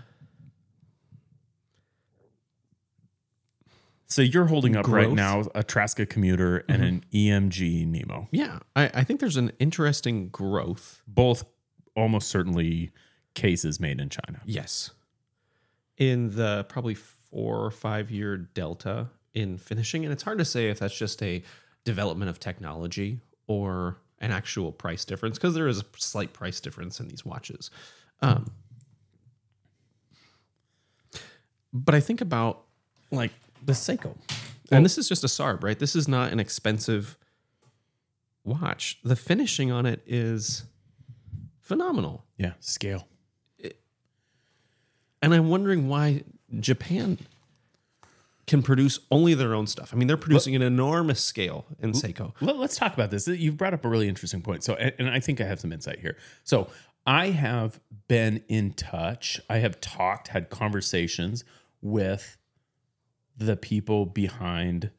So 4.12 4.22
you're 4.22 4.48
holding 4.48 4.76
up 4.76 4.90
right 4.90 5.10
now 5.10 5.42
a 5.56 5.64
Traska 5.64 6.08
commuter 6.08 6.66
and 6.68 6.84
an 6.84 7.06
EMG 7.14 7.88
Nemo, 7.88 8.28
yeah, 8.32 8.60
I, 8.76 8.92
I 8.94 9.04
think 9.06 9.22
there's 9.22 9.38
an 9.38 9.54
interesting 9.58 10.28
growth. 10.28 11.02
both 11.08 11.46
almost 11.96 12.28
certainly 12.28 12.92
cases 13.36 13.80
made 13.80 14.02
in 14.02 14.10
China. 14.10 14.42
Yes. 14.46 14.92
In 15.98 16.36
the 16.36 16.66
probably 16.68 16.96
four 16.96 17.64
or 17.64 17.72
five 17.72 18.12
year 18.12 18.36
delta 18.36 19.08
in 19.34 19.58
finishing. 19.58 20.04
And 20.04 20.12
it's 20.12 20.24
hard 20.24 20.40
to 20.40 20.46
say 20.46 20.70
if 20.70 20.80
that's 20.80 20.98
just 20.98 21.24
a 21.24 21.42
development 21.86 22.30
of 22.30 22.38
technology 22.38 23.22
or 23.48 23.98
an 24.20 24.32
actual 24.32 24.74
price 24.74 25.06
difference 25.06 25.38
because 25.38 25.54
there 25.54 25.70
is 25.70 25.80
a 25.80 25.86
slight 25.98 26.34
price 26.34 26.60
difference 26.60 27.00
in 27.00 27.08
these 27.08 27.26
watches. 27.26 27.72
Um, 28.22 28.52
but 31.72 31.96
I 31.96 32.02
think 32.02 32.20
about 32.20 32.64
like 33.10 33.32
the 33.62 33.74
Seiko. 33.74 34.16
and 34.72 34.86
this 34.86 34.98
is 34.98 35.08
just 35.08 35.24
a 35.24 35.28
Sarb, 35.28 35.64
right? 35.64 35.78
This 35.78 35.96
is 35.96 36.08
not 36.08 36.32
an 36.32 36.40
expensive 36.40 37.18
watch. 38.44 39.00
The 39.04 39.16
finishing 39.16 39.72
on 39.72 39.86
it 39.86 40.02
is 40.06 40.64
phenomenal. 41.60 42.26
Yeah, 42.38 42.54
scale. 42.60 43.08
And 45.22 45.34
I'm 45.34 45.50
wondering 45.50 45.88
why 45.88 46.24
Japan 46.60 47.20
can 48.48 48.64
produce 48.64 49.00
only 49.12 49.34
their 49.34 49.54
own 49.54 49.68
stuff. 49.68 49.94
I 49.94 49.98
mean, 49.98 50.08
they're 50.08 50.18
producing 50.18 50.56
an 50.56 50.62
enormous 50.62 51.24
scale 51.24 51.66
in 51.80 51.92
Seiko. 51.92 52.34
Let, 52.42 52.56
us 52.58 52.76
talk 52.76 52.94
about 52.94 53.12
this. 53.12 53.28
You've 53.28 53.56
brought 53.56 53.74
up 53.74 53.86
a 53.86 53.88
really 53.88 54.10
interesting 54.10 54.42
point. 54.42 54.64
So, 54.64 54.74
and, 54.74 54.94
and 54.98 55.10
I 55.10 55.20
think 55.20 55.40
I 55.40 55.46
have 55.46 55.60
some 55.60 55.72
insight 55.72 56.00
here. 56.00 56.18
So, 56.44 56.70
I 57.06 57.28
have 57.28 57.80
been 58.08 58.44
in 58.48 58.74
touch. 58.74 59.40
I 59.50 59.58
have 59.58 59.80
talked, 59.80 60.28
had 60.28 60.50
conversations 60.50 61.44
with 61.82 62.38
the 63.38 63.56
people 63.56 64.06
behind 64.06 64.92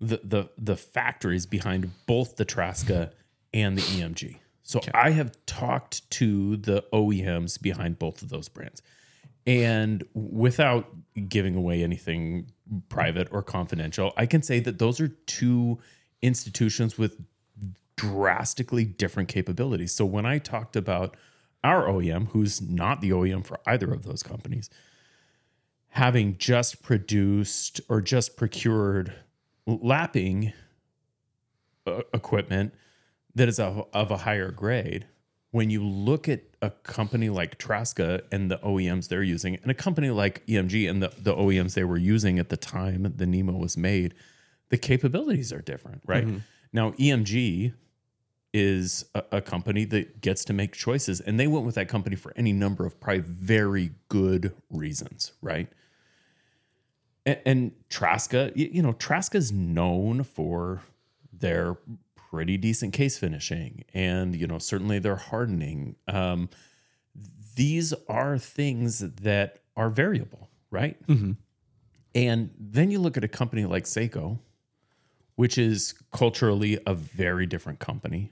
the 0.00 0.20
the 0.22 0.48
the 0.58 0.76
factories 0.76 1.46
behind 1.46 1.90
both 2.06 2.36
the 2.36 2.44
Traska 2.44 3.12
and 3.52 3.78
the 3.78 3.82
EMG. 3.82 4.38
So 4.62 4.80
I 4.94 5.10
have 5.10 5.36
talked 5.46 6.10
to 6.12 6.56
the 6.56 6.84
OEMs 6.92 7.60
behind 7.60 7.98
both 7.98 8.22
of 8.22 8.30
those 8.30 8.48
brands. 8.48 8.82
And 9.46 10.02
without 10.14 10.88
giving 11.28 11.54
away 11.54 11.82
anything 11.84 12.50
private 12.88 13.28
or 13.30 13.42
confidential, 13.42 14.14
I 14.16 14.24
can 14.24 14.42
say 14.42 14.60
that 14.60 14.78
those 14.78 15.00
are 15.00 15.08
two 15.08 15.78
institutions 16.22 16.96
with 16.96 17.20
drastically 17.96 18.84
different 18.84 19.28
capabilities. 19.28 19.92
So 19.92 20.06
when 20.06 20.24
I 20.24 20.38
talked 20.38 20.76
about 20.76 21.16
our 21.62 21.86
OEM, 21.86 22.28
who's 22.28 22.62
not 22.62 23.02
the 23.02 23.10
OEM 23.10 23.44
for 23.44 23.60
either 23.66 23.92
of 23.92 24.04
those 24.04 24.22
companies, 24.22 24.70
having 25.94 26.36
just 26.38 26.82
produced 26.82 27.80
or 27.88 28.00
just 28.00 28.36
procured 28.36 29.12
lapping 29.64 30.52
uh, 31.86 32.00
equipment 32.12 32.74
that 33.36 33.48
is 33.48 33.60
of, 33.60 33.86
of 33.92 34.10
a 34.10 34.16
higher 34.16 34.50
grade, 34.50 35.06
when 35.52 35.70
you 35.70 35.84
look 35.84 36.28
at 36.28 36.42
a 36.60 36.70
company 36.70 37.28
like 37.28 37.58
Traska 37.58 38.22
and 38.32 38.50
the 38.50 38.58
OEMs 38.58 39.06
they're 39.06 39.22
using, 39.22 39.54
and 39.62 39.70
a 39.70 39.74
company 39.74 40.10
like 40.10 40.44
EMG 40.46 40.90
and 40.90 41.00
the, 41.00 41.12
the 41.16 41.32
OEMs 41.32 41.74
they 41.74 41.84
were 41.84 41.96
using 41.96 42.40
at 42.40 42.48
the 42.48 42.56
time 42.56 43.14
the 43.16 43.24
Nemo 43.24 43.52
was 43.52 43.76
made, 43.76 44.14
the 44.70 44.76
capabilities 44.76 45.52
are 45.52 45.62
different, 45.62 46.02
right? 46.06 46.26
Now, 46.72 46.90
EMG 46.92 47.72
is 48.52 49.04
a, 49.14 49.22
a 49.30 49.40
company 49.40 49.84
that 49.84 50.20
gets 50.20 50.44
to 50.46 50.52
make 50.52 50.72
choices, 50.72 51.20
and 51.20 51.38
they 51.38 51.46
went 51.46 51.64
with 51.64 51.76
that 51.76 51.88
company 51.88 52.16
for 52.16 52.32
any 52.34 52.52
number 52.52 52.84
of 52.84 52.98
probably 52.98 53.20
very 53.20 53.92
good 54.08 54.52
reasons, 54.70 55.34
right? 55.40 55.68
And, 57.26 57.38
and 57.46 57.72
Traska, 57.88 58.52
you, 58.54 58.82
know, 58.82 58.92
Traska's 58.92 59.52
known 59.52 60.24
for 60.24 60.82
their 61.32 61.76
pretty 62.14 62.56
decent 62.56 62.92
case 62.92 63.16
finishing 63.16 63.84
and 63.94 64.34
you 64.34 64.46
know 64.46 64.58
certainly 64.58 64.98
their 64.98 65.16
hardening. 65.16 65.94
Um, 66.08 66.48
these 67.54 67.94
are 68.08 68.38
things 68.38 68.98
that 68.98 69.60
are 69.76 69.88
variable 69.88 70.48
right? 70.74 70.96
And 72.16 72.50
then 72.58 72.90
you 72.90 72.98
look 72.98 73.16
at 73.16 73.24
a 73.24 73.28
company 73.28 73.64
like 73.64 73.84
seiko 73.84 74.38
which 75.36 75.56
is 75.58 75.94
culturally 76.12 76.78
a 76.86 76.94
very 76.94 77.46
different 77.46 77.78
company 77.78 78.30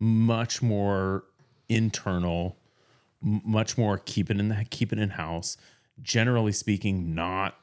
much 0.00 0.62
more 0.62 1.24
internal 1.68 2.56
much 3.20 3.78
more 3.78 3.98
keep 3.98 4.30
it 4.30 4.38
in 4.38 4.48
the 4.48 4.66
keep 4.70 4.92
it 4.92 4.98
in 4.98 5.10
house 5.10 5.56
generally 6.02 6.52
speaking 6.52 7.14
not 7.14 7.56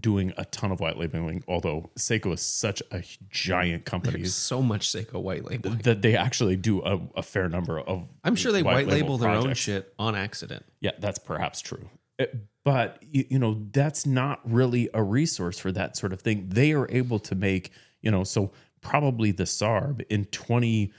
doing 0.00 0.32
a 0.36 0.44
ton 0.46 0.72
of 0.72 0.80
white 0.80 0.98
labeling 0.98 1.44
although 1.46 1.88
seiko 1.96 2.32
is 2.34 2.42
such 2.42 2.82
a 2.90 3.04
giant 3.30 3.84
company 3.84 4.24
So 4.24 4.60
much 4.60 4.88
Seiko 4.88 5.22
white 5.22 5.44
labeling. 5.44 5.78
that 5.84 6.02
they 6.02 6.16
actually 6.16 6.56
do 6.56 6.82
a, 6.82 6.98
a 7.14 7.22
fair 7.22 7.48
number 7.48 7.78
of 7.78 8.08
I'm 8.24 8.34
sure 8.34 8.50
they 8.50 8.64
white, 8.64 8.88
label, 8.88 9.16
their 9.16 9.30
own 9.30 9.54
shit 9.54 9.94
on 9.98 10.16
accident. 10.16 10.64
Yeah, 10.80 10.92
that's 10.98 11.18
perhaps 11.20 11.60
true. 11.60 11.88
Uh, 12.18 12.24
But 12.64 12.98
you, 13.02 13.26
you 13.30 13.38
know, 13.38 13.62
that's 13.70 14.06
not 14.06 14.40
really 14.44 14.88
a 14.92 15.02
resource 15.04 15.58
for 15.58 15.70
that 15.72 15.96
sort 15.96 16.12
of 16.12 16.20
thing. 16.20 16.48
They 16.48 16.72
are 16.72 16.90
able 16.90 17.20
to 17.20 17.34
make, 17.36 17.70
you 18.00 18.10
know, 18.10 18.24
so 18.24 18.50
probably 18.80 19.30
the 19.30 19.44
SARB 19.46 20.04
in 20.10 20.24
20, 20.26 20.92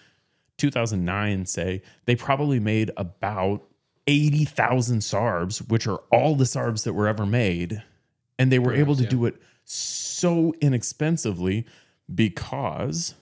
2009, 0.58 1.46
say, 1.46 1.82
they 2.06 2.16
probably 2.16 2.60
made 2.62 2.92
about 2.96 3.64
80,000 4.08 5.00
SARBs, 5.00 5.70
which 5.70 5.86
are 5.86 6.02
all 6.12 6.36
the 6.36 6.46
SARBs 6.46 6.84
that 6.84 6.94
were 6.94 7.08
ever 7.08 7.26
made. 7.26 7.84
And 8.40 8.52
they 8.52 8.60
were 8.60 8.74
able 8.74 8.96
to 8.96 9.04
yeah. 9.04 9.10
do 9.10 9.26
it 9.26 9.36
so 9.66 10.54
inexpensively 10.62 11.66
because 12.14 13.16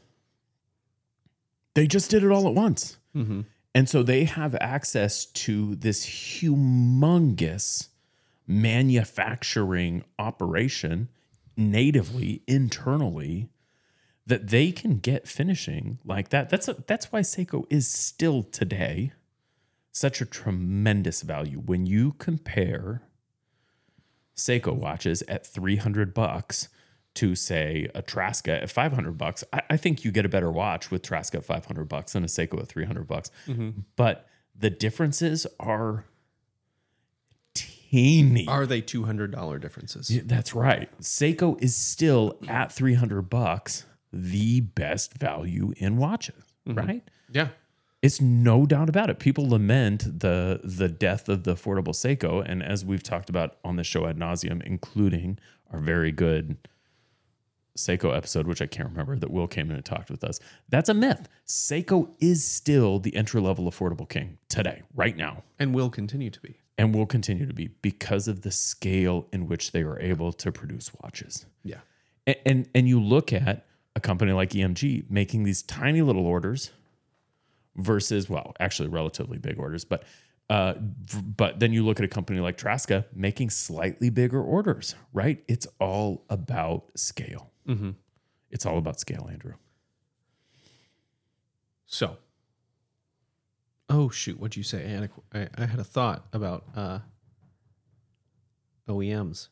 they 1.74 1.88
just 1.88 2.12
did 2.12 2.24
it 2.24 2.32
all 2.32 2.48
at 2.48 2.54
once. 2.54 2.98
Mm-hmm. 3.16 3.42
And 3.74 3.90
so 3.90 4.04
they 4.04 4.24
have 4.24 4.56
access 4.62 5.26
to 5.26 5.76
this 5.76 6.06
humongous 6.06 7.90
manufacturing 8.48 10.04
operation 10.20 11.10
natively, 11.58 12.42
internally, 12.48 13.50
that 14.26 14.48
they 14.48 14.72
can 14.72 14.98
get 15.00 15.28
finishing 15.28 16.00
like 16.06 16.30
that. 16.30 16.50
That's 16.50 16.68
a, 16.68 16.74
that's 16.88 17.12
why 17.12 17.22
Seiko 17.22 17.66
is 17.70 17.88
still 17.88 18.44
today 18.44 19.12
such 19.96 20.20
a 20.20 20.26
tremendous 20.26 21.22
value. 21.22 21.58
When 21.58 21.86
you 21.86 22.16
compare 22.18 23.02
Seiko 24.36 24.76
watches 24.76 25.22
at 25.30 25.48
300 25.48 26.14
bucks 26.14 26.68
to 27.14 27.34
say 27.34 27.90
a 27.96 28.02
Traska 28.02 28.62
at 28.62 28.70
500 28.70 29.18
bucks, 29.18 29.46
I, 29.54 29.62
I 29.70 29.78
think 29.78 30.04
you 30.04 30.12
get 30.12 30.26
a 30.26 30.30
better 30.30 30.52
watch 30.52 30.92
with 30.92 31.02
Traska 31.02 31.36
at 31.36 31.46
500 31.46 31.88
bucks 31.88 32.12
than 32.12 32.26
a 32.26 32.28
Seiko 32.28 32.60
at 32.60 32.68
300 32.68 33.08
bucks. 33.08 33.32
Mm-hmm. 33.48 33.70
But 33.96 34.28
the 34.54 34.70
differences 34.70 35.48
are 35.62 36.04
teeny. 37.54 38.50
Are 38.50 38.66
they 38.66 38.82
$200 38.82 39.62
differences? 39.62 40.12
Yeah, 40.12 40.24
That's 40.26 40.54
right. 40.54 40.90
Seiko 41.00 41.62
is 41.64 41.74
still 41.74 42.38
at 42.50 42.70
300 42.70 43.30
bucks 43.30 43.86
the 44.12 44.60
best 44.60 45.14
value 45.14 45.74
in 45.78 45.96
watches, 45.96 46.44
mm-hmm. 46.68 46.78
right? 46.78 47.10
Yeah. 47.32 47.48
It's 48.06 48.22
no 48.22 48.68
doubt 48.68 48.88
about 48.88 49.10
it. 49.10 49.18
People 49.18 49.50
lament 49.50 50.20
the 50.20 50.60
the 50.64 50.88
death 50.88 51.28
of 51.28 51.44
the 51.44 51.56
affordable 51.56 51.88
Seiko, 51.96 52.44
and 52.46 52.62
as 52.62 52.86
we've 52.86 53.02
talked 53.02 53.32
about 53.32 53.58
on 53.64 53.78
the 53.78 53.84
show 53.84 54.06
ad 54.06 54.20
nauseum, 54.20 54.62
including 54.62 55.40
our 55.72 55.80
very 55.80 56.12
good 56.12 56.56
Seiko 57.76 58.16
episode, 58.16 58.46
which 58.46 58.62
I 58.62 58.68
can't 58.68 58.90
remember, 58.90 59.18
that 59.18 59.32
Will 59.32 59.48
came 59.48 59.72
in 59.72 59.76
and 59.76 59.84
talked 59.84 60.12
with 60.12 60.24
us. 60.24 60.40
That's 60.70 60.88
a 60.88 60.94
myth. 60.94 61.28
Seiko 61.48 62.12
is 62.20 62.46
still 62.46 63.00
the 63.00 63.16
entry 63.16 63.42
level 63.42 63.66
affordable 63.66 64.08
king 64.08 64.38
today, 64.50 64.84
right 64.94 65.18
now, 65.18 65.44
And 65.58 65.74
will 65.74 65.90
continue 65.90 66.30
to 66.30 66.40
be. 66.42 66.60
and 66.78 66.94
will 66.94 67.08
continue 67.08 67.48
to 67.48 67.54
be 67.56 67.70
because 67.82 68.28
of 68.28 68.42
the 68.44 68.52
scale 68.52 69.28
in 69.34 69.48
which 69.48 69.72
they 69.72 69.82
are 69.82 70.00
able 70.00 70.32
to 70.34 70.52
produce 70.52 70.92
watches. 71.02 71.48
Yeah. 71.64 71.80
And, 72.28 72.38
and 72.46 72.70
and 72.76 72.88
you 72.88 73.02
look 73.02 73.34
at 73.34 73.66
a 73.96 74.00
company 74.00 74.32
like 74.32 74.52
EMG 74.52 75.10
making 75.10 75.42
these 75.44 75.64
tiny 75.64 76.04
little 76.04 76.28
orders 76.28 76.70
versus 77.76 78.30
well, 78.30 78.54
actually 78.60 78.90
relatively 78.90 79.38
big 79.38 79.60
orders, 79.60 79.86
but 79.86 80.04
uh, 80.50 80.76
but 80.76 81.60
then 81.60 81.74
you 81.74 81.84
look 81.84 82.00
at 82.00 82.06
a 82.06 82.10
company 82.10 82.40
like 82.40 82.58
Traska 82.58 83.06
making 83.14 83.50
slightly 83.50 84.10
bigger 84.12 84.42
orders, 84.42 84.94
right? 85.12 85.44
It's 85.48 85.66
all 85.80 86.24
about 86.30 86.92
scale. 86.96 87.52
It's 88.52 88.66
all 88.66 88.78
about 88.78 89.00
scale, 89.00 89.28
Andrew. 89.32 89.54
So, 91.88 92.18
Oh 93.90 94.10
shoot! 94.10 94.40
What'd 94.40 94.56
you 94.56 94.64
say? 94.64 94.86
I 94.86 94.90
had 94.90 95.04
a, 95.04 95.10
I, 95.60 95.64
I 95.64 95.66
had 95.68 95.80
a 95.80 95.84
thought 95.84 96.26
about 96.34 96.66
uh, 96.76 97.00
OEMs. 98.90 99.50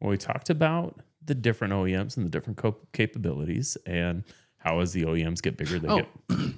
Well, 0.00 0.10
we 0.10 0.16
talked 0.16 0.48
about 0.48 1.00
the 1.24 1.34
different 1.34 1.74
OEMs 1.74 2.16
and 2.16 2.24
the 2.24 2.30
different 2.30 2.56
co- 2.56 2.78
capabilities, 2.92 3.76
and 3.84 4.24
how 4.60 4.80
as 4.80 4.92
the 4.92 5.02
OEMs 5.04 5.42
get 5.42 5.56
bigger, 5.58 5.78
they 5.78 5.88
Oh. 5.88 5.96
get 5.98 6.08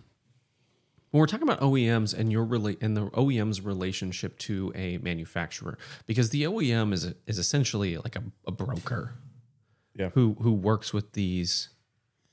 When 1.11 1.21
we're 1.21 1.27
talking 1.27 1.47
about 1.47 1.61
OEMs 1.61 2.19
and 2.19 2.33
your 2.33 2.43
relate 2.45 2.79
and 2.81 2.97
the 2.97 3.09
OEM's 3.11 3.61
relationship 3.61 4.39
to 4.41 4.73
a 4.75 4.97
manufacturer, 4.99 5.77
because 6.07 6.31
the 6.31 6.45
OEM 6.45 6.93
is 6.95 7.13
is 7.27 7.39
essentially 7.39 7.99
like 7.99 8.17
a, 8.17 8.23
a 8.47 8.51
broker 8.53 9.15
yeah. 9.95 10.09
who 10.15 10.37
who 10.41 10.53
works 10.55 10.95
with 10.95 11.13
these 11.13 11.69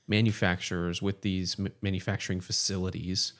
manufacturers 0.08 1.02
with 1.02 1.20
these 1.20 1.60
m- 1.60 1.68
manufacturing 1.82 2.40
facilities 2.40 3.34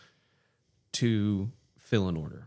to 0.93 1.51
fill 1.79 2.07
an 2.09 2.17
order. 2.19 2.47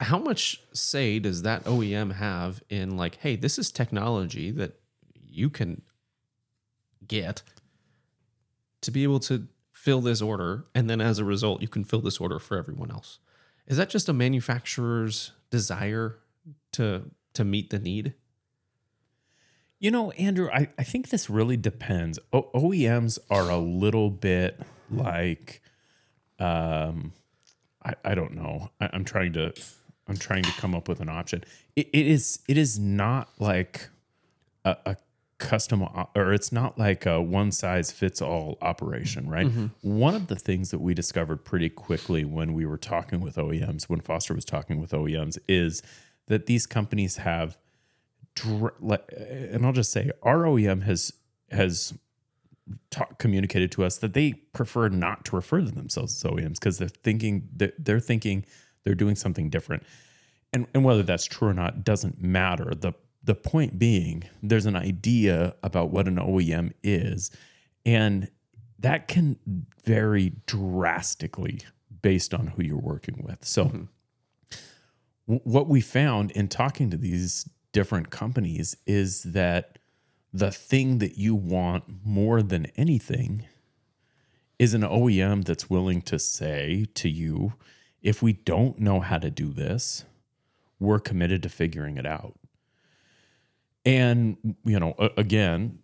How 0.00 0.18
much 0.18 0.60
say 0.72 1.18
does 1.18 1.42
that 1.42 1.64
OEM 1.64 2.14
have 2.14 2.62
in 2.68 2.96
like, 2.96 3.16
hey, 3.20 3.36
this 3.36 3.58
is 3.58 3.70
technology 3.70 4.50
that 4.50 4.72
you 5.14 5.48
can 5.48 5.82
get 7.08 7.42
to 8.80 8.90
be 8.90 9.02
able 9.02 9.20
to 9.20 9.48
fill 9.72 10.00
this 10.00 10.22
order, 10.22 10.64
and 10.74 10.88
then 10.88 11.00
as 11.00 11.18
a 11.18 11.24
result, 11.24 11.62
you 11.62 11.68
can 11.68 11.84
fill 11.84 12.00
this 12.00 12.18
order 12.18 12.38
for 12.38 12.56
everyone 12.56 12.90
else? 12.90 13.18
Is 13.66 13.76
that 13.76 13.90
just 13.90 14.08
a 14.08 14.12
manufacturer's 14.12 15.32
desire 15.50 16.18
to 16.72 17.10
to 17.34 17.44
meet 17.44 17.70
the 17.70 17.78
need? 17.78 18.14
You 19.78 19.90
know, 19.90 20.12
Andrew, 20.12 20.48
I, 20.50 20.68
I 20.78 20.82
think 20.84 21.10
this 21.10 21.28
really 21.28 21.56
depends. 21.58 22.18
O- 22.32 22.50
OEMs 22.54 23.18
are 23.28 23.50
a 23.50 23.58
little 23.58 24.08
bit 24.08 24.58
like, 24.90 25.60
um, 26.38 27.12
I, 27.84 27.94
I 28.02 28.14
don't 28.14 28.32
know. 28.34 28.70
I, 28.80 28.88
I'm 28.94 29.04
trying 29.04 29.34
to, 29.34 29.52
I'm 30.08 30.16
trying 30.16 30.44
to 30.44 30.52
come 30.52 30.74
up 30.74 30.88
with 30.88 31.00
an 31.00 31.10
option. 31.10 31.44
It, 31.76 31.88
it 31.92 32.06
is, 32.06 32.38
it 32.48 32.56
is 32.56 32.78
not 32.78 33.28
like 33.38 33.90
a, 34.64 34.76
a 34.86 34.96
custom, 35.44 35.86
or 36.16 36.32
it's 36.32 36.50
not 36.50 36.78
like 36.78 37.06
a 37.06 37.20
one 37.20 37.52
size 37.52 37.92
fits 37.92 38.20
all 38.22 38.58
operation, 38.62 39.28
right? 39.28 39.46
Mm-hmm. 39.46 39.98
One 39.98 40.14
of 40.14 40.28
the 40.28 40.36
things 40.36 40.70
that 40.70 40.80
we 40.80 40.94
discovered 40.94 41.44
pretty 41.44 41.68
quickly 41.68 42.24
when 42.24 42.54
we 42.54 42.66
were 42.66 42.78
talking 42.78 43.20
with 43.20 43.36
OEMs, 43.36 43.84
when 43.84 44.00
Foster 44.00 44.34
was 44.34 44.44
talking 44.44 44.80
with 44.80 44.90
OEMs, 44.90 45.38
is 45.46 45.82
that 46.26 46.46
these 46.46 46.66
companies 46.66 47.18
have 47.18 47.58
like, 48.80 49.04
and 49.16 49.64
I'll 49.64 49.72
just 49.72 49.92
say 49.92 50.10
our 50.22 50.38
OEM 50.38 50.82
has 50.82 51.12
has 51.50 51.94
ta- 52.90 53.10
communicated 53.18 53.70
to 53.72 53.84
us 53.84 53.98
that 53.98 54.14
they 54.14 54.32
prefer 54.32 54.88
not 54.88 55.24
to 55.26 55.36
refer 55.36 55.60
to 55.60 55.70
themselves 55.70 56.24
as 56.24 56.30
OEMs 56.30 56.54
because 56.54 56.78
they're 56.78 56.88
thinking 56.88 57.48
that 57.56 57.74
they're 57.78 58.00
thinking 58.00 58.44
they're 58.82 58.94
doing 58.94 59.14
something 59.14 59.50
different, 59.50 59.82
and 60.52 60.66
and 60.74 60.84
whether 60.84 61.02
that's 61.02 61.26
true 61.26 61.48
or 61.48 61.54
not 61.54 61.84
doesn't 61.84 62.20
matter. 62.20 62.72
the 62.74 62.92
The 63.24 63.34
point 63.34 63.78
being, 63.78 64.24
there's 64.42 64.66
an 64.66 64.76
idea 64.76 65.54
about 65.62 65.90
what 65.90 66.06
an 66.06 66.16
OEM 66.16 66.72
is, 66.82 67.30
and 67.86 68.30
that 68.78 69.08
can 69.08 69.38
vary 69.84 70.34
drastically 70.46 71.60
based 72.02 72.34
on 72.34 72.48
who 72.48 72.62
you're 72.62 72.76
working 72.76 73.22
with. 73.24 73.44
So 73.44 73.64
mm-hmm. 73.64 73.84
w- 75.26 75.40
what 75.44 75.68
we 75.68 75.80
found 75.80 76.32
in 76.32 76.48
talking 76.48 76.90
to 76.90 76.98
these 76.98 77.48
different 77.72 78.10
companies 78.10 78.76
is 78.86 79.22
that 79.22 79.78
the 80.34 80.50
thing 80.50 80.98
that 80.98 81.16
you 81.16 81.34
want 81.34 81.84
more 82.04 82.42
than 82.42 82.66
anything 82.76 83.46
is 84.58 84.74
an 84.74 84.82
OEM 84.82 85.44
that's 85.44 85.70
willing 85.70 86.02
to 86.02 86.18
say 86.18 86.86
to 86.94 87.08
you, 87.08 87.54
if 88.02 88.22
we 88.22 88.32
don't 88.32 88.78
know 88.78 89.00
how 89.00 89.18
to 89.18 89.30
do 89.30 89.52
this, 89.52 90.04
we're 90.78 90.98
committed 90.98 91.42
to 91.42 91.48
figuring 91.48 91.96
it 91.96 92.06
out. 92.06 92.34
And, 93.84 94.56
you 94.64 94.80
know, 94.80 94.94
again, 95.16 95.78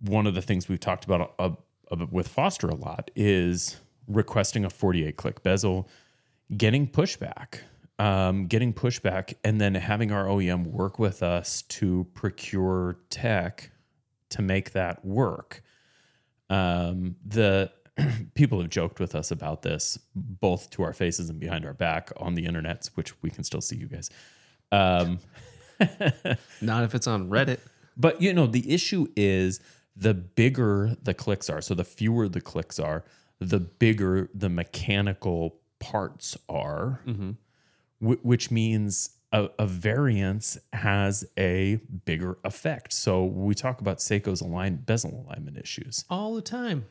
one 0.00 0.26
of 0.26 0.34
the 0.34 0.42
things 0.42 0.68
we've 0.68 0.80
talked 0.80 1.04
about 1.04 1.34
uh, 1.38 1.50
uh, 1.90 2.06
with 2.10 2.28
Foster 2.28 2.68
a 2.68 2.74
lot 2.74 3.10
is 3.14 3.76
requesting 4.08 4.64
a 4.64 4.70
48 4.70 5.16
click 5.16 5.42
bezel, 5.42 5.88
getting 6.56 6.88
pushback, 6.88 7.60
um, 7.98 8.46
getting 8.46 8.72
pushback, 8.72 9.34
and 9.44 9.60
then 9.60 9.74
having 9.74 10.10
our 10.10 10.24
OEM 10.24 10.66
work 10.66 10.98
with 10.98 11.22
us 11.22 11.62
to 11.62 12.06
procure 12.14 12.98
tech 13.08 13.70
to 14.30 14.42
make 14.42 14.72
that 14.72 15.04
work. 15.04 15.62
Um, 16.50 17.16
the 17.24 17.70
people 18.34 18.60
have 18.60 18.70
joked 18.70 18.98
with 18.98 19.14
us 19.14 19.30
about 19.30 19.62
this, 19.62 19.98
both 20.14 20.70
to 20.70 20.82
our 20.82 20.92
faces 20.92 21.30
and 21.30 21.38
behind 21.38 21.64
our 21.64 21.72
back 21.72 22.10
on 22.16 22.34
the 22.34 22.46
internets, 22.46 22.90
which 22.96 23.20
we 23.22 23.30
can 23.30 23.44
still 23.44 23.60
see 23.60 23.76
you 23.76 23.86
guys. 23.86 24.10
Um, 24.72 25.20
Not 26.60 26.84
if 26.84 26.94
it's 26.94 27.06
on 27.06 27.28
Reddit. 27.28 27.60
but 27.96 28.20
you 28.20 28.32
know, 28.32 28.46
the 28.46 28.72
issue 28.72 29.06
is 29.16 29.60
the 29.96 30.14
bigger 30.14 30.96
the 31.02 31.14
clicks 31.14 31.48
are. 31.48 31.60
So 31.60 31.74
the 31.74 31.84
fewer 31.84 32.28
the 32.28 32.40
clicks 32.40 32.78
are, 32.78 33.04
the 33.38 33.60
bigger 33.60 34.30
the 34.34 34.48
mechanical 34.48 35.60
parts 35.78 36.36
are, 36.48 37.00
mm-hmm. 37.06 37.32
wh- 38.00 38.24
which 38.24 38.50
means 38.50 39.10
a, 39.32 39.50
a 39.58 39.66
variance 39.66 40.56
has 40.72 41.24
a 41.38 41.80
bigger 42.04 42.38
effect. 42.44 42.92
So 42.92 43.24
we 43.24 43.54
talk 43.54 43.80
about 43.80 43.98
Seiko's 43.98 44.40
align 44.40 44.76
bezel 44.76 45.26
alignment 45.26 45.58
issues 45.58 46.04
all 46.08 46.34
the 46.34 46.42
time. 46.42 46.86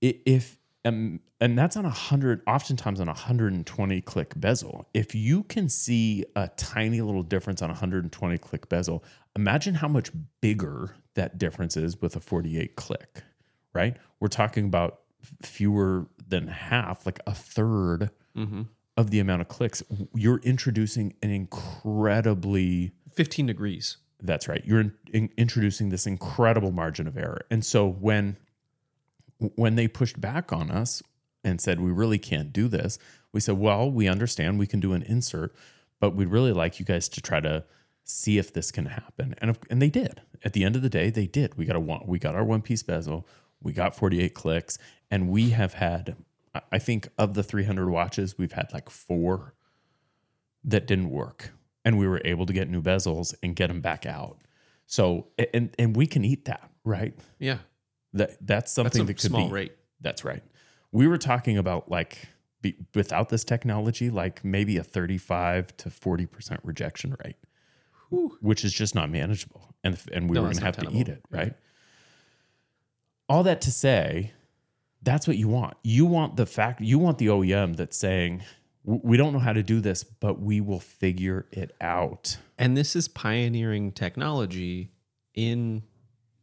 if 0.00 0.56
um, 0.84 1.20
and 1.40 1.58
that's 1.58 1.76
on 1.76 1.84
a 1.84 1.90
hundred 1.90 2.42
oftentimes 2.46 3.00
on 3.00 3.08
a 3.08 3.12
120 3.12 4.00
click 4.02 4.32
bezel 4.36 4.88
if 4.94 5.14
you 5.14 5.42
can 5.44 5.68
see 5.68 6.24
a 6.36 6.48
tiny 6.56 7.00
little 7.00 7.22
difference 7.22 7.62
on 7.62 7.70
a 7.70 7.72
120 7.72 8.38
click 8.38 8.68
bezel 8.68 9.02
imagine 9.36 9.74
how 9.74 9.88
much 9.88 10.10
bigger 10.40 10.94
that 11.14 11.38
difference 11.38 11.76
is 11.76 12.00
with 12.00 12.16
a 12.16 12.20
48 12.20 12.76
click 12.76 13.22
right 13.72 13.96
we're 14.20 14.28
talking 14.28 14.66
about 14.66 15.00
fewer 15.42 16.06
than 16.28 16.48
half 16.48 17.06
like 17.06 17.20
a 17.26 17.32
3rd 17.32 18.10
of 18.96 19.10
the 19.10 19.20
amount 19.20 19.40
of 19.42 19.48
clicks 19.48 19.82
you're 20.14 20.40
introducing 20.40 21.14
an 21.22 21.30
incredibly 21.30 22.92
15 23.12 23.46
degrees. 23.46 23.96
that's 24.22 24.48
right. 24.48 24.62
You're 24.64 24.80
in, 24.80 24.92
in- 25.12 25.30
introducing 25.36 25.90
this 25.90 26.06
incredible 26.06 26.72
margin 26.72 27.06
of 27.06 27.16
error. 27.16 27.42
And 27.50 27.64
so 27.64 27.86
when 27.88 28.36
when 29.56 29.74
they 29.76 29.88
pushed 29.88 30.20
back 30.20 30.52
on 30.52 30.70
us 30.70 31.02
and 31.42 31.60
said 31.60 31.80
we 31.80 31.90
really 31.92 32.18
can't 32.18 32.52
do 32.52 32.68
this, 32.68 32.98
we 33.32 33.40
said, 33.40 33.58
"Well, 33.58 33.90
we 33.90 34.08
understand 34.08 34.58
we 34.58 34.66
can 34.66 34.80
do 34.80 34.92
an 34.92 35.02
insert, 35.02 35.54
but 36.00 36.14
we'd 36.14 36.28
really 36.28 36.52
like 36.52 36.78
you 36.78 36.84
guys 36.86 37.08
to 37.10 37.20
try 37.20 37.40
to 37.40 37.64
see 38.02 38.38
if 38.38 38.52
this 38.52 38.70
can 38.70 38.86
happen." 38.86 39.34
And 39.38 39.58
and 39.70 39.80
they 39.82 39.90
did. 39.90 40.22
At 40.44 40.52
the 40.52 40.64
end 40.64 40.76
of 40.76 40.82
the 40.82 40.90
day, 40.90 41.10
they 41.10 41.26
did. 41.26 41.56
We 41.56 41.64
got 41.64 41.76
a 41.76 41.80
we 41.80 42.18
got 42.18 42.34
our 42.34 42.44
one 42.44 42.62
piece 42.62 42.82
bezel, 42.82 43.26
we 43.60 43.72
got 43.72 43.94
48 43.96 44.34
clicks, 44.34 44.78
and 45.10 45.28
we 45.28 45.50
have 45.50 45.74
had 45.74 46.16
I- 46.70 46.78
think 46.78 47.08
of 47.18 47.34
the 47.34 47.42
300 47.42 47.88
watches, 47.88 48.38
we've 48.38 48.52
had 48.52 48.72
like 48.72 48.88
4 48.88 49.54
that 50.62 50.86
didn't 50.86 51.10
work 51.10 51.52
and 51.84 51.98
we 51.98 52.06
were 52.08 52.22
able 52.24 52.46
to 52.46 52.52
get 52.52 52.70
new 52.70 52.80
bezels 52.80 53.34
and 53.42 53.54
get 53.56 53.66
them 53.66 53.80
back 53.80 54.06
out 54.06 54.38
so 54.86 55.26
and 55.52 55.74
and 55.78 55.96
we 55.96 56.06
can 56.06 56.24
eat 56.24 56.44
that 56.46 56.70
right 56.84 57.14
Yeah. 57.38 57.58
That 58.14 58.30
that's 58.40 58.46
That's 58.46 58.72
something 58.72 59.02
a 59.02 59.04
that 59.04 59.14
could 59.14 59.20
small 59.20 59.48
be 59.48 59.52
rate. 59.52 59.72
that's 60.00 60.24
right. 60.24 60.42
We 60.92 61.06
were 61.06 61.18
talking 61.18 61.58
about 61.58 61.90
like 61.90 62.28
be, 62.62 62.76
without 62.94 63.28
this 63.28 63.44
technology 63.44 64.08
like 64.10 64.42
maybe 64.44 64.76
a 64.78 64.82
35 64.84 65.76
to 65.78 65.90
40 65.90 66.26
percent 66.26 66.60
rejection 66.64 67.16
rate 67.24 67.36
which 68.40 68.64
is 68.64 68.72
just 68.72 68.94
not 68.94 69.10
manageable. 69.10 69.74
And 69.82 69.98
and 70.12 70.30
we 70.30 70.34
No, 70.34 70.42
were 70.42 70.46
going 70.46 70.58
to 70.58 70.64
have 70.64 70.76
to 70.78 70.90
eat 70.92 71.08
it 71.08 71.22
right? 71.30 71.54
All 73.28 73.42
that 73.42 73.60
to 73.62 73.72
say 73.72 74.32
that's 75.02 75.26
what 75.26 75.36
you 75.36 75.48
want. 75.48 75.76
You 75.82 76.06
want 76.06 76.36
the 76.36 76.46
fact 76.46 76.80
you 76.80 76.98
want 76.98 77.18
the 77.18 77.26
OEM 77.26 77.76
that's 77.76 77.96
saying 77.96 78.42
we 78.84 79.16
don't 79.16 79.32
know 79.32 79.38
how 79.38 79.52
to 79.52 79.62
do 79.62 79.80
this 79.80 80.04
but 80.04 80.40
we 80.40 80.60
will 80.60 80.80
figure 80.80 81.46
it 81.50 81.74
out. 81.80 82.36
And 82.58 82.76
this 82.76 82.94
is 82.94 83.08
pioneering 83.08 83.92
technology 83.92 84.92
in 85.34 85.82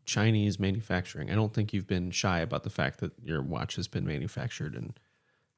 Chinese 0.06 0.60
manufacturing. 0.60 1.32
I 1.32 1.36
don't 1.36 1.54
think 1.54 1.74
you've 1.74 1.88
been 1.88 2.12
shy 2.12 2.40
about 2.40 2.64
the 2.64 2.70
fact 2.70 3.00
that 3.00 3.14
your 3.24 3.42
watch 3.42 3.76
has 3.76 3.88
been 3.88 4.06
manufactured 4.06 4.76
in 4.76 4.94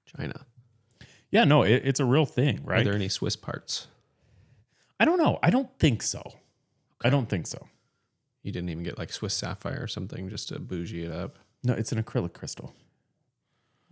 China. 0.05 0.45
Yeah, 1.31 1.45
no, 1.45 1.63
it, 1.63 1.81
it's 1.85 1.99
a 1.99 2.05
real 2.05 2.25
thing, 2.25 2.61
right? 2.63 2.81
Are 2.81 2.83
there 2.83 2.93
any 2.93 3.09
Swiss 3.09 3.35
parts? 3.35 3.87
I 4.99 5.05
don't 5.05 5.17
know. 5.17 5.39
I 5.41 5.49
don't 5.49 5.69
think 5.79 6.03
so. 6.03 6.21
I 7.03 7.09
don't 7.09 7.27
think 7.27 7.47
so. 7.47 7.67
You 8.43 8.51
didn't 8.51 8.69
even 8.69 8.83
get 8.83 8.97
like 8.97 9.11
Swiss 9.11 9.33
sapphire 9.33 9.81
or 9.81 9.87
something 9.87 10.29
just 10.29 10.49
to 10.49 10.59
bougie 10.59 11.03
it 11.03 11.11
up. 11.11 11.39
No, 11.63 11.73
it's 11.73 11.91
an 11.91 12.01
acrylic 12.01 12.33
crystal. 12.33 12.73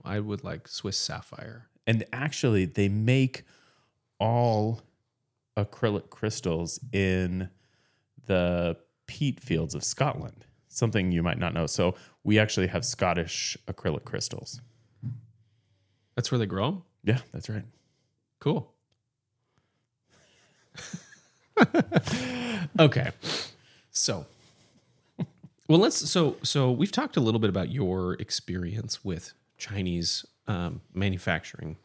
I 0.04 0.20
would 0.20 0.44
like 0.44 0.68
Swiss 0.68 0.98
sapphire. 0.98 1.68
And 1.88 2.06
actually, 2.14 2.66
they 2.66 2.90
make 2.90 3.44
all 4.20 4.82
acrylic 5.58 6.10
crystals 6.10 6.80
in 6.92 7.50
the 8.28 8.78
peat 9.12 9.41
fields 9.41 9.76
of 9.76 9.84
Scotland. 9.84 10.45
Something 10.69 11.12
you 11.12 11.21
might 11.21 11.38
not 11.38 11.54
know. 11.54 11.67
So 11.67 11.95
we 12.24 12.39
actually 12.39 12.67
have 12.67 12.86
Scottish 12.86 13.58
acrylic 13.67 14.06
crystals. 14.06 14.62
That's 16.15 16.32
where 16.32 16.39
they 16.39 16.45
grow 16.45 16.67
'em? 16.69 16.84
Yeah, 17.04 17.19
that's 17.34 17.50
right. 17.50 17.65
Cool. 18.39 18.74
okay. 22.80 23.12
So, 23.91 24.26
well, 25.67 25.80
let's. 25.80 26.10
So, 26.10 26.38
so 26.41 26.71
we've 26.71 26.91
talked 26.91 27.17
a 27.17 27.19
little 27.19 27.39
bit 27.41 27.50
about 27.50 27.69
your 27.69 28.13
experience 28.13 29.04
with 29.04 29.34
Chinese 29.58 30.26
um, 30.47 30.80
manufacturing, 30.93 31.76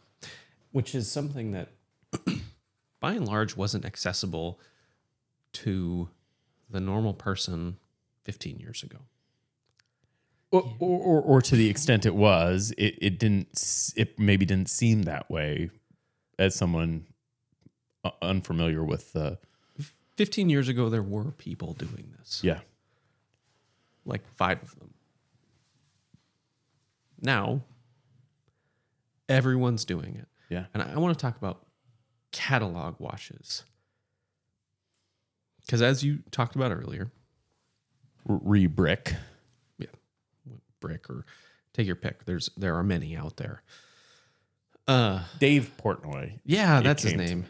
which 0.71 0.95
is 0.95 1.11
something 1.11 1.51
that, 1.51 1.71
by 3.01 3.15
and 3.15 3.27
large, 3.27 3.57
wasn't 3.57 3.85
accessible 3.85 4.61
to 5.55 6.09
the 6.69 6.81
normal 6.81 7.15
person 7.15 7.77
15 8.25 8.59
years 8.59 8.83
ago. 8.83 8.99
Or, 10.51 10.63
or, 10.79 11.01
or, 11.01 11.23
or 11.23 11.43
to 11.43 11.57
the 11.57 11.69
extent 11.69 12.07
it 12.07 12.15
was, 12.15 12.73
it, 12.79 12.97
it 13.01 13.19
didn't. 13.19 13.93
It 13.97 14.19
maybe 14.19 14.47
didn't 14.47 14.71
seem 14.71 15.03
that 15.03 15.29
way 15.29 15.71
as 16.39 16.55
someone 16.55 17.07
uh, 18.05 18.11
unfamiliar 18.23 18.85
with 18.85 19.13
the. 19.13 19.39
15 20.17 20.49
years 20.49 20.69
ago, 20.69 20.89
there 20.89 21.03
were 21.03 21.33
people 21.33 21.75
doing 21.75 22.15
this. 22.19 22.43
Yeah, 22.43 22.61
like 24.05 24.27
five 24.37 24.63
of 24.63 24.79
them. 24.79 24.95
Now, 27.21 27.63
everyone's 29.29 29.85
doing 29.85 30.15
it. 30.17 30.29
yeah. 30.49 30.67
And 30.73 30.83
I 30.83 30.97
want 30.99 31.19
to 31.19 31.21
talk 31.21 31.37
about 31.37 31.67
catalog 32.33 33.01
watches. 33.01 33.65
Because 35.67 35.83
as 35.83 36.03
you 36.05 36.21
talked 36.31 36.55
about 36.55 36.71
earlier, 36.73 37.11
Rebrick. 38.29 39.15
yeah, 39.79 39.87
brick 40.81 41.11
or 41.11 41.25
take 41.73 41.87
your 41.87 41.97
pick. 41.97 42.25
There's 42.25 42.51
there 42.57 42.77
are 42.77 42.83
many 42.83 43.17
out 43.17 43.37
there. 43.37 43.63
Uh 44.89 45.25
Dave 45.41 45.73
Portnoy. 45.83 46.39
yeah, 46.45 46.81
that's 46.81 47.03
his 47.03 47.13
came 47.13 47.21
to 47.21 47.27
name. 47.27 47.47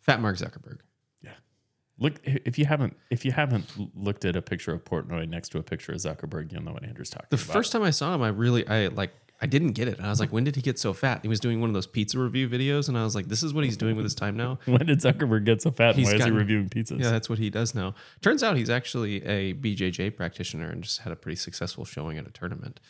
Fat 0.00 0.20
Mark 0.20 0.36
Zuckerberg. 0.36 0.78
Yeah. 1.22 1.32
Look 1.98 2.14
if 2.24 2.58
you 2.58 2.64
haven't 2.64 2.96
if 3.10 3.24
you 3.24 3.32
haven't 3.32 3.66
looked 3.94 4.24
at 4.24 4.36
a 4.36 4.42
picture 4.42 4.72
of 4.72 4.84
Portnoy 4.84 5.28
next 5.28 5.50
to 5.50 5.58
a 5.58 5.62
picture 5.62 5.92
of 5.92 5.98
Zuckerberg, 5.98 6.50
you'll 6.52 6.62
know 6.62 6.72
what 6.72 6.84
Andrew's 6.84 7.10
talking 7.10 7.26
about. 7.30 7.38
The 7.38 7.52
first 7.52 7.72
time 7.72 7.82
I 7.82 7.90
saw 7.90 8.14
him, 8.14 8.22
I 8.22 8.28
really 8.28 8.66
I 8.66 8.88
like 8.88 9.12
I 9.40 9.46
didn't 9.46 9.72
get 9.72 9.86
it. 9.86 9.98
And 9.98 10.06
I 10.06 10.10
was 10.10 10.18
like, 10.18 10.32
when 10.32 10.42
did 10.44 10.56
he 10.56 10.62
get 10.62 10.78
so 10.80 10.92
fat? 10.92 11.20
He 11.22 11.28
was 11.28 11.38
doing 11.38 11.60
one 11.60 11.70
of 11.70 11.74
those 11.74 11.86
pizza 11.86 12.18
review 12.18 12.48
videos, 12.48 12.88
and 12.88 12.98
I 12.98 13.04
was 13.04 13.14
like, 13.14 13.28
this 13.28 13.42
is 13.44 13.54
what 13.54 13.64
he's 13.64 13.76
doing 13.76 13.94
with 13.94 14.04
his 14.04 14.14
time 14.14 14.36
now. 14.36 14.58
when 14.64 14.84
did 14.86 14.98
Zuckerberg 15.00 15.44
get 15.44 15.62
so 15.62 15.70
fat? 15.70 15.90
And 15.90 15.98
He's 15.98 16.08
why 16.08 16.14
is 16.14 16.24
he 16.24 16.30
reviewing 16.30 16.68
pizzas? 16.68 17.00
Yeah, 17.00 17.10
that's 17.10 17.28
what 17.30 17.38
he 17.38 17.48
does 17.48 17.74
now. 17.74 17.94
Turns 18.20 18.42
out 18.42 18.56
he's 18.56 18.70
actually 18.70 19.24
a 19.24 19.54
BJJ 19.54 20.16
practitioner 20.16 20.68
and 20.68 20.82
just 20.82 21.00
had 21.00 21.12
a 21.12 21.16
pretty 21.16 21.36
successful 21.36 21.84
showing 21.84 22.18
at 22.18 22.26
a 22.26 22.30
tournament. 22.30 22.80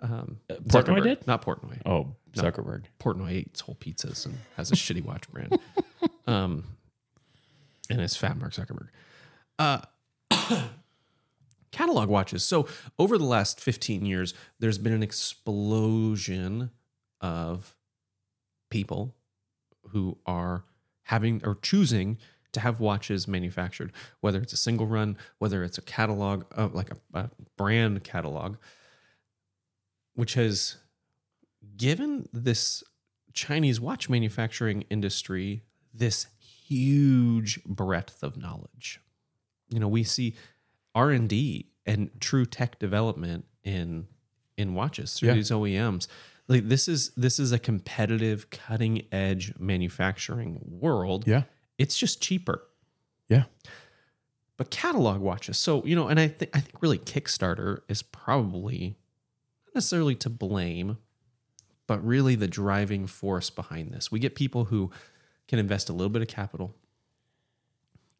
Um, 0.00 0.38
Portnoy 0.48 0.62
Zuckerberg- 0.70 1.02
did? 1.02 1.26
Not 1.26 1.44
Portnoy. 1.44 1.78
Oh, 1.84 2.14
Zuckerberg. 2.34 2.84
Portnoy 2.98 3.32
eats 3.32 3.60
whole 3.60 3.74
pizzas 3.74 4.24
and 4.24 4.38
has 4.56 4.72
a 4.72 4.74
shitty 4.76 5.04
watch 5.04 5.30
brand. 5.30 5.58
Um, 6.26 6.64
and 7.90 8.00
it's 8.00 8.14
Fat 8.16 8.38
Mark 8.38 8.52
Zuckerberg. 8.52 8.88
Uh, 9.58 9.80
catalog 11.72 12.08
watches. 12.08 12.44
So 12.44 12.66
over 12.98 13.18
the 13.18 13.24
last 13.24 13.60
15 13.60 14.04
years, 14.04 14.34
there's 14.58 14.78
been 14.78 14.92
an 14.92 15.02
explosion 15.02 16.70
of 17.20 17.74
people 18.70 19.14
who 19.90 20.18
are 20.26 20.64
having 21.04 21.40
or 21.44 21.56
choosing 21.56 22.18
to 22.52 22.60
have 22.60 22.80
watches 22.80 23.28
manufactured, 23.28 23.92
whether 24.20 24.40
it's 24.40 24.52
a 24.52 24.56
single 24.56 24.86
run, 24.86 25.16
whether 25.38 25.62
it's 25.62 25.78
a 25.78 25.82
catalog, 25.82 26.44
uh, 26.56 26.68
like 26.72 26.90
a, 26.90 27.18
a 27.18 27.30
brand 27.56 28.02
catalog, 28.02 28.56
which 30.14 30.34
has 30.34 30.76
given 31.76 32.28
this 32.32 32.82
Chinese 33.32 33.80
watch 33.80 34.08
manufacturing 34.08 34.82
industry 34.90 35.62
this 35.94 36.26
huge 36.38 37.62
breadth 37.64 38.22
of 38.22 38.36
knowledge. 38.36 39.00
You 39.68 39.78
know, 39.78 39.88
we 39.88 40.04
see 40.04 40.34
R 40.94 41.10
and 41.10 41.28
D 41.28 41.66
and 41.86 42.10
true 42.20 42.44
tech 42.46 42.78
development 42.78 43.44
in 43.64 44.06
in 44.56 44.74
watches 44.74 45.14
through 45.14 45.28
Yeah. 45.30 45.34
these 45.34 45.50
OEMs. 45.50 46.06
Like 46.48 46.68
this 46.68 46.88
is 46.88 47.10
this 47.10 47.38
is 47.38 47.52
a 47.52 47.58
competitive, 47.58 48.50
cutting 48.50 49.06
edge 49.12 49.52
manufacturing 49.58 50.58
world. 50.64 51.26
Yeah. 51.26 51.44
It's 51.78 51.96
just 51.96 52.20
cheaper 52.20 52.66
Yeah. 53.28 53.44
but 54.56 54.70
catalog 54.70 55.20
watches. 55.20 55.56
So 55.58 55.84
you 55.86 55.94
know, 55.96 56.08
and 56.08 56.18
I 56.20 56.28
think 56.28 56.50
I 56.56 56.60
think 56.60 56.82
really 56.82 56.98
Kickstarter 56.98 57.80
is 57.88 58.02
probably 58.02 58.96
not 59.66 59.76
necessarily 59.76 60.14
to 60.16 60.28
blame, 60.28 60.98
but 61.86 62.04
really 62.04 62.34
the 62.34 62.48
driving 62.48 63.06
force 63.06 63.48
behind 63.50 63.92
this. 63.92 64.10
We 64.12 64.18
get 64.18 64.34
people 64.34 64.66
who 64.66 64.90
can 65.48 65.58
invest 65.58 65.88
a 65.88 65.92
little 65.92 66.10
bit 66.10 66.22
of 66.22 66.28
capital, 66.28 66.74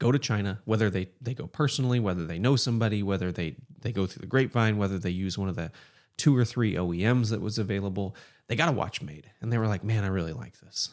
go 0.00 0.10
to 0.10 0.18
China, 0.18 0.60
whether 0.64 0.90
they 0.90 1.10
they 1.20 1.34
go 1.34 1.46
personally, 1.46 2.00
whether 2.00 2.26
they 2.26 2.40
know 2.40 2.56
somebody, 2.56 3.04
whether 3.04 3.30
they 3.30 3.54
they 3.80 3.92
go 3.92 4.06
through 4.06 4.22
the 4.22 4.26
grapevine, 4.26 4.76
whether 4.76 4.98
they 4.98 5.10
use 5.10 5.38
one 5.38 5.48
of 5.48 5.54
the 5.54 5.70
two 6.16 6.36
or 6.36 6.44
three 6.44 6.74
OEMs 6.74 7.30
that 7.30 7.40
was 7.40 7.58
available. 7.58 8.16
They 8.48 8.56
got 8.56 8.68
a 8.68 8.72
watch 8.72 9.00
made, 9.00 9.30
and 9.40 9.52
they 9.52 9.58
were 9.58 9.68
like, 9.68 9.84
"Man, 9.84 10.02
I 10.02 10.08
really 10.08 10.32
like 10.32 10.58
this. 10.58 10.88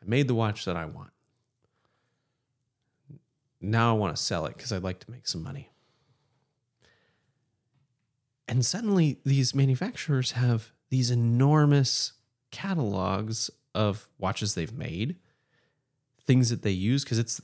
I 0.00 0.06
made 0.06 0.26
the 0.26 0.34
watch 0.34 0.64
that 0.64 0.76
I 0.76 0.86
want." 0.86 1.10
now 3.60 3.94
I 3.94 3.98
want 3.98 4.16
to 4.16 4.22
sell 4.22 4.46
it 4.46 4.56
because 4.56 4.72
I'd 4.72 4.82
like 4.82 5.00
to 5.00 5.10
make 5.10 5.26
some 5.26 5.42
money. 5.42 5.70
And 8.48 8.64
suddenly, 8.64 9.18
these 9.24 9.54
manufacturers 9.54 10.32
have 10.32 10.72
these 10.88 11.10
enormous 11.10 12.12
catalogs 12.50 13.50
of 13.74 14.08
watches 14.18 14.54
they've 14.54 14.72
made, 14.72 15.16
things 16.20 16.50
that 16.50 16.62
they 16.62 16.70
use 16.70 17.04
because 17.04 17.18
it's. 17.18 17.40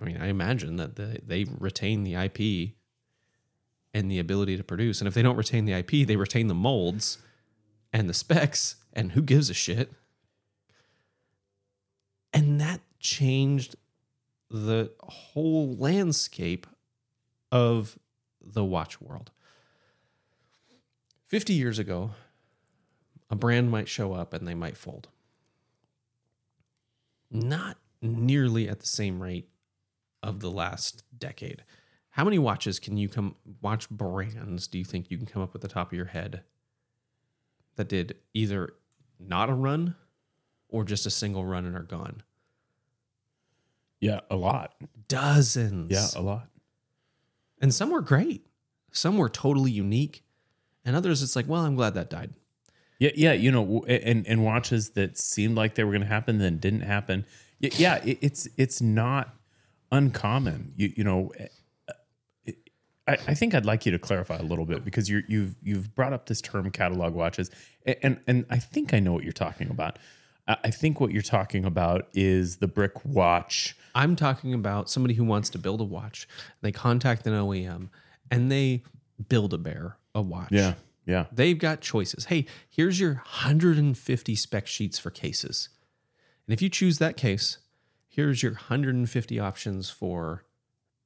I 0.00 0.04
mean, 0.04 0.16
I 0.16 0.28
imagine 0.28 0.76
that 0.76 0.96
they, 0.96 1.20
they 1.26 1.46
retain 1.58 2.04
the 2.04 2.14
IP 2.14 2.74
and 3.94 4.10
the 4.10 4.18
ability 4.18 4.56
to 4.56 4.64
produce. 4.64 5.00
And 5.00 5.08
if 5.08 5.14
they 5.14 5.22
don't 5.22 5.36
retain 5.36 5.64
the 5.64 5.72
IP, 5.72 6.06
they 6.06 6.16
retain 6.16 6.46
the 6.46 6.54
molds 6.54 7.18
and 7.92 8.08
the 8.08 8.14
specs. 8.14 8.76
And 8.92 9.12
who 9.12 9.22
gives 9.22 9.50
a 9.50 9.54
shit? 9.54 9.92
And 12.32 12.60
that 12.60 12.80
changed 13.00 13.76
the 14.50 14.92
whole 15.00 15.74
landscape 15.76 16.66
of 17.50 17.98
the 18.40 18.64
watch 18.64 19.00
world. 19.00 19.30
50 21.26 21.52
years 21.52 21.78
ago, 21.78 22.12
a 23.30 23.36
brand 23.36 23.70
might 23.70 23.88
show 23.88 24.14
up 24.14 24.32
and 24.32 24.46
they 24.46 24.54
might 24.54 24.76
fold. 24.76 25.08
Not 27.30 27.76
nearly 28.00 28.68
at 28.68 28.80
the 28.80 28.86
same 28.86 29.22
rate 29.22 29.48
of 30.22 30.40
the 30.40 30.50
last 30.50 31.02
decade. 31.16 31.64
How 32.10 32.24
many 32.24 32.38
watches 32.38 32.78
can 32.78 32.96
you 32.96 33.08
come 33.08 33.36
watch 33.60 33.88
brands 33.88 34.66
do 34.66 34.78
you 34.78 34.84
think 34.84 35.10
you 35.10 35.16
can 35.16 35.26
come 35.26 35.42
up 35.42 35.52
with 35.52 35.62
the 35.62 35.68
top 35.68 35.92
of 35.92 35.96
your 35.96 36.06
head 36.06 36.42
that 37.76 37.88
did 37.88 38.16
either 38.34 38.70
not 39.20 39.48
a 39.48 39.54
run 39.54 39.94
or 40.68 40.84
just 40.84 41.06
a 41.06 41.10
single 41.10 41.44
run 41.44 41.64
and 41.64 41.76
are 41.76 41.82
gone? 41.82 42.22
Yeah, 44.00 44.20
a 44.30 44.36
lot. 44.36 44.74
Dozens. 45.08 45.90
Yeah, 45.90 46.20
a 46.20 46.22
lot. 46.22 46.48
And 47.60 47.74
some 47.74 47.90
were 47.90 48.00
great. 48.00 48.46
Some 48.92 49.16
were 49.16 49.28
totally 49.28 49.70
unique. 49.70 50.22
And 50.84 50.96
others, 50.96 51.22
it's 51.22 51.36
like, 51.36 51.48
well, 51.48 51.64
I'm 51.64 51.74
glad 51.74 51.94
that 51.94 52.10
died. 52.10 52.34
Yeah, 52.98 53.10
yeah, 53.14 53.32
you 53.32 53.52
know, 53.52 53.84
and 53.86 54.26
and 54.26 54.44
watches 54.44 54.90
that 54.90 55.16
seemed 55.18 55.56
like 55.56 55.76
they 55.76 55.84
were 55.84 55.92
going 55.92 56.02
to 56.02 56.08
happen 56.08 56.38
then 56.38 56.58
didn't 56.58 56.80
happen. 56.80 57.26
Yeah, 57.60 58.02
it, 58.04 58.18
it's 58.20 58.48
it's 58.56 58.80
not 58.80 59.36
uncommon. 59.92 60.72
You 60.76 60.92
you 60.96 61.04
know, 61.04 61.32
it- 61.36 61.52
I, 63.06 63.12
I 63.28 63.34
think 63.34 63.54
I'd 63.54 63.64
like 63.64 63.86
you 63.86 63.92
to 63.92 63.98
clarify 63.98 64.36
a 64.36 64.42
little 64.42 64.66
bit 64.66 64.84
because 64.84 65.08
you're 65.08 65.22
you've 65.28 65.54
you've 65.62 65.94
brought 65.94 66.12
up 66.12 66.26
this 66.26 66.40
term 66.42 66.70
catalog 66.70 67.14
watches, 67.14 67.50
a- 67.86 68.04
and 68.04 68.20
and 68.26 68.44
I 68.50 68.58
think 68.58 68.92
I 68.92 68.98
know 69.00 69.12
what 69.12 69.24
you're 69.24 69.32
talking 69.32 69.70
about. 69.70 69.98
I 70.46 70.56
I 70.64 70.70
think 70.70 71.00
what 71.00 71.10
you're 71.10 71.22
talking 71.22 71.64
about 71.64 72.08
is 72.12 72.58
the 72.58 72.68
brick 72.68 73.04
watch. 73.04 73.76
I'm 73.94 74.14
talking 74.14 74.52
about 74.54 74.90
somebody 74.90 75.14
who 75.14 75.24
wants 75.24 75.48
to 75.50 75.58
build 75.58 75.80
a 75.80 75.84
watch. 75.84 76.28
They 76.60 76.70
contact 76.70 77.26
an 77.26 77.32
OEM 77.32 77.88
and 78.30 78.52
they 78.52 78.82
build 79.28 79.54
a 79.54 79.58
bear 79.58 79.96
a 80.14 80.20
watch. 80.22 80.48
Yeah. 80.52 80.74
Yeah. 81.06 81.24
They've 81.32 81.58
got 81.58 81.80
choices. 81.80 82.26
Hey, 82.26 82.44
here's 82.68 83.00
your 83.00 83.14
150 83.14 84.34
spec 84.34 84.66
sheets 84.66 84.98
for 84.98 85.10
cases. 85.10 85.70
And 86.46 86.52
if 86.52 86.60
you 86.60 86.68
choose 86.68 86.98
that 86.98 87.16
case, 87.16 87.56
here's 88.08 88.42
your 88.42 88.52
150 88.52 89.38
options 89.38 89.90
for 89.90 90.44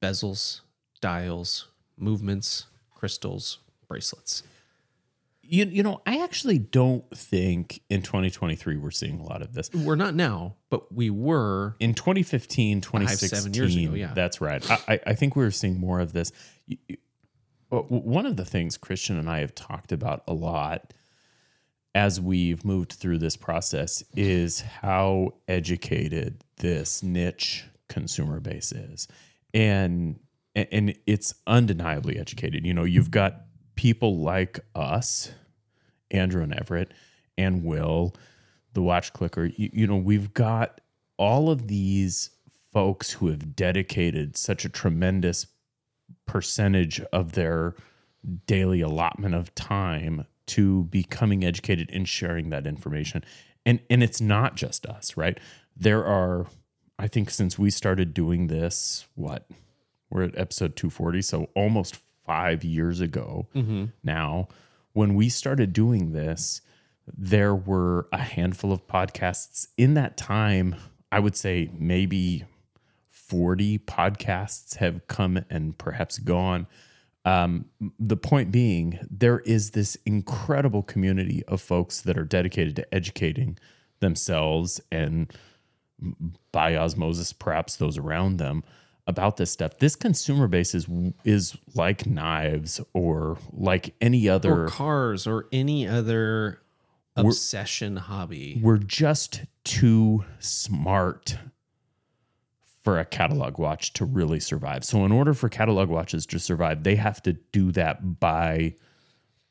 bezels, 0.01 0.61
dials, 1.01 1.67
movements, 1.97 2.65
crystals, 2.93 3.59
bracelets. 3.87 4.43
You 5.45 5.65
you 5.65 5.83
know, 5.83 6.01
I 6.05 6.23
actually 6.23 6.57
don't 6.57 7.03
think 7.15 7.81
in 7.89 8.01
2023 8.01 8.77
we're 8.77 8.91
seeing 8.91 9.19
a 9.19 9.23
lot 9.23 9.41
of 9.41 9.53
this. 9.53 9.69
We're 9.73 9.95
not 9.95 10.15
now, 10.15 10.55
but 10.69 10.91
we 10.93 11.09
were 11.09 11.75
in 11.81 11.93
2015 11.93 12.79
2016, 12.81 13.29
seven 13.29 13.51
2016 13.51 13.53
years 13.83 13.87
ago, 13.89 13.95
yeah. 13.95 14.13
that's 14.15 14.39
right 14.39 14.65
I, 14.87 14.99
I- 15.05 15.13
think 15.15 15.35
we 15.35 15.43
were 15.43 15.51
seeing 15.51 15.79
more 15.79 15.99
of 15.99 16.13
this 16.13 16.31
You- 16.65 16.77
you- 16.87 16.97
w- 17.69 17.85
one 18.01 18.25
of 18.25 18.37
the 18.37 18.45
things 18.45 18.77
Christian 18.77 19.17
and 19.17 19.29
I 19.29 19.39
have 19.39 19.53
talked 19.53 19.91
about 19.91 20.23
a 20.29 20.33
lot 20.33 20.93
as 21.93 22.19
we've 22.21 22.63
moved 22.63 22.93
through 22.93 23.17
this 23.19 23.35
process 23.35 24.01
is 24.15 24.61
how 24.61 25.33
educated 25.49 26.41
this 26.63 27.03
niche 27.03 27.65
consumer 27.89 28.39
base 28.39 28.71
is. 28.71 29.07
And 29.53 30.19
and 30.55 30.95
it's 31.05 31.33
undeniably 31.45 32.17
educated. 32.17 32.65
You 32.65 32.73
know, 32.73 32.85
you've 32.85 33.11
got 33.11 33.41
people 33.75 34.19
like 34.19 34.59
us, 34.75 35.31
Andrew 36.09 36.41
and 36.43 36.53
Everett 36.53 36.91
and 37.37 37.63
Will, 37.63 38.15
the 38.73 38.81
watch 38.81 39.13
clicker. 39.13 39.45
You, 39.45 39.69
you 39.73 39.87
know, 39.87 39.97
we've 39.97 40.33
got 40.33 40.79
all 41.17 41.49
of 41.49 41.67
these 41.67 42.29
folks 42.71 43.11
who 43.11 43.27
have 43.27 43.55
dedicated 43.55 44.37
such 44.37 44.63
a 44.63 44.69
tremendous 44.69 45.47
percentage 46.27 47.01
of 47.11 47.33
their 47.33 47.75
daily 48.45 48.81
allotment 48.81 49.35
of 49.35 49.53
time 49.55 50.25
to 50.45 50.83
becoming 50.85 51.43
educated 51.43 51.89
and 51.91 52.07
sharing 52.07 52.51
that 52.51 52.67
information. 52.67 53.23
And 53.65 53.79
and 53.89 54.03
it's 54.03 54.21
not 54.21 54.55
just 54.55 54.85
us, 54.85 55.17
right? 55.17 55.39
There 55.75 56.05
are 56.05 56.47
I 56.99 57.07
think 57.07 57.29
since 57.29 57.57
we 57.57 57.69
started 57.69 58.13
doing 58.13 58.47
this, 58.47 59.07
what? 59.15 59.47
We're 60.09 60.23
at 60.23 60.37
episode 60.37 60.75
240, 60.75 61.21
so 61.23 61.49
almost 61.55 61.99
5 62.25 62.63
years 62.63 63.01
ago 63.01 63.47
now 64.03 64.47
when 64.93 65.15
we 65.15 65.27
started 65.27 65.73
doing 65.73 66.13
this, 66.13 66.61
there 67.05 67.53
were 67.53 68.07
a 68.13 68.19
handful 68.19 68.71
of 68.71 68.87
podcasts 68.87 69.67
in 69.77 69.95
that 69.95 70.15
time. 70.15 70.75
I 71.11 71.19
would 71.19 71.35
say 71.35 71.69
maybe 71.77 72.45
40 73.09 73.79
podcasts 73.79 74.77
have 74.77 75.05
come 75.07 75.43
and 75.49 75.77
perhaps 75.77 76.19
gone. 76.19 76.67
Um, 77.25 77.65
the 77.99 78.17
point 78.17 78.51
being, 78.51 78.99
there 79.09 79.39
is 79.39 79.71
this 79.71 79.97
incredible 80.05 80.83
community 80.83 81.43
of 81.47 81.61
folks 81.61 82.01
that 82.01 82.17
are 82.17 82.25
dedicated 82.25 82.75
to 82.77 82.93
educating 82.93 83.57
themselves 83.99 84.81
and 84.91 85.31
by 86.51 86.75
osmosis, 86.75 87.33
perhaps 87.33 87.75
those 87.77 87.97
around 87.97 88.37
them 88.37 88.63
about 89.07 89.37
this 89.37 89.51
stuff. 89.51 89.77
This 89.79 89.95
consumer 89.95 90.47
base 90.47 90.73
is 90.73 90.87
is 91.23 91.57
like 91.75 92.05
knives 92.05 92.79
or 92.93 93.37
like 93.51 93.95
any 94.01 94.29
other 94.29 94.63
or 94.63 94.67
cars 94.67 95.27
or 95.27 95.47
any 95.51 95.87
other 95.87 96.61
obsession 97.15 97.97
hobby. 97.97 98.59
we're 98.61 98.77
just 98.77 99.43
too 99.63 100.23
smart 100.39 101.37
for 102.83 102.99
a 102.99 103.05
catalog 103.05 103.57
watch 103.57 103.93
to 103.93 104.03
really 104.03 104.39
survive. 104.39 104.83
So 104.83 105.05
in 105.05 105.11
order 105.11 105.33
for 105.33 105.47
catalog 105.47 105.89
watches 105.89 106.25
to 106.27 106.39
survive, 106.39 106.83
they 106.83 106.95
have 106.95 107.21
to 107.23 107.33
do 107.33 107.71
that 107.73 108.19
by 108.19 108.75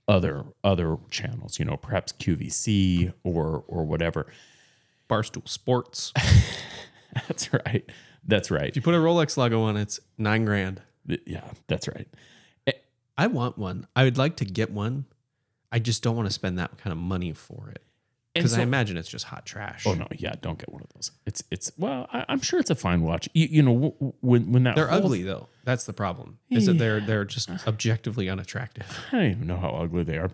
other 0.08 0.44
other 0.64 0.98
channels, 1.10 1.58
you 1.58 1.64
know, 1.64 1.76
perhaps 1.76 2.12
QVC 2.12 3.12
or 3.22 3.64
or 3.68 3.84
whatever. 3.84 4.26
Barstool 5.12 5.46
Sports. 5.46 6.12
That's 7.28 7.52
right. 7.52 7.84
That's 8.26 8.50
right. 8.50 8.68
If 8.68 8.76
you 8.76 8.82
put 8.82 8.94
a 8.94 8.98
Rolex 8.98 9.36
logo 9.36 9.62
on 9.62 9.76
it, 9.76 9.82
it's 9.82 10.00
nine 10.16 10.46
grand. 10.46 10.80
Yeah, 11.26 11.44
that's 11.66 11.88
right. 11.88 12.08
Eh, 12.66 12.72
I 13.18 13.26
want 13.26 13.58
one. 13.58 13.86
I 13.96 14.04
would 14.04 14.16
like 14.16 14.36
to 14.36 14.44
get 14.44 14.70
one. 14.70 15.04
I 15.72 15.80
just 15.80 16.02
don't 16.02 16.14
want 16.16 16.28
to 16.28 16.32
spend 16.32 16.58
that 16.58 16.78
kind 16.78 16.92
of 16.92 16.98
money 16.98 17.32
for 17.32 17.70
it 17.70 17.82
because 18.34 18.52
so- 18.52 18.60
I 18.60 18.62
imagine 18.62 18.96
it's 18.96 19.08
just 19.08 19.24
hot 19.24 19.44
trash. 19.44 19.84
Oh 19.86 19.94
no, 19.94 20.06
yeah, 20.16 20.34
don't 20.40 20.58
get 20.58 20.72
one 20.72 20.82
of 20.82 20.88
those. 20.94 21.10
It's 21.26 21.42
it's 21.50 21.72
well, 21.76 22.08
I, 22.12 22.24
I'm 22.28 22.40
sure 22.40 22.60
it's 22.60 22.70
a 22.70 22.74
fine 22.76 23.02
watch. 23.02 23.28
You, 23.34 23.48
you 23.50 23.62
know, 23.62 24.14
when 24.20 24.52
when 24.52 24.62
that 24.64 24.76
They're 24.76 24.90
ugly 24.90 25.22
though. 25.22 25.48
That's 25.64 25.84
the 25.84 25.92
problem. 25.92 26.38
Is 26.50 26.66
that 26.66 26.78
they're 26.78 27.00
they're 27.00 27.24
just 27.24 27.50
objectively 27.66 28.30
unattractive. 28.30 28.86
I 29.10 29.16
don't 29.16 29.30
even 29.32 29.46
know 29.48 29.58
how 29.58 29.70
ugly 29.70 30.04
they 30.04 30.18
are. 30.18 30.30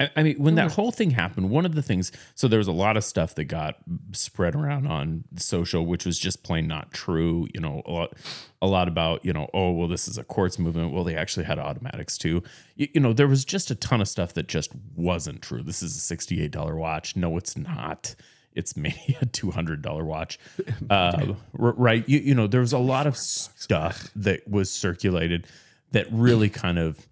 I, 0.00 0.10
I 0.16 0.22
mean, 0.22 0.36
when 0.38 0.54
that 0.56 0.72
whole 0.72 0.92
thing 0.92 1.10
happened, 1.10 1.50
one 1.50 1.64
of 1.64 1.74
the 1.74 1.82
things, 1.82 2.12
so 2.34 2.48
there 2.48 2.58
was 2.58 2.68
a 2.68 2.72
lot 2.72 2.96
of 2.96 3.04
stuff 3.04 3.34
that 3.36 3.44
got 3.44 3.76
spread 4.12 4.54
around 4.54 4.86
on 4.86 5.24
social, 5.36 5.86
which 5.86 6.04
was 6.04 6.18
just 6.18 6.42
plain 6.42 6.66
not 6.66 6.92
true. 6.92 7.46
You 7.54 7.60
know, 7.60 7.82
a 7.86 7.90
lot, 7.90 8.12
a 8.60 8.66
lot 8.66 8.88
about, 8.88 9.24
you 9.24 9.32
know, 9.32 9.48
oh, 9.54 9.72
well, 9.72 9.88
this 9.88 10.08
is 10.08 10.18
a 10.18 10.24
quartz 10.24 10.58
movement. 10.58 10.92
Well, 10.92 11.04
they 11.04 11.16
actually 11.16 11.44
had 11.44 11.58
automatics 11.58 12.18
too. 12.18 12.42
You, 12.74 12.88
you 12.94 13.00
know, 13.00 13.12
there 13.12 13.28
was 13.28 13.44
just 13.44 13.70
a 13.70 13.74
ton 13.74 14.00
of 14.00 14.08
stuff 14.08 14.34
that 14.34 14.48
just 14.48 14.70
wasn't 14.94 15.42
true. 15.42 15.62
This 15.62 15.82
is 15.82 15.96
a 16.10 16.16
$68 16.16 16.76
watch. 16.76 17.16
No, 17.16 17.36
it's 17.36 17.56
not. 17.56 18.14
It's 18.54 18.76
maybe 18.76 19.16
a 19.20 19.26
$200 19.26 20.04
watch. 20.04 20.38
Uh, 20.90 21.34
right. 21.52 22.08
You, 22.08 22.18
you 22.20 22.34
know, 22.34 22.46
there 22.46 22.60
was 22.60 22.72
a 22.72 22.78
lot 22.78 23.06
of 23.06 23.16
stuff 23.16 24.08
that 24.14 24.46
was 24.48 24.70
circulated 24.70 25.46
that 25.92 26.06
really 26.12 26.48
kind 26.48 26.78
of, 26.78 27.06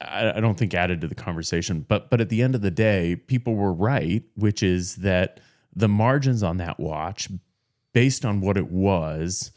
I, 0.00 0.32
I 0.36 0.40
don't 0.40 0.58
think 0.58 0.74
added 0.74 1.00
to 1.00 1.08
the 1.08 1.14
conversation, 1.14 1.84
but 1.88 2.10
but 2.10 2.20
at 2.20 2.28
the 2.28 2.42
end 2.42 2.54
of 2.54 2.62
the 2.62 2.70
day, 2.70 3.16
people 3.16 3.54
were 3.54 3.72
right, 3.72 4.22
which 4.34 4.62
is 4.62 4.96
that 4.96 5.40
the 5.74 5.88
margins 5.88 6.42
on 6.42 6.56
that 6.58 6.80
watch, 6.80 7.28
based 7.92 8.24
on 8.24 8.40
what 8.40 8.56
it 8.56 8.70
was, 8.70 9.52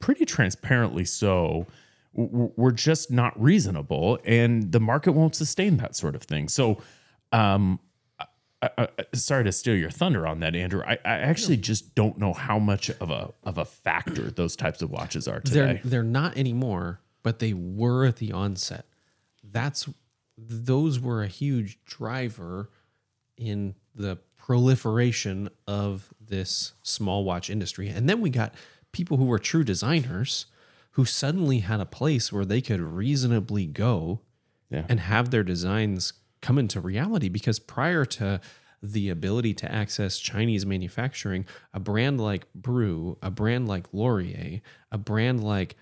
pretty 0.00 0.24
transparently 0.24 1.04
so, 1.04 1.66
were 2.12 2.72
just 2.72 3.10
not 3.10 3.40
reasonable, 3.40 4.18
and 4.24 4.72
the 4.72 4.80
market 4.80 5.12
won't 5.12 5.34
sustain 5.34 5.76
that 5.78 5.96
sort 5.96 6.14
of 6.14 6.22
thing. 6.22 6.48
So, 6.48 6.82
um, 7.32 7.80
I, 8.62 8.70
I, 8.78 8.88
sorry 9.14 9.44
to 9.44 9.52
steal 9.52 9.74
your 9.76 9.90
thunder 9.90 10.26
on 10.26 10.40
that, 10.40 10.54
Andrew. 10.54 10.82
I, 10.86 10.92
I 11.04 11.18
actually 11.18 11.56
just 11.56 11.94
don't 11.94 12.18
know 12.18 12.32
how 12.32 12.58
much 12.58 12.90
of 12.90 13.10
a 13.10 13.32
of 13.42 13.58
a 13.58 13.64
factor 13.64 14.30
those 14.30 14.54
types 14.56 14.82
of 14.82 14.90
watches 14.90 15.26
are 15.26 15.40
They're 15.44 15.66
today. 15.66 15.80
they're 15.84 16.02
not 16.02 16.36
anymore, 16.36 17.00
but 17.22 17.40
they 17.40 17.52
were 17.54 18.04
at 18.04 18.16
the 18.16 18.32
onset. 18.32 18.86
That's 19.52 19.88
those 20.36 20.98
were 20.98 21.22
a 21.22 21.28
huge 21.28 21.78
driver 21.84 22.70
in 23.36 23.74
the 23.94 24.18
proliferation 24.38 25.48
of 25.66 26.12
this 26.20 26.72
small 26.82 27.24
watch 27.24 27.48
industry. 27.50 27.88
And 27.88 28.08
then 28.08 28.20
we 28.20 28.30
got 28.30 28.54
people 28.92 29.16
who 29.18 29.24
were 29.26 29.38
true 29.38 29.62
designers 29.64 30.46
who 30.92 31.04
suddenly 31.04 31.60
had 31.60 31.80
a 31.80 31.86
place 31.86 32.32
where 32.32 32.44
they 32.44 32.60
could 32.60 32.80
reasonably 32.80 33.66
go 33.66 34.20
Yeah. 34.70 34.84
and 34.88 35.00
have 35.00 35.30
their 35.30 35.42
designs 35.44 36.12
come 36.40 36.58
into 36.58 36.80
reality 36.80 37.28
because 37.28 37.58
prior 37.58 38.04
to 38.06 38.40
the 38.82 39.08
ability 39.10 39.54
to 39.54 39.70
access 39.72 40.18
Chinese 40.18 40.66
manufacturing, 40.66 41.46
a 41.72 41.78
brand 41.78 42.20
like 42.20 42.52
Brew, 42.52 43.16
a 43.22 43.30
brand 43.30 43.68
like 43.68 43.86
Lorier, 43.92 44.60
a 44.90 44.98
brand 44.98 45.42
like 45.44 45.76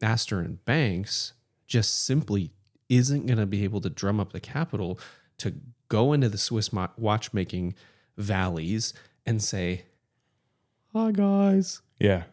Astor 0.00 0.40
and 0.40 0.64
Banks 0.64 1.32
just 1.66 2.04
simply 2.04 2.52
isn't 2.96 3.26
going 3.26 3.38
to 3.38 3.46
be 3.46 3.64
able 3.64 3.80
to 3.80 3.90
drum 3.90 4.20
up 4.20 4.32
the 4.32 4.40
capital 4.40 4.98
to 5.38 5.54
go 5.88 6.12
into 6.12 6.28
the 6.28 6.38
Swiss 6.38 6.70
watchmaking 6.96 7.74
valleys 8.16 8.94
and 9.26 9.42
say, 9.42 9.84
"Hi 10.92 11.12
guys, 11.12 11.82
Yeah. 11.98 12.24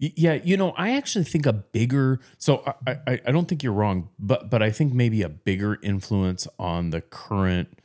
Yeah, 0.00 0.34
you 0.34 0.56
know, 0.56 0.72
I 0.72 0.96
actually 0.96 1.24
think 1.24 1.46
a 1.46 1.52
bigger 1.52 2.20
so 2.36 2.62
I, 2.86 2.96
I 3.06 3.20
I 3.26 3.32
don't 3.32 3.48
think 3.48 3.62
you're 3.62 3.72
wrong, 3.72 4.10
but 4.18 4.50
but 4.50 4.62
I 4.62 4.70
think 4.70 4.92
maybe 4.92 5.22
a 5.22 5.28
bigger 5.28 5.78
influence 5.82 6.46
on 6.58 6.90
the 6.90 7.00
current 7.00 7.78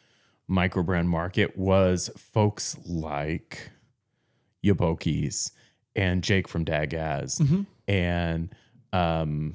microbrand 0.49 1.05
market 1.05 1.57
was 1.57 2.09
folks 2.17 2.75
like 2.85 3.69
Yobokies 4.65 5.51
and 5.95 6.23
Jake 6.23 6.47
from 6.47 6.65
Dagaz 6.65 7.39
and 7.87 8.53
um 8.91 9.53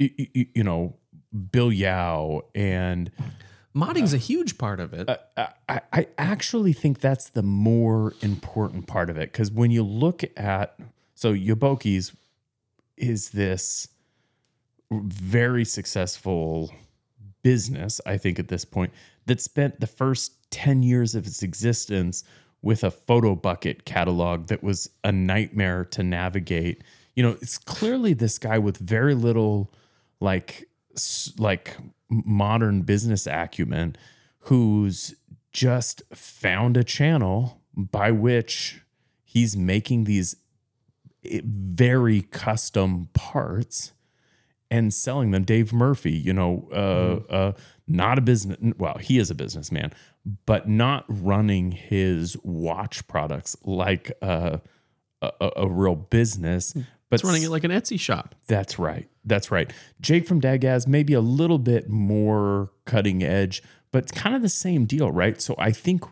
y- 0.00 0.10
y- 0.18 0.28
y- 0.34 0.46
you 0.54 0.64
know 0.64 0.96
Bill 1.52 1.72
Yao 1.72 2.42
and 2.54 3.10
modding's 3.74 4.14
a 4.14 4.18
huge 4.18 4.58
part 4.58 4.80
of 4.80 4.92
it." 4.92 5.08
Uh, 5.08 5.16
uh, 5.36 5.48
I, 5.68 5.80
I 5.92 6.06
actually 6.18 6.72
think 6.72 7.00
that's 7.00 7.28
the 7.28 7.42
more 7.42 8.14
important 8.22 8.86
part 8.86 9.10
of 9.10 9.16
it 9.16 9.32
because 9.32 9.50
when 9.52 9.70
you 9.70 9.82
look 9.82 10.22
at 10.36 10.78
so 11.14 11.34
Yobokies 11.34 12.14
is 12.96 13.30
this 13.30 13.88
very 14.90 15.64
successful 15.64 16.72
business, 17.42 18.00
I 18.06 18.16
think 18.16 18.38
at 18.38 18.48
this 18.48 18.64
point, 18.64 18.92
that 19.26 19.40
spent 19.40 19.80
the 19.80 19.86
first 19.86 20.50
10 20.50 20.82
years 20.82 21.14
of 21.14 21.26
its 21.26 21.42
existence 21.42 22.24
with 22.62 22.84
a 22.84 22.90
photo 22.90 23.34
bucket 23.34 23.84
catalog 23.84 24.46
that 24.48 24.62
was 24.62 24.90
a 25.04 25.12
nightmare 25.12 25.84
to 25.86 26.02
navigate. 26.02 26.82
You 27.14 27.22
know, 27.22 27.36
it's 27.40 27.56
clearly 27.56 28.12
this 28.12 28.38
guy 28.38 28.58
with 28.58 28.76
very 28.76 29.14
little 29.14 29.72
like 30.20 30.68
like 31.38 31.76
modern 32.08 32.82
business 32.82 33.26
acumen 33.26 33.96
who's 34.44 35.14
just 35.52 36.02
found 36.14 36.76
a 36.76 36.84
channel 36.84 37.60
by 37.74 38.10
which 38.10 38.82
he's 39.24 39.56
making 39.56 40.04
these 40.04 40.36
very 41.24 42.22
custom 42.22 43.08
parts 43.12 43.92
and 44.70 44.94
selling 44.94 45.32
them. 45.32 45.44
Dave 45.44 45.72
Murphy, 45.72 46.12
you 46.12 46.32
know, 46.32 46.68
uh, 46.72 47.32
uh, 47.32 47.52
not 47.86 48.18
a 48.18 48.20
business. 48.20 48.56
Well, 48.78 48.98
he 48.98 49.18
is 49.18 49.30
a 49.30 49.34
businessman, 49.34 49.92
but 50.46 50.68
not 50.68 51.04
running 51.08 51.72
his 51.72 52.36
watch 52.42 53.06
products 53.08 53.56
like 53.64 54.12
uh, 54.22 54.58
a, 55.20 55.32
a, 55.40 55.50
a 55.56 55.68
real 55.68 55.96
business. 55.96 56.74
But 57.10 57.16
It's 57.16 57.24
running 57.24 57.42
it 57.42 57.50
like 57.50 57.64
an 57.64 57.70
Etsy 57.70 58.00
shop. 58.00 58.34
That's 58.46 58.78
right. 58.78 59.08
That's 59.24 59.50
right. 59.50 59.70
Jake 60.00 60.26
from 60.26 60.40
Dagaz, 60.40 60.86
maybe 60.86 61.12
a 61.12 61.20
little 61.20 61.58
bit 61.58 61.88
more 61.90 62.70
cutting 62.86 63.22
edge, 63.22 63.62
but 63.92 64.04
it's 64.04 64.12
kind 64.12 64.34
of 64.34 64.40
the 64.42 64.48
same 64.48 64.86
deal, 64.86 65.10
right? 65.10 65.40
So 65.42 65.54
I 65.58 65.72
think 65.72 66.04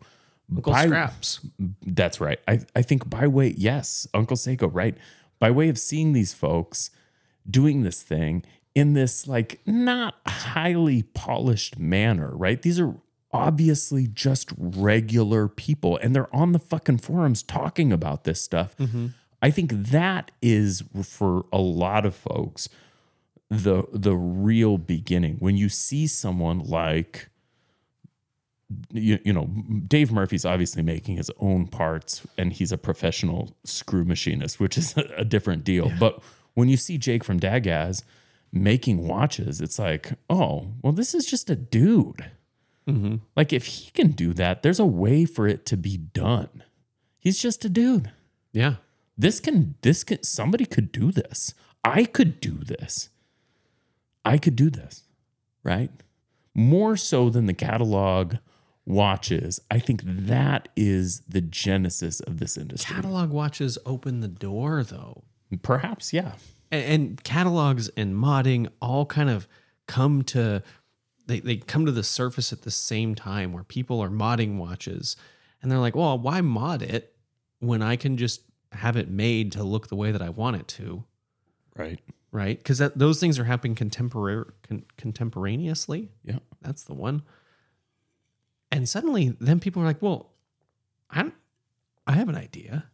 Uncle 0.55 0.73
by- 0.73 0.87
Scraps. 0.87 1.41
that's 1.87 2.21
right. 2.21 2.39
I, 2.47 2.61
I 2.77 2.83
think 2.83 3.09
by 3.09 3.27
way, 3.27 3.55
yes, 3.57 4.07
Uncle 4.13 4.37
Seiko, 4.37 4.69
right? 4.73 4.97
By 5.39 5.51
way 5.51 5.69
of 5.71 5.79
seeing 5.79 6.13
these 6.13 6.35
folks 6.35 6.91
doing 7.49 7.83
this 7.83 8.03
thing 8.03 8.45
in 8.75 8.93
this 8.93 9.27
like 9.27 9.61
not 9.67 10.17
highly 10.27 11.03
polished 11.03 11.79
manner, 11.79 12.31
right? 12.37 12.61
These 12.61 12.79
are 12.81 12.95
obviously 13.33 14.07
just 14.07 14.51
regular 14.57 15.49
people 15.49 15.99
and 16.03 16.15
they're 16.15 16.35
on 16.35 16.53
the 16.53 16.59
fucking 16.59 16.99
forums 16.99 17.43
talking 17.43 17.93
about 17.93 18.25
this 18.25 18.41
stuff. 18.41 18.77
Mm-hmm. 18.79 19.09
I 19.41 19.51
think 19.51 19.73
that 19.73 20.31
is 20.43 20.83
for 21.03 21.47
a 21.53 21.59
lot 21.59 22.05
of 22.05 22.15
folks 22.15 22.69
the 23.51 23.85
the 23.93 24.15
real 24.15 24.79
beginning. 24.79 25.37
When 25.39 25.57
you 25.57 25.69
see 25.69 26.07
someone 26.07 26.61
like 26.61 27.29
you, 28.93 29.19
you 29.25 29.33
know 29.33 29.47
Dave 29.87 30.13
Murphy's 30.13 30.45
obviously 30.45 30.83
making 30.83 31.17
his 31.17 31.31
own 31.39 31.67
parts 31.67 32.27
and 32.37 32.53
he's 32.53 32.73
a 32.73 32.79
professional 32.79 33.57
screw 33.65 34.05
machinist 34.05 34.61
which 34.61 34.77
is 34.77 34.97
a, 34.97 35.05
a 35.19 35.25
different 35.25 35.65
deal. 35.65 35.91
But 35.99 36.23
when 36.55 36.69
you 36.69 36.77
see 36.77 36.99
Jake 36.99 37.25
from 37.25 37.41
Dagaz 37.41 38.03
making 38.53 39.07
watches 39.07 39.61
it's 39.61 39.79
like 39.79 40.13
oh 40.29 40.69
well 40.83 40.93
this 40.93 41.15
is 41.15 41.25
just 41.25 41.49
a 41.49 41.57
dude. 41.57 42.31
Mm-hmm. 42.87 43.17
Like 43.37 43.53
if 43.53 43.67
he 43.67 43.91
can 43.93 44.13
do 44.13 44.35
that 44.35 44.63
there's 44.63 44.81
a 44.81 44.87
way 44.87 45.25
for 45.25 45.47
it 45.47 45.65
to 45.67 45.77
be 45.77 45.97
done. 45.97 46.65
He's 47.19 47.39
just 47.39 47.65
a 47.65 47.69
dude. 47.69 48.13
Yeah. 48.53 48.77
This 49.19 49.41
can 49.41 49.75
this 49.83 50.05
can 50.05 50.23
somebody 50.23 50.65
could 50.65 50.93
do 50.93 51.13
this. 51.13 51.55
I 51.85 52.05
could 52.05 52.41
do 52.41 52.53
this. 52.53 53.11
I 54.25 54.39
could 54.39 54.57
do 54.57 54.71
this 54.71 55.05
right? 55.69 55.91
More 56.55 56.97
so 56.97 57.29
than 57.31 57.47
the 57.47 57.55
catalog 57.55 58.37
watches. 58.87 59.61
I 59.71 59.79
think 59.79 60.01
that 60.05 60.69
is 60.77 61.21
the 61.29 61.43
genesis 61.43 62.21
of 62.21 62.39
this 62.39 62.57
industry. 62.57 62.95
Catalog 62.95 63.31
watches 63.31 63.79
open 63.85 64.21
the 64.21 64.29
door 64.29 64.83
though. 64.83 65.25
perhaps 65.63 66.13
yeah. 66.13 66.33
And, 66.71 66.85
and 66.85 67.25
catalogs 67.25 67.91
and 67.97 68.15
modding 68.15 68.69
all 68.81 69.07
kind 69.07 69.31
of 69.31 69.47
come 69.87 70.23
to 70.23 70.63
they, 71.27 71.41
they 71.41 71.57
come 71.57 71.85
to 71.85 71.93
the 71.93 72.03
surface 72.03 72.55
at 72.55 72.63
the 72.63 72.71
same 72.71 73.15
time 73.15 73.53
where 73.53 73.63
people 73.63 74.01
are 74.03 74.09
modding 74.09 74.57
watches. 74.57 75.17
And 75.61 75.71
they're 75.71 75.79
like 75.79 75.97
well 75.97 76.19
why 76.19 76.41
mod 76.41 76.83
it 76.83 77.15
when 77.61 77.83
i 77.83 77.97
can 77.97 78.17
just 78.17 78.43
have 78.73 78.97
it 78.97 79.09
made 79.09 79.53
to 79.53 79.63
look 79.63 79.89
the 79.89 79.97
way 79.97 80.13
that 80.13 80.23
i 80.23 80.29
want 80.29 80.57
it 80.57 80.69
to. 80.69 81.05
Right. 81.77 82.01
Right? 82.31 82.59
Because 82.59 82.79
those 82.95 83.21
things 83.21 83.39
are 83.39 83.45
happening 83.45 83.75
contemporary 83.75 84.45
con, 84.67 84.85
contemporaneously. 84.97 86.11
Yeah. 86.25 86.39
That's 86.61 86.83
the 86.83 86.95
one. 86.95 87.23
And 88.71 88.89
suddenly 88.89 89.37
then 89.41 89.61
people 89.61 89.83
are 89.83 89.87
like 89.87 90.03
well 90.03 90.31
i 91.11 91.31
i 92.07 92.13
have 92.13 92.29
an 92.29 92.37
idea. 92.37 92.87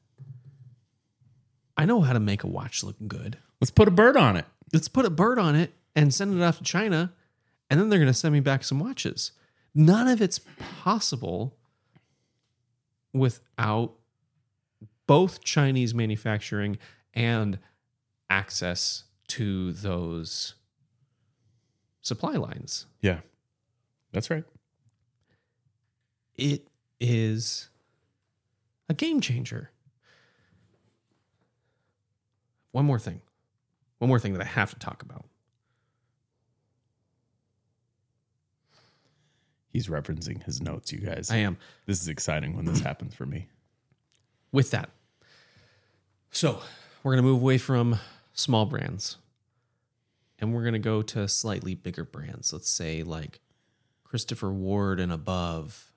I 1.76 1.86
know 1.86 2.02
how 2.02 2.12
to 2.12 2.20
make 2.20 2.44
a 2.44 2.46
watch 2.46 2.84
look 2.84 2.96
good. 3.06 3.38
Let's 3.60 3.70
put 3.70 3.88
a 3.88 3.90
bird 3.90 4.16
on 4.16 4.36
it. 4.36 4.44
Let's 4.72 4.88
put 4.88 5.04
a 5.04 5.10
bird 5.10 5.38
on 5.38 5.56
it 5.56 5.72
and 5.96 6.12
send 6.12 6.38
it 6.38 6.44
off 6.44 6.58
to 6.58 6.64
China, 6.64 7.12
and 7.70 7.80
then 7.80 7.88
they're 7.88 7.98
going 7.98 8.06
to 8.06 8.14
send 8.14 8.32
me 8.32 8.40
back 8.40 8.64
some 8.64 8.78
watches. 8.78 9.32
None 9.74 10.06
of 10.08 10.20
it's 10.20 10.40
possible 10.82 11.56
without 13.12 13.94
both 15.06 15.42
Chinese 15.44 15.94
manufacturing 15.94 16.78
and 17.12 17.58
access 18.30 19.04
to 19.28 19.72
those 19.72 20.54
supply 22.02 22.32
lines. 22.34 22.86
yeah 23.00 23.20
that's 24.12 24.30
right 24.30 24.44
It 26.36 26.66
is 27.00 27.68
a 28.88 28.94
game 28.94 29.20
changer. 29.20 29.70
One 32.72 32.84
more 32.84 32.98
thing. 32.98 33.20
One 33.98 34.08
more 34.08 34.18
thing 34.18 34.32
that 34.34 34.42
I 34.42 34.46
have 34.46 34.70
to 34.70 34.78
talk 34.78 35.02
about. 35.02 35.26
he's 39.72 39.88
referencing 39.88 40.42
his 40.44 40.60
notes 40.60 40.92
you 40.92 40.98
guys 41.00 41.30
I 41.32 41.38
am. 41.38 41.56
this 41.86 42.00
is 42.00 42.06
exciting 42.08 42.54
when 42.56 42.64
this 42.64 42.80
happens 42.80 43.12
for 43.14 43.26
me 43.26 43.48
with 44.54 44.70
that. 44.70 44.88
So 46.30 46.60
we're 47.02 47.12
going 47.12 47.24
to 47.24 47.28
move 47.28 47.42
away 47.42 47.58
from 47.58 47.98
small 48.32 48.66
brands 48.66 49.16
and 50.38 50.54
we're 50.54 50.62
going 50.62 50.74
to 50.74 50.78
go 50.78 51.02
to 51.02 51.26
slightly 51.26 51.74
bigger 51.74 52.04
brands. 52.04 52.52
Let's 52.52 52.70
say 52.70 53.02
like 53.02 53.40
Christopher 54.04 54.52
Ward 54.52 55.00
and 55.00 55.10
above. 55.12 55.90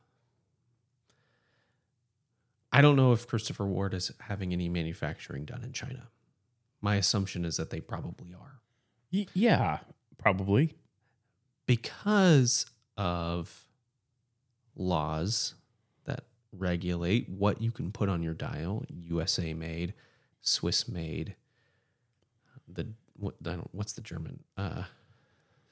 I 2.73 2.81
don't 2.81 2.95
know 2.95 3.13
if 3.13 3.27
Christopher 3.27 3.65
Ward 3.65 3.93
is 3.93 4.11
having 4.21 4.51
any 4.53 4.69
manufacturing 4.69 5.45
done 5.45 5.63
in 5.63 5.71
China. 5.71 6.07
My 6.81 6.95
assumption 6.95 7.45
is 7.45 7.57
that 7.57 7.69
they 7.69 7.79
probably 7.79 8.33
are 8.33 8.59
Y- 9.13 9.27
yeah 9.33 9.79
probably 10.17 10.73
because 11.67 12.65
of 12.97 13.67
laws 14.75 15.53
regulate 16.59 17.29
what 17.29 17.61
you 17.61 17.71
can 17.71 17.91
put 17.91 18.09
on 18.09 18.23
your 18.23 18.33
dial 18.33 18.85
USA 18.89 19.53
made, 19.53 19.93
Swiss 20.41 20.87
made. 20.87 21.35
The 22.67 22.87
what 23.15 23.35
I 23.45 23.51
don't, 23.51 23.69
what's 23.73 23.93
the 23.93 24.01
German 24.01 24.43
uh, 24.57 24.83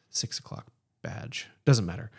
six 0.10 0.40
o'clock 0.40 0.68
badge 1.02 1.48
doesn't 1.66 1.86
matter. 1.86 2.12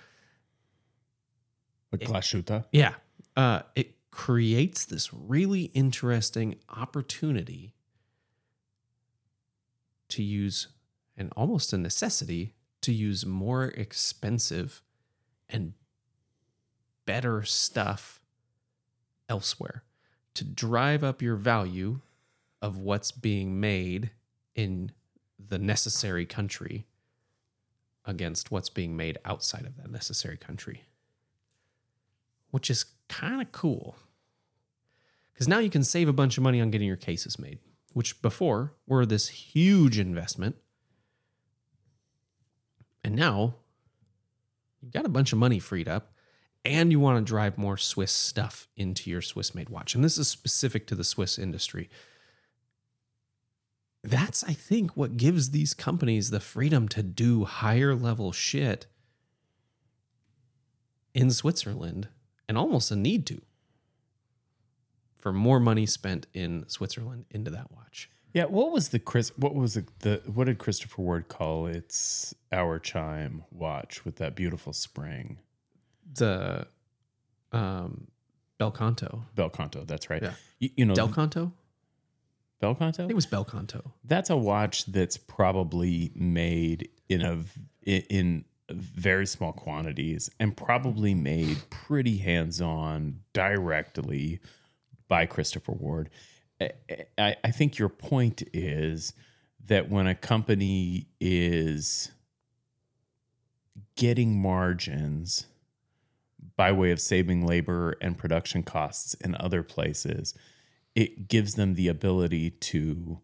like 1.92 2.02
Glashütte. 2.02 2.64
Yeah, 2.72 2.94
uh, 3.36 3.62
it 3.74 3.94
creates 4.10 4.84
this 4.84 5.12
really 5.12 5.64
interesting 5.74 6.56
opportunity 6.68 7.74
to 10.08 10.22
use, 10.22 10.68
and 11.16 11.32
almost 11.36 11.72
a 11.72 11.78
necessity 11.78 12.54
to 12.82 12.92
use 12.92 13.26
more 13.26 13.66
expensive 13.66 14.82
and 15.48 15.72
better 17.06 17.42
stuff 17.42 18.20
elsewhere 19.28 19.82
to 20.34 20.44
drive 20.44 21.02
up 21.02 21.22
your 21.22 21.36
value 21.36 22.00
of 22.60 22.78
what's 22.78 23.10
being 23.10 23.60
made 23.60 24.10
in 24.54 24.92
the 25.38 25.58
necessary 25.58 26.26
country 26.26 26.86
against 28.04 28.50
what's 28.50 28.68
being 28.68 28.96
made 28.96 29.18
outside 29.24 29.64
of 29.66 29.76
that 29.76 29.90
necessary 29.90 30.36
country 30.36 30.82
which 32.56 32.70
is 32.70 32.86
kind 33.08 33.42
of 33.42 33.52
cool. 33.52 33.96
Because 35.34 35.46
now 35.46 35.58
you 35.58 35.68
can 35.68 35.84
save 35.84 36.08
a 36.08 36.12
bunch 36.14 36.38
of 36.38 36.42
money 36.42 36.58
on 36.58 36.70
getting 36.70 36.86
your 36.86 36.96
cases 36.96 37.38
made, 37.38 37.58
which 37.92 38.22
before 38.22 38.72
were 38.86 39.04
this 39.04 39.28
huge 39.28 39.98
investment. 39.98 40.56
And 43.04 43.14
now 43.14 43.56
you've 44.80 44.92
got 44.92 45.04
a 45.04 45.10
bunch 45.10 45.34
of 45.34 45.38
money 45.38 45.58
freed 45.58 45.86
up 45.86 46.15
and 46.66 46.90
you 46.90 47.00
want 47.00 47.18
to 47.18 47.28
drive 47.28 47.56
more 47.56 47.76
Swiss 47.76 48.12
stuff 48.12 48.68
into 48.76 49.08
your 49.10 49.22
Swiss 49.22 49.54
made 49.54 49.68
watch. 49.68 49.94
And 49.94 50.04
this 50.04 50.18
is 50.18 50.28
specific 50.28 50.86
to 50.88 50.94
the 50.94 51.04
Swiss 51.04 51.38
industry. 51.38 51.88
That's, 54.02 54.44
I 54.44 54.52
think, 54.52 54.96
what 54.96 55.16
gives 55.16 55.50
these 55.50 55.74
companies 55.74 56.30
the 56.30 56.40
freedom 56.40 56.88
to 56.88 57.02
do 57.02 57.44
higher 57.44 57.94
level 57.94 58.32
shit 58.32 58.86
in 61.14 61.30
Switzerland 61.30 62.08
and 62.48 62.58
almost 62.58 62.90
a 62.90 62.96
need 62.96 63.26
to 63.26 63.40
for 65.16 65.32
more 65.32 65.58
money 65.58 65.86
spent 65.86 66.26
in 66.34 66.64
Switzerland 66.68 67.24
into 67.30 67.50
that 67.50 67.72
watch. 67.72 68.10
Yeah, 68.32 68.44
what 68.44 68.70
was 68.70 68.90
the 68.90 68.98
Chris? 68.98 69.32
What 69.36 69.54
was 69.54 69.74
the, 69.74 69.86
the 70.00 70.22
what 70.26 70.44
did 70.44 70.58
Christopher 70.58 71.00
Ward 71.02 71.28
call 71.28 71.66
its 71.66 72.34
hour 72.52 72.78
chime 72.78 73.44
watch 73.50 74.04
with 74.04 74.16
that 74.16 74.36
beautiful 74.36 74.72
spring? 74.72 75.38
The 76.16 76.66
um 77.52 78.08
Bel 78.58 78.70
Canto. 78.70 79.24
Bel 79.34 79.50
Canto, 79.50 79.84
that's 79.84 80.08
right. 80.08 80.22
Yeah. 80.22 80.32
You, 80.58 80.70
you 80.76 80.84
know, 80.86 80.94
Del 80.94 81.08
Canto? 81.08 81.52
Bel 82.60 82.70
I 82.70 82.74
Canto. 82.74 82.96
think 83.02 83.10
it 83.10 83.14
was 83.14 83.26
Bel 83.26 83.44
Canto. 83.44 83.92
That's 84.04 84.30
a 84.30 84.36
watch 84.36 84.86
that's 84.86 85.16
probably 85.16 86.10
made 86.14 86.88
in 87.08 87.22
a 87.22 87.44
in 87.82 88.44
very 88.70 89.26
small 89.26 89.52
quantities 89.52 90.30
and 90.40 90.56
probably 90.56 91.14
made 91.14 91.58
pretty 91.70 92.16
hands-on 92.18 93.20
directly 93.32 94.40
by 95.06 95.26
Christopher 95.26 95.72
Ward. 95.72 96.10
I, 96.60 96.70
I, 97.16 97.36
I 97.44 97.50
think 97.52 97.78
your 97.78 97.88
point 97.88 98.42
is 98.52 99.12
that 99.66 99.88
when 99.88 100.06
a 100.06 100.14
company 100.14 101.06
is 101.20 102.10
getting 103.94 104.40
margins 104.40 105.46
by 106.56 106.72
way 106.72 106.90
of 106.90 107.00
saving 107.00 107.46
labor 107.46 107.96
and 108.00 108.16
production 108.16 108.62
costs 108.62 109.14
in 109.14 109.34
other 109.38 109.62
places, 109.62 110.34
it 110.94 111.28
gives 111.28 111.54
them 111.54 111.74
the 111.74 111.88
ability 111.88 112.50
to 112.50 113.20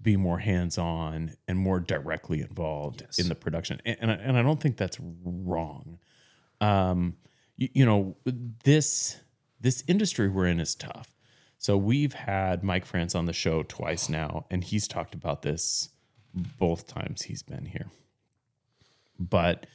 be 0.00 0.16
more 0.16 0.38
hands-on 0.38 1.34
and 1.48 1.58
more 1.58 1.80
directly 1.80 2.40
involved 2.40 3.02
Yes. 3.04 3.18
in 3.18 3.28
the 3.28 3.34
production. 3.34 3.80
And, 3.84 3.96
and, 4.00 4.10
I, 4.12 4.14
and 4.14 4.38
I 4.38 4.42
don't 4.42 4.60
think 4.60 4.76
that's 4.76 4.98
wrong. 5.24 5.98
Um 6.60 7.16
you, 7.56 7.68
you 7.74 7.84
know 7.84 8.16
this 8.64 9.16
this 9.60 9.82
industry 9.88 10.28
we're 10.28 10.46
in 10.46 10.60
is 10.60 10.76
tough. 10.76 11.16
So 11.58 11.76
we've 11.76 12.12
had 12.12 12.62
mike 12.62 12.86
france 12.86 13.16
on 13.16 13.24
the 13.26 13.32
show 13.32 13.64
twice 13.64 14.08
now 14.08 14.46
and 14.50 14.62
he's 14.62 14.86
talked 14.86 15.14
about 15.14 15.42
this 15.42 15.88
both 16.32 16.86
times 16.86 17.22
he's 17.22 17.42
been 17.42 17.64
here. 17.66 17.90
But 19.18 19.66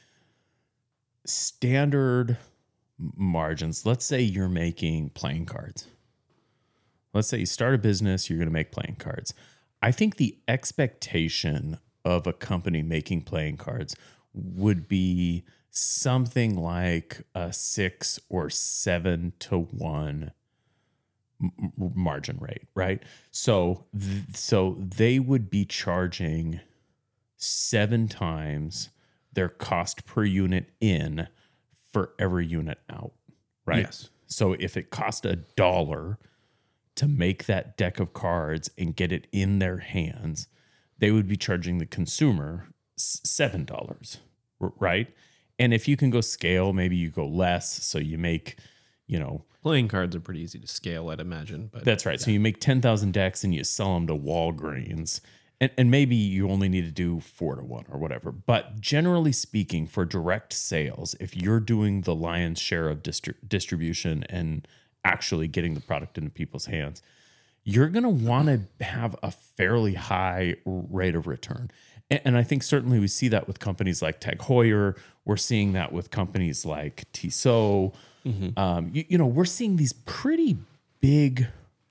standard 1.26 2.38
margins 2.98 3.84
let's 3.84 4.04
say 4.04 4.20
you're 4.20 4.48
making 4.48 5.10
playing 5.10 5.46
cards 5.46 5.88
let's 7.14 7.28
say 7.28 7.38
you 7.38 7.46
start 7.46 7.74
a 7.74 7.78
business, 7.78 8.28
you're 8.28 8.38
going 8.38 8.48
to 8.48 8.52
make 8.52 8.72
playing 8.72 8.96
cards. 8.98 9.32
I 9.80 9.92
think 9.92 10.16
the 10.16 10.36
expectation 10.48 11.78
of 12.04 12.26
a 12.26 12.32
company 12.32 12.82
making 12.82 13.22
playing 13.22 13.56
cards 13.56 13.96
would 14.34 14.88
be 14.88 15.44
something 15.70 16.56
like 16.56 17.22
a 17.34 17.52
six 17.52 18.18
or 18.28 18.50
seven 18.50 19.32
to 19.38 19.58
one 19.58 20.32
margin 21.78 22.38
rate, 22.40 22.66
right? 22.74 23.02
So, 23.30 23.86
th- 23.98 24.36
so 24.36 24.76
they 24.78 25.18
would 25.18 25.50
be 25.50 25.64
charging 25.64 26.60
seven 27.36 28.08
times 28.08 28.90
their 29.32 29.48
cost 29.48 30.06
per 30.06 30.24
unit 30.24 30.70
in 30.80 31.28
for 31.94 32.12
every 32.18 32.46
unit 32.46 32.78
out, 32.90 33.12
right? 33.64 33.84
Yes. 33.84 34.10
So 34.26 34.52
if 34.58 34.76
it 34.76 34.90
cost 34.90 35.24
a 35.24 35.36
dollar 35.36 36.18
to 36.96 37.08
make 37.08 37.46
that 37.46 37.76
deck 37.76 37.98
of 37.98 38.12
cards 38.12 38.70
and 38.76 38.94
get 38.94 39.12
it 39.12 39.26
in 39.32 39.60
their 39.60 39.78
hands, 39.78 40.48
they 40.98 41.10
would 41.10 41.26
be 41.26 41.36
charging 41.36 41.78
the 41.78 41.86
consumer 41.86 42.68
seven 42.96 43.64
dollars, 43.64 44.18
right? 44.60 45.08
And 45.58 45.72
if 45.72 45.88
you 45.88 45.96
can 45.96 46.10
go 46.10 46.20
scale, 46.20 46.72
maybe 46.72 46.96
you 46.96 47.10
go 47.10 47.26
less, 47.26 47.82
so 47.84 47.98
you 47.98 48.18
make, 48.18 48.58
you 49.06 49.18
know, 49.18 49.44
Playing 49.62 49.88
cards 49.88 50.14
are 50.14 50.20
pretty 50.20 50.40
easy 50.40 50.58
to 50.58 50.66
scale, 50.66 51.08
I'd 51.08 51.20
imagine. 51.20 51.70
But 51.72 51.86
that's 51.86 52.04
right. 52.04 52.20
So 52.20 52.30
you 52.30 52.38
make 52.38 52.60
10,000 52.60 53.14
decks 53.14 53.44
and 53.44 53.54
you 53.54 53.64
sell 53.64 53.94
them 53.94 54.06
to 54.08 54.14
Walgreens. 54.14 55.22
And, 55.64 55.72
and 55.78 55.90
maybe 55.90 56.14
you 56.14 56.50
only 56.50 56.68
need 56.68 56.84
to 56.84 56.90
do 56.90 57.20
four 57.20 57.56
to 57.56 57.64
one 57.64 57.86
or 57.90 57.98
whatever. 57.98 58.30
But 58.30 58.82
generally 58.82 59.32
speaking, 59.32 59.86
for 59.86 60.04
direct 60.04 60.52
sales, 60.52 61.16
if 61.20 61.34
you're 61.34 61.58
doing 61.58 62.02
the 62.02 62.14
lion's 62.14 62.58
share 62.58 62.90
of 62.90 63.02
distri- 63.02 63.36
distribution 63.48 64.24
and 64.28 64.68
actually 65.06 65.48
getting 65.48 65.72
the 65.72 65.80
product 65.80 66.18
into 66.18 66.28
people's 66.28 66.66
hands, 66.66 67.00
you're 67.62 67.88
going 67.88 68.02
to 68.02 68.10
want 68.10 68.48
to 68.48 68.84
have 68.84 69.16
a 69.22 69.30
fairly 69.30 69.94
high 69.94 70.56
rate 70.66 71.14
of 71.14 71.26
return. 71.26 71.70
And, 72.10 72.20
and 72.26 72.36
I 72.36 72.42
think 72.42 72.62
certainly 72.62 72.98
we 72.98 73.08
see 73.08 73.28
that 73.28 73.46
with 73.46 73.58
companies 73.58 74.02
like 74.02 74.20
Tag 74.20 74.40
Heuer. 74.40 74.98
We're 75.24 75.38
seeing 75.38 75.72
that 75.72 75.94
with 75.94 76.10
companies 76.10 76.66
like 76.66 77.10
Tissot. 77.14 77.94
Um, 78.58 78.90
you, 78.92 79.06
you 79.08 79.16
know, 79.16 79.26
we're 79.26 79.46
seeing 79.46 79.76
these 79.76 79.94
pretty 79.94 80.58
big 81.00 81.46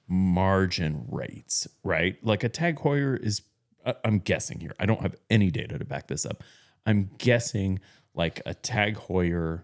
margin 0.08 1.06
rates, 1.10 1.68
right? 1.84 2.24
Like 2.24 2.44
a 2.44 2.50
Tag 2.50 2.78
Heuer 2.78 3.20
is, 3.20 3.42
I'm 4.04 4.20
guessing 4.20 4.60
here. 4.60 4.74
I 4.80 4.86
don't 4.86 5.02
have 5.02 5.16
any 5.30 5.52
data 5.52 5.78
to 5.78 5.86
back 5.86 6.08
this 6.08 6.26
up. 6.26 6.44
I'm 6.86 7.10
guessing 7.18 7.80
like 8.14 8.42
a 8.46 8.54
Tag 8.54 8.96
Heuer 8.96 9.64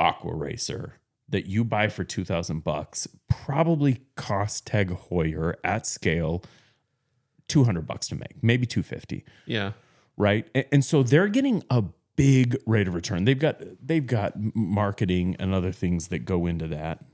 Aquaracer 0.00 0.92
that 1.28 1.46
you 1.46 1.64
buy 1.64 1.88
for 1.88 2.04
2000 2.04 2.64
bucks 2.64 3.06
probably 3.28 4.00
cost 4.16 4.66
Tag 4.66 4.90
Heuer 4.90 5.54
at 5.62 5.86
scale 5.86 6.42
200 7.48 7.86
bucks 7.86 8.08
to 8.08 8.14
make, 8.14 8.42
maybe 8.42 8.66
250 8.66 9.24
yeah. 9.46 9.72
right? 10.16 10.48
And, 10.54 10.64
and 10.72 10.84
so 10.84 11.02
they're 11.02 11.28
getting 11.28 11.62
a 11.70 11.84
big 12.16 12.60
rate 12.66 12.86
of 12.86 12.94
return. 12.94 13.24
They've 13.24 13.38
got 13.38 13.62
they've 13.82 14.06
got 14.06 14.34
marketing 14.54 15.36
and 15.38 15.54
other 15.54 15.72
things 15.72 16.08
that 16.08 16.20
go 16.20 16.46
into 16.46 16.68
that. 16.68 17.04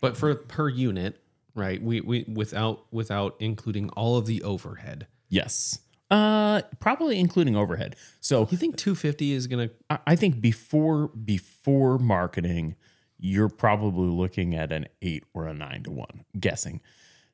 But 0.00 0.16
for 0.16 0.34
per 0.34 0.68
unit, 0.68 1.20
right? 1.54 1.82
We 1.82 2.00
we 2.02 2.24
without 2.28 2.92
without 2.92 3.36
including 3.38 3.88
all 3.90 4.16
of 4.16 4.26
the 4.26 4.42
overhead. 4.42 5.06
Yes. 5.32 5.78
Uh 6.10 6.60
probably 6.78 7.18
including 7.18 7.56
overhead. 7.56 7.96
So 8.20 8.46
You 8.50 8.58
think 8.58 8.76
250 8.76 9.32
is 9.32 9.46
gonna 9.46 9.70
I 9.88 9.98
I 10.08 10.16
think 10.16 10.40
before 10.42 11.08
before 11.08 11.98
marketing, 11.98 12.76
you're 13.18 13.48
probably 13.48 14.08
looking 14.08 14.54
at 14.54 14.70
an 14.72 14.86
eight 15.00 15.24
or 15.32 15.46
a 15.46 15.54
nine 15.54 15.82
to 15.84 15.90
one, 15.90 16.24
guessing. 16.38 16.80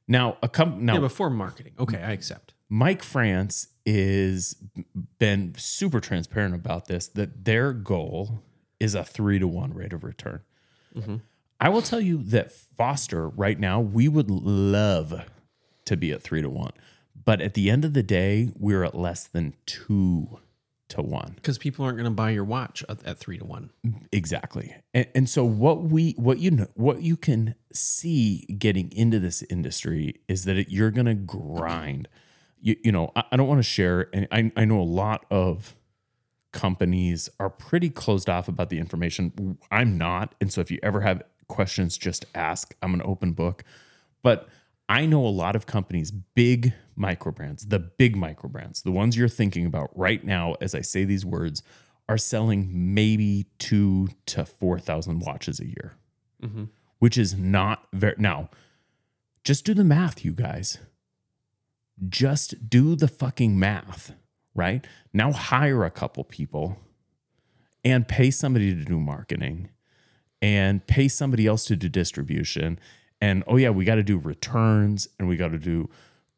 Now 0.07 0.37
a 0.43 0.49
com- 0.49 0.85
now 0.87 0.95
Yeah, 0.95 1.01
before 1.01 1.29
marketing. 1.29 1.73
Okay, 1.79 1.99
I 1.99 2.13
accept. 2.13 2.55
Mike 2.69 3.03
France 3.03 3.69
is 3.85 4.55
been 5.19 5.55
super 5.57 5.99
transparent 6.01 6.55
about 6.55 6.87
this 6.87 7.09
that 7.09 7.45
their 7.47 7.73
goal 7.73 8.43
is 8.79 8.95
a 8.95 9.03
three 9.03 9.39
to 9.41 9.49
one 9.49 9.75
rate 9.75 9.93
of 9.93 10.05
return. 10.05 10.41
I 11.61 11.69
will 11.69 11.83
tell 11.83 12.01
you 12.01 12.23
that 12.25 12.53
Foster 12.53 13.29
right 13.29 13.59
now 13.59 13.81
we 13.81 14.07
would 14.09 14.31
love 14.31 15.25
to 15.87 15.97
be 15.97 16.13
at 16.13 16.23
three 16.23 16.43
to 16.43 16.51
one, 16.51 16.73
but 17.29 17.43
at 17.43 17.53
the 17.53 17.71
end 17.71 17.85
of 17.85 17.93
the 17.93 18.03
day 18.03 18.49
we're 18.59 18.83
at 18.83 18.95
less 18.95 19.27
than 19.27 19.53
two 19.67 20.39
to 20.89 21.03
one. 21.03 21.33
Because 21.35 21.59
people 21.59 21.85
aren't 21.85 21.99
gonna 21.99 22.11
buy 22.11 22.31
your 22.31 22.43
watch 22.43 22.83
at, 22.89 23.05
at 23.05 23.19
three 23.19 23.37
to 23.37 23.45
one. 23.45 23.69
Exactly. 24.13 24.75
And, 24.95 25.07
and 25.15 25.29
so 25.29 25.45
what 25.45 25.83
we 25.83 26.13
what 26.13 26.39
you 26.39 26.51
know 26.51 26.69
what 26.73 27.03
you 27.03 27.19
can 27.19 27.55
see 27.71 28.47
getting 28.59 28.91
into 28.93 29.19
this 29.19 29.43
industry 29.51 30.15
is 30.27 30.47
that 30.47 30.57
it, 30.57 30.71
you're 30.71 30.91
going 30.91 31.05
to 31.05 31.13
grind. 31.13 32.09
You, 32.63 32.77
you 32.83 32.93
know, 32.93 33.13
I, 33.15 33.25
I 33.33 33.37
don't 33.37 33.47
want 33.47 33.59
to 33.59 33.69
share 33.69 34.09
and 34.15 34.27
I, 34.33 34.51
I 34.57 34.65
know 34.65 34.81
a 34.81 34.83
lot 34.83 35.27
of 35.31 35.77
companies 36.53 37.29
are 37.39 37.51
pretty 37.51 37.91
closed 37.91 38.31
off 38.31 38.49
about 38.49 38.71
the 38.71 38.79
information. 38.79 39.59
I'm 39.71 39.99
not. 39.99 40.35
And 40.41 40.51
so 40.51 40.63
if 40.63 40.71
you 40.71 40.79
ever 40.83 41.03
have 41.03 41.23
questions 41.47 41.99
just 41.99 42.25
ask. 42.35 42.75
I'm 42.81 42.95
an 42.95 43.03
open 43.05 43.33
book. 43.33 43.65
But 44.23 44.49
I 44.89 45.07
know 45.07 45.27
a 45.27 45.29
lot 45.29 45.55
of 45.55 45.67
companies, 45.67 46.11
big 46.11 46.73
micro 46.97 47.33
brands, 47.33 47.67
the 47.67 47.79
big 47.79 48.17
micro 48.17 48.49
brands, 48.49 48.83
the 48.83 48.91
ones 48.91 49.17
you're 49.17 49.29
thinking 49.29 49.67
about 49.67 49.91
right 49.97 50.25
now 50.25 50.55
as 50.61 50.75
I 50.75 50.81
say 50.81 51.05
these 51.05 51.27
words, 51.27 51.63
are 52.09 52.19
selling 52.19 52.71
maybe 52.73 53.47
two 53.59 54.09
to 54.27 54.47
4,000 54.47 55.21
watches 55.21 55.61
a 55.61 55.67
year, 55.67 55.97
mm-hmm. 56.43 56.65
which 56.99 57.19
is 57.19 57.37
not 57.37 57.87
very. 57.93 58.15
Now, 58.17 58.49
just 59.45 59.65
do 59.65 59.75
the 59.75 59.85
math, 59.85 60.25
you 60.25 60.33
guys. 60.33 60.79
Just 62.09 62.71
do 62.71 62.97
the 62.97 63.09
fucking 63.09 63.59
math, 63.59 64.15
right? 64.55 64.87
Now 65.13 65.33
hire 65.33 65.85
a 65.85 65.91
couple 65.91 66.25
people 66.25 66.79
and 67.85 68.09
pay 68.09 68.31
somebody 68.31 68.75
to 68.75 68.85
do 68.85 68.99
marketing 68.99 69.69
and 70.41 70.87
pay 70.87 71.09
somebody 71.09 71.47
else 71.47 71.65
to 71.67 71.77
do 71.77 71.89
distribution. 71.89 72.79
And 73.21 73.43
oh, 73.47 73.57
yeah, 73.57 73.71
we 73.71 73.85
got 73.85 73.97
to 73.97 74.03
do 74.03 74.19
returns 74.19 75.09
and 75.19 75.29
we 75.29 75.37
got 75.37 75.49
to 75.49 75.59
do 75.59 75.91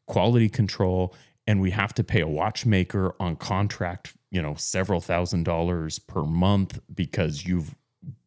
quality 0.07 0.49
control 0.49 1.13
and 1.47 1.61
we 1.61 1.71
have 1.71 1.93
to 1.95 2.03
pay 2.03 2.21
a 2.21 2.27
watchmaker 2.27 3.15
on 3.19 3.35
contract, 3.35 4.13
you 4.29 4.41
know, 4.41 4.55
several 4.55 5.01
thousand 5.01 5.43
dollars 5.43 5.99
per 5.99 6.23
month 6.23 6.79
because 6.93 7.45
you've 7.45 7.75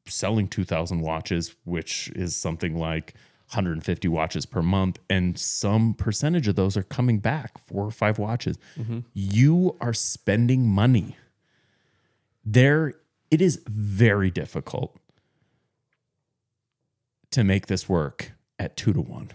selling 0.07 0.49
2000 0.49 1.01
watches, 1.01 1.55
which 1.65 2.09
is 2.15 2.37
something 2.37 2.77
like 2.77 3.15
150 3.49 4.09
watches 4.09 4.47
per 4.47 4.63
month. 4.63 4.99
And 5.09 5.39
some 5.39 5.95
percentage 5.95 6.49
of 6.49 6.57
those 6.57 6.77
are 6.77 6.83
coming 6.83 7.19
back, 7.19 7.59
four 7.59 7.85
or 7.85 7.91
five 7.91 8.19
watches. 8.19 8.59
Mm-hmm. 8.79 9.01
You 9.13 9.77
are 9.81 9.93
spending 9.93 10.69
money. 10.69 11.17
There, 12.45 12.95
it 13.31 13.41
is 13.41 13.63
very 13.67 14.31
difficult 14.31 14.99
to 17.31 17.43
make 17.43 17.67
this 17.67 17.89
work 17.89 18.33
at 18.59 18.77
two 18.77 18.93
to 18.93 19.01
one. 19.01 19.31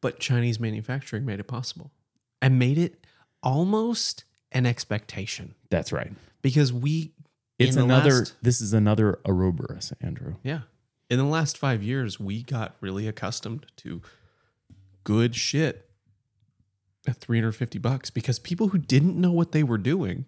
But 0.00 0.18
Chinese 0.18 0.58
manufacturing 0.58 1.24
made 1.24 1.40
it 1.40 1.44
possible 1.44 1.92
and 2.40 2.58
made 2.58 2.78
it 2.78 3.06
almost 3.42 4.24
an 4.50 4.66
expectation 4.66 5.54
That's 5.70 5.92
right. 5.92 6.12
because 6.42 6.72
we. 6.72 7.12
It's 7.58 7.76
another, 7.76 8.10
last- 8.10 8.34
this 8.42 8.60
is 8.60 8.72
another 8.72 9.20
Ouroboros, 9.24 9.92
Andrew. 10.00 10.34
yeah. 10.42 10.60
In 11.08 11.18
the 11.18 11.24
last 11.24 11.56
five 11.58 11.82
years, 11.82 12.18
we 12.18 12.42
got 12.42 12.74
really 12.80 13.06
accustomed 13.06 13.66
to 13.76 14.00
good 15.04 15.36
shit 15.36 15.88
at 17.06 17.16
350 17.18 17.78
bucks 17.78 18.08
because 18.10 18.38
people 18.38 18.68
who 18.68 18.78
didn't 18.78 19.20
know 19.20 19.30
what 19.30 19.52
they 19.52 19.62
were 19.62 19.78
doing 19.78 20.24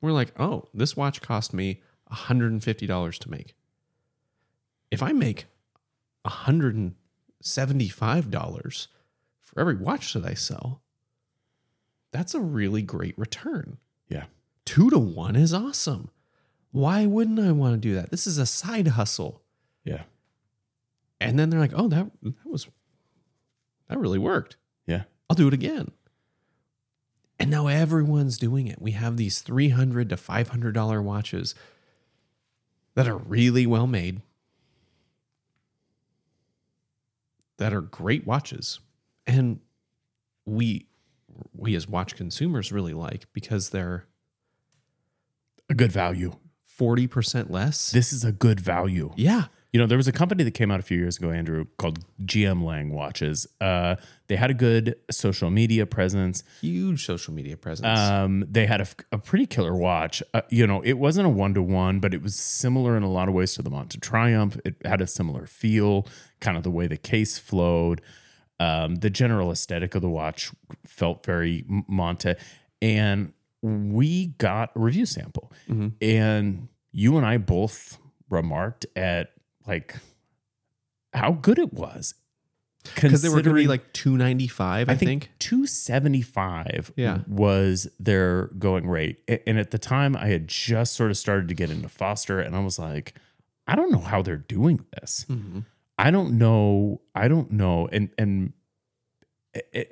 were 0.00 0.12
like, 0.12 0.38
oh, 0.38 0.68
this 0.74 0.96
watch 0.96 1.20
cost 1.22 1.52
me 1.54 1.80
$150 2.12 3.18
to 3.18 3.30
make. 3.30 3.54
If 4.90 5.02
I 5.02 5.12
make 5.12 5.46
$175 6.28 8.86
for 9.40 9.60
every 9.60 9.76
watch 9.76 10.12
that 10.12 10.24
I 10.24 10.34
sell, 10.34 10.82
that's 12.12 12.34
a 12.34 12.40
really 12.40 12.82
great 12.82 13.18
return. 13.18 13.78
Yeah. 14.08 14.24
Two 14.64 14.90
to 14.90 14.98
one 14.98 15.36
is 15.36 15.54
awesome. 15.54 16.10
Why 16.70 17.06
wouldn't 17.06 17.40
I 17.40 17.52
want 17.52 17.74
to 17.74 17.78
do 17.78 17.94
that? 17.94 18.10
This 18.10 18.26
is 18.26 18.38
a 18.38 18.46
side 18.46 18.88
hustle. 18.88 19.42
Yeah. 19.84 20.02
And 21.20 21.38
then 21.38 21.50
they're 21.50 21.60
like, 21.60 21.72
oh, 21.74 21.88
that 21.88 22.10
that 22.22 22.34
was 22.44 22.68
that 23.88 23.98
really 23.98 24.18
worked. 24.18 24.56
Yeah. 24.86 25.04
I'll 25.28 25.36
do 25.36 25.48
it 25.48 25.54
again. 25.54 25.90
And 27.40 27.50
now 27.50 27.68
everyone's 27.68 28.36
doing 28.36 28.66
it. 28.66 28.82
We 28.82 28.92
have 28.92 29.16
these 29.16 29.40
300 29.40 30.08
to 30.08 30.16
$500 30.16 31.02
watches 31.02 31.54
that 32.94 33.06
are 33.06 33.16
really 33.16 33.64
well 33.64 33.86
made, 33.86 34.22
that 37.58 37.72
are 37.72 37.82
great 37.82 38.26
watches. 38.26 38.80
And 39.26 39.60
we 40.46 40.86
we 41.52 41.76
as 41.76 41.86
watch 41.86 42.16
consumers 42.16 42.72
really 42.72 42.94
like 42.94 43.26
because 43.32 43.70
they're 43.70 44.06
A 45.68 45.74
good 45.74 45.92
value. 45.92 46.32
40% 46.80 47.50
less. 47.50 47.90
This 47.90 48.12
is 48.12 48.24
a 48.24 48.32
good 48.32 48.60
value. 48.60 49.12
yeah. 49.16 49.46
You 49.72 49.78
know, 49.78 49.86
there 49.86 49.98
was 49.98 50.08
a 50.08 50.12
company 50.12 50.44
that 50.44 50.52
came 50.52 50.70
out 50.70 50.80
a 50.80 50.82
few 50.82 50.96
years 50.96 51.18
ago, 51.18 51.30
Andrew, 51.30 51.66
called 51.76 51.98
GM 52.24 52.62
Lang 52.64 52.90
Watches. 52.94 53.46
Uh, 53.60 53.96
they 54.28 54.36
had 54.36 54.50
a 54.50 54.54
good 54.54 54.96
social 55.10 55.50
media 55.50 55.84
presence. 55.84 56.42
Huge 56.62 57.04
social 57.04 57.34
media 57.34 57.54
presence. 57.58 57.86
Um, 57.98 58.44
they 58.50 58.64
had 58.64 58.80
a, 58.80 58.86
a 59.12 59.18
pretty 59.18 59.44
killer 59.44 59.74
watch. 59.74 60.22
Uh, 60.32 60.40
you 60.48 60.66
know, 60.66 60.80
it 60.82 60.94
wasn't 60.94 61.26
a 61.26 61.28
one 61.28 61.52
to 61.52 61.62
one, 61.62 62.00
but 62.00 62.14
it 62.14 62.22
was 62.22 62.34
similar 62.34 62.96
in 62.96 63.02
a 63.02 63.10
lot 63.10 63.28
of 63.28 63.34
ways 63.34 63.52
to 63.54 63.62
the 63.62 63.70
Monta 63.70 64.00
Triumph. 64.00 64.58
It 64.64 64.76
had 64.86 65.02
a 65.02 65.06
similar 65.06 65.46
feel, 65.46 66.06
kind 66.40 66.56
of 66.56 66.62
the 66.62 66.70
way 66.70 66.86
the 66.86 66.96
case 66.96 67.36
flowed. 67.38 68.00
Um, 68.60 68.96
the 68.96 69.10
general 69.10 69.50
aesthetic 69.52 69.94
of 69.94 70.00
the 70.00 70.08
watch 70.08 70.50
felt 70.86 71.26
very 71.26 71.64
Monta. 71.90 72.38
And 72.80 73.34
we 73.60 74.28
got 74.38 74.70
a 74.74 74.78
review 74.80 75.04
sample, 75.04 75.52
Mhm. 75.68 75.92
and 76.00 76.68
you 76.90 77.18
and 77.18 77.26
I 77.26 77.36
both 77.36 77.98
remarked 78.30 78.86
at 78.96 79.32
like 79.68 79.94
how 81.12 81.32
good 81.32 81.58
it 81.58 81.72
was. 81.72 82.14
Because 82.94 83.20
they 83.22 83.28
were 83.28 83.42
going 83.42 83.56
to 83.56 83.62
be 83.62 83.66
like 83.68 83.92
295 83.92 84.88
I, 84.88 84.92
I 84.92 84.94
think, 84.96 85.24
think. 85.24 85.30
275 85.40 86.92
Yeah. 86.96 87.18
was 87.26 87.86
their 88.00 88.46
going 88.58 88.88
rate. 88.88 89.18
And 89.46 89.58
at 89.58 89.72
the 89.72 89.78
time, 89.78 90.16
I 90.16 90.26
had 90.28 90.48
just 90.48 90.94
sort 90.94 91.10
of 91.10 91.16
started 91.18 91.48
to 91.48 91.54
get 91.54 91.70
into 91.70 91.88
Foster, 91.88 92.40
and 92.40 92.56
I 92.56 92.60
was 92.60 92.78
like, 92.78 93.14
I 93.66 93.74
don't 93.76 93.92
know 93.92 93.98
how 93.98 94.22
they're 94.22 94.36
doing 94.36 94.84
this. 94.98 95.26
Mhm. 95.28 95.64
I 95.98 96.10
don't 96.10 96.38
know. 96.38 97.02
I 97.14 97.28
don't 97.28 97.50
know. 97.50 97.88
And 97.92 98.08
and 98.16 98.52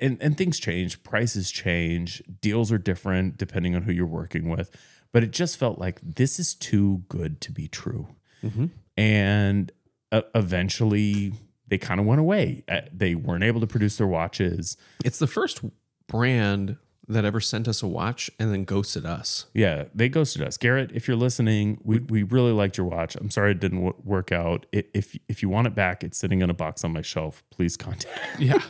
and 0.01 0.17
and 0.21 0.37
things 0.37 0.57
change, 0.59 1.03
prices 1.03 1.51
change, 1.51 2.23
deals 2.41 2.71
are 2.71 2.77
different 2.77 3.37
depending 3.37 3.75
on 3.75 3.83
who 3.83 3.91
you're 3.91 4.05
working 4.07 4.49
with. 4.49 4.71
But 5.11 5.23
it 5.23 5.31
just 5.31 5.57
felt 5.57 5.77
like 5.77 5.99
this 6.01 6.39
is 6.39 6.53
too 6.55 7.03
good 7.09 7.41
to 7.41 7.51
be 7.51 7.67
true. 7.67 8.07
Mhm. 8.43 8.69
And 8.97 9.71
uh, 10.11 10.21
eventually, 10.35 11.33
they 11.67 11.77
kind 11.77 11.99
of 11.99 12.05
went 12.05 12.19
away. 12.19 12.63
Uh, 12.67 12.81
They 12.91 13.15
weren't 13.15 13.43
able 13.43 13.61
to 13.61 13.67
produce 13.67 13.97
their 13.97 14.07
watches. 14.07 14.75
It's 15.05 15.19
the 15.19 15.27
first 15.27 15.61
brand 16.07 16.77
that 17.09 17.23
ever 17.23 17.39
sent 17.39 17.67
us 17.69 17.81
a 17.81 17.87
watch 17.87 18.29
and 18.37 18.51
then 18.51 18.65
ghosted 18.65 19.05
us. 19.05 19.45
Yeah, 19.53 19.85
they 19.95 20.09
ghosted 20.09 20.41
us. 20.41 20.57
Garrett, 20.57 20.91
if 20.93 21.07
you're 21.07 21.15
listening, 21.15 21.79
we, 21.83 21.99
we 21.99 22.23
really 22.23 22.51
liked 22.51 22.77
your 22.77 22.87
watch. 22.87 23.15
I'm 23.15 23.29
sorry 23.29 23.51
it 23.51 23.59
didn't 23.61 23.77
w- 23.83 24.01
work 24.03 24.31
out. 24.33 24.65
I 24.75 24.83
if 24.93 25.17
if 25.29 25.41
you 25.41 25.47
want 25.47 25.67
it 25.67 25.75
back, 25.75 26.03
it's 26.03 26.17
sitting 26.17 26.41
in 26.41 26.49
a 26.49 26.53
box 26.53 26.83
on 26.83 26.91
my 26.91 27.01
shelf. 27.01 27.43
Please 27.51 27.77
contact. 27.77 28.19
Yeah. 28.39 28.61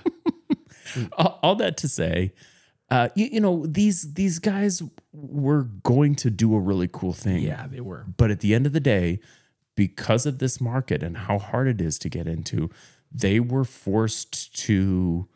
all, 1.18 1.40
all 1.44 1.56
that 1.56 1.78
to 1.78 1.88
say, 1.88 2.32
uh, 2.92 3.10
you, 3.16 3.26
you 3.34 3.40
know 3.40 3.66
these 3.66 4.14
these 4.14 4.38
guys 4.40 4.82
were 5.14 5.64
going 5.84 6.16
to 6.16 6.30
do 6.30 6.54
a 6.56 6.60
really 6.60 6.88
cool 6.92 7.14
thing. 7.14 7.42
yeah, 7.42 7.66
they 7.68 7.82
were. 7.82 8.06
But 8.18 8.30
at 8.32 8.40
the 8.42 8.54
end 8.54 8.66
of 8.68 8.74
the 8.74 8.80
day, 8.80 9.20
because 9.78 10.26
of 10.26 10.40
this 10.40 10.60
market 10.60 11.02
and 11.02 11.16
how 11.16 11.40
hard 11.40 11.70
it 11.70 11.80
is 11.80 11.98
to 12.00 12.10
get 12.10 12.28
into, 12.28 12.70
they 13.10 13.40
were 13.40 13.64
forced 13.64 14.54
to 14.66 15.30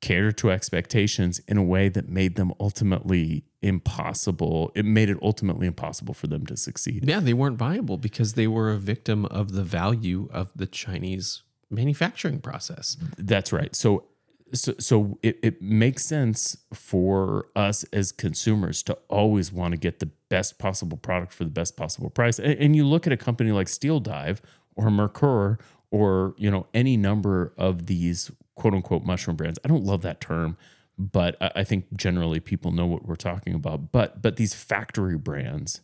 cater 0.00 0.32
to 0.32 0.50
expectations 0.50 1.40
in 1.48 1.58
a 1.58 1.62
way 1.62 1.88
that 1.88 2.08
made 2.08 2.36
them 2.36 2.52
ultimately 2.60 3.44
impossible. 3.62 4.70
It 4.74 4.84
made 4.84 5.10
it 5.10 5.18
ultimately 5.22 5.66
impossible 5.66 6.14
for 6.14 6.26
them 6.26 6.46
to 6.46 6.56
succeed. 6.56 7.06
Yeah, 7.06 7.20
they 7.20 7.34
weren't 7.34 7.58
viable 7.58 7.98
because 7.98 8.34
they 8.34 8.46
were 8.46 8.70
a 8.70 8.78
victim 8.78 9.26
of 9.26 9.52
the 9.52 9.64
value 9.64 10.28
of 10.32 10.50
the 10.54 10.66
Chinese 10.66 11.42
manufacturing 11.70 12.40
process. 12.40 12.96
That's 13.18 13.52
right. 13.52 13.74
So 13.74 14.04
so, 14.52 14.74
so 14.78 15.18
it, 15.22 15.38
it 15.42 15.62
makes 15.62 16.04
sense 16.04 16.56
for 16.72 17.46
us 17.56 17.84
as 17.92 18.12
consumers 18.12 18.82
to 18.84 18.96
always 19.08 19.50
want 19.52 19.72
to 19.72 19.78
get 19.78 19.98
the 20.00 20.10
best 20.28 20.58
possible 20.58 20.96
product 20.96 21.32
for 21.32 21.44
the 21.44 21.50
best 21.50 21.76
possible 21.76 22.10
price. 22.10 22.38
And, 22.38 22.52
and 22.60 22.76
you 22.76 22.84
look 22.86 23.06
at 23.06 23.12
a 23.12 23.16
company 23.16 23.50
like 23.52 23.68
Steel 23.68 24.00
Dive 24.00 24.40
or 24.76 24.88
Merkur 24.88 25.58
or 25.90 26.34
you 26.36 26.50
know 26.50 26.66
any 26.74 26.96
number 26.96 27.52
of 27.56 27.86
these 27.86 28.30
quote 28.54 28.74
unquote 28.74 29.04
mushroom 29.04 29.36
brands. 29.36 29.58
I 29.64 29.68
don't 29.68 29.84
love 29.84 30.02
that 30.02 30.20
term, 30.20 30.56
but 30.98 31.36
I, 31.40 31.50
I 31.56 31.64
think 31.64 31.86
generally 31.96 32.40
people 32.40 32.70
know 32.72 32.86
what 32.86 33.06
we're 33.06 33.14
talking 33.16 33.54
about. 33.54 33.92
But 33.92 34.20
but 34.22 34.36
these 34.36 34.54
factory 34.54 35.16
brands 35.16 35.80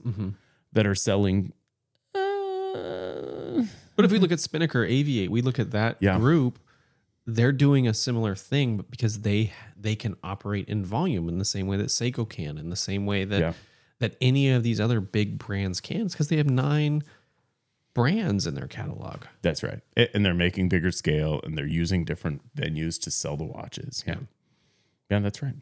that 0.73 0.87
are 0.87 0.95
selling. 0.95 1.53
Uh, 2.15 3.63
But 3.97 4.05
if 4.05 4.13
we 4.13 4.19
look 4.19 4.33
at 4.33 4.41
Spinnaker, 4.41 4.85
AVI-8, 4.85 5.29
we 5.29 5.43
look 5.43 5.59
at 5.59 5.73
that 5.73 5.97
Yeah. 6.01 6.17
group, 6.19 6.59
they're 7.35 7.53
doing 7.53 7.87
a 7.89 7.95
similar 7.95 8.35
thing, 8.35 8.77
but 8.77 8.91
because 8.91 9.21
they 9.21 9.53
they 9.77 9.97
can 9.97 10.17
operate 10.23 10.69
in 10.69 10.85
volume 10.85 11.29
in 11.29 11.39
the 11.39 11.45
same 11.45 11.67
way 11.67 11.77
that 11.79 11.87
Seiko 11.89 12.29
can, 12.29 12.59
in 12.59 12.71
the 12.71 12.77
same 12.77 13.07
way 13.07 13.25
that 13.25 13.41
Yeah. 13.41 13.53
that 13.99 14.17
any 14.21 14.51
of 14.51 14.63
these 14.63 14.81
other 14.81 15.01
big 15.01 15.39
brands 15.39 15.81
can, 15.81 16.07
because 16.09 16.29
they 16.29 16.37
have 16.37 16.49
nine 16.51 17.03
brands 17.95 18.47
in 18.47 18.55
their 18.55 18.67
catalog. 18.69 19.25
That's 19.43 19.63
right. 19.63 19.81
And 19.97 20.25
they're 20.25 20.33
making 20.35 20.69
bigger 20.69 20.93
scale 20.93 21.41
and 21.45 21.57
they're 21.59 21.67
using 21.67 22.05
different 22.05 22.55
venues 22.55 23.01
to 23.03 23.11
sell 23.11 23.37
the 23.37 23.45
watches. 23.45 24.05
Yeah. 24.07 24.17
Yeah, 25.11 25.19
that's 25.19 25.43
right. 25.43 25.57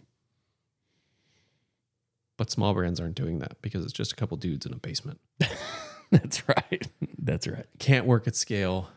But 2.36 2.50
small 2.50 2.74
brands 2.74 3.00
aren't 3.00 3.14
doing 3.16 3.38
that 3.40 3.60
because 3.62 3.82
it's 3.84 3.92
just 3.92 4.12
a 4.12 4.16
couple 4.16 4.36
dudes 4.36 4.66
in 4.66 4.72
a 4.72 4.76
basement. 4.76 5.20
That's 6.10 6.46
right. 6.48 6.86
That's 7.18 7.46
right. 7.48 7.66
Can't 7.78 8.06
work 8.06 8.26
at 8.28 8.36
scale 8.36 8.88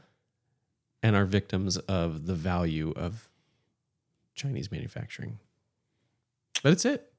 and 1.03 1.15
are 1.15 1.25
victims 1.25 1.77
of 1.77 2.25
the 2.25 2.35
value 2.35 2.93
of 2.95 3.29
Chinese 4.35 4.71
manufacturing. 4.71 5.39
But 6.63 6.73
it's 6.73 6.85
it. 6.85 7.11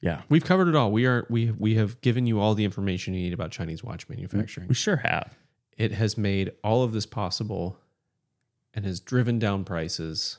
Yeah. 0.00 0.22
We've 0.28 0.44
covered 0.44 0.68
it 0.68 0.74
all. 0.74 0.90
We 0.90 1.06
are 1.06 1.26
we 1.30 1.52
we 1.52 1.76
have 1.76 2.00
given 2.00 2.26
you 2.26 2.40
all 2.40 2.54
the 2.54 2.64
information 2.64 3.14
you 3.14 3.22
need 3.22 3.32
about 3.32 3.52
Chinese 3.52 3.84
watch 3.84 4.08
manufacturing. 4.08 4.68
We 4.68 4.74
sure 4.74 4.96
have. 4.96 5.36
It 5.76 5.92
has 5.92 6.18
made 6.18 6.52
all 6.64 6.82
of 6.82 6.92
this 6.92 7.06
possible 7.06 7.78
and 8.74 8.84
has 8.84 9.00
driven 9.00 9.38
down 9.38 9.64
prices 9.64 10.38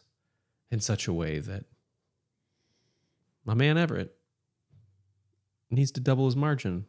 in 0.69 0.79
such 0.79 1.07
a 1.07 1.13
way 1.13 1.39
that 1.39 1.65
my 3.45 3.53
man 3.53 3.77
Everett 3.77 4.15
needs 5.69 5.91
to 5.91 5.99
double 5.99 6.25
his 6.25 6.35
margin 6.35 6.85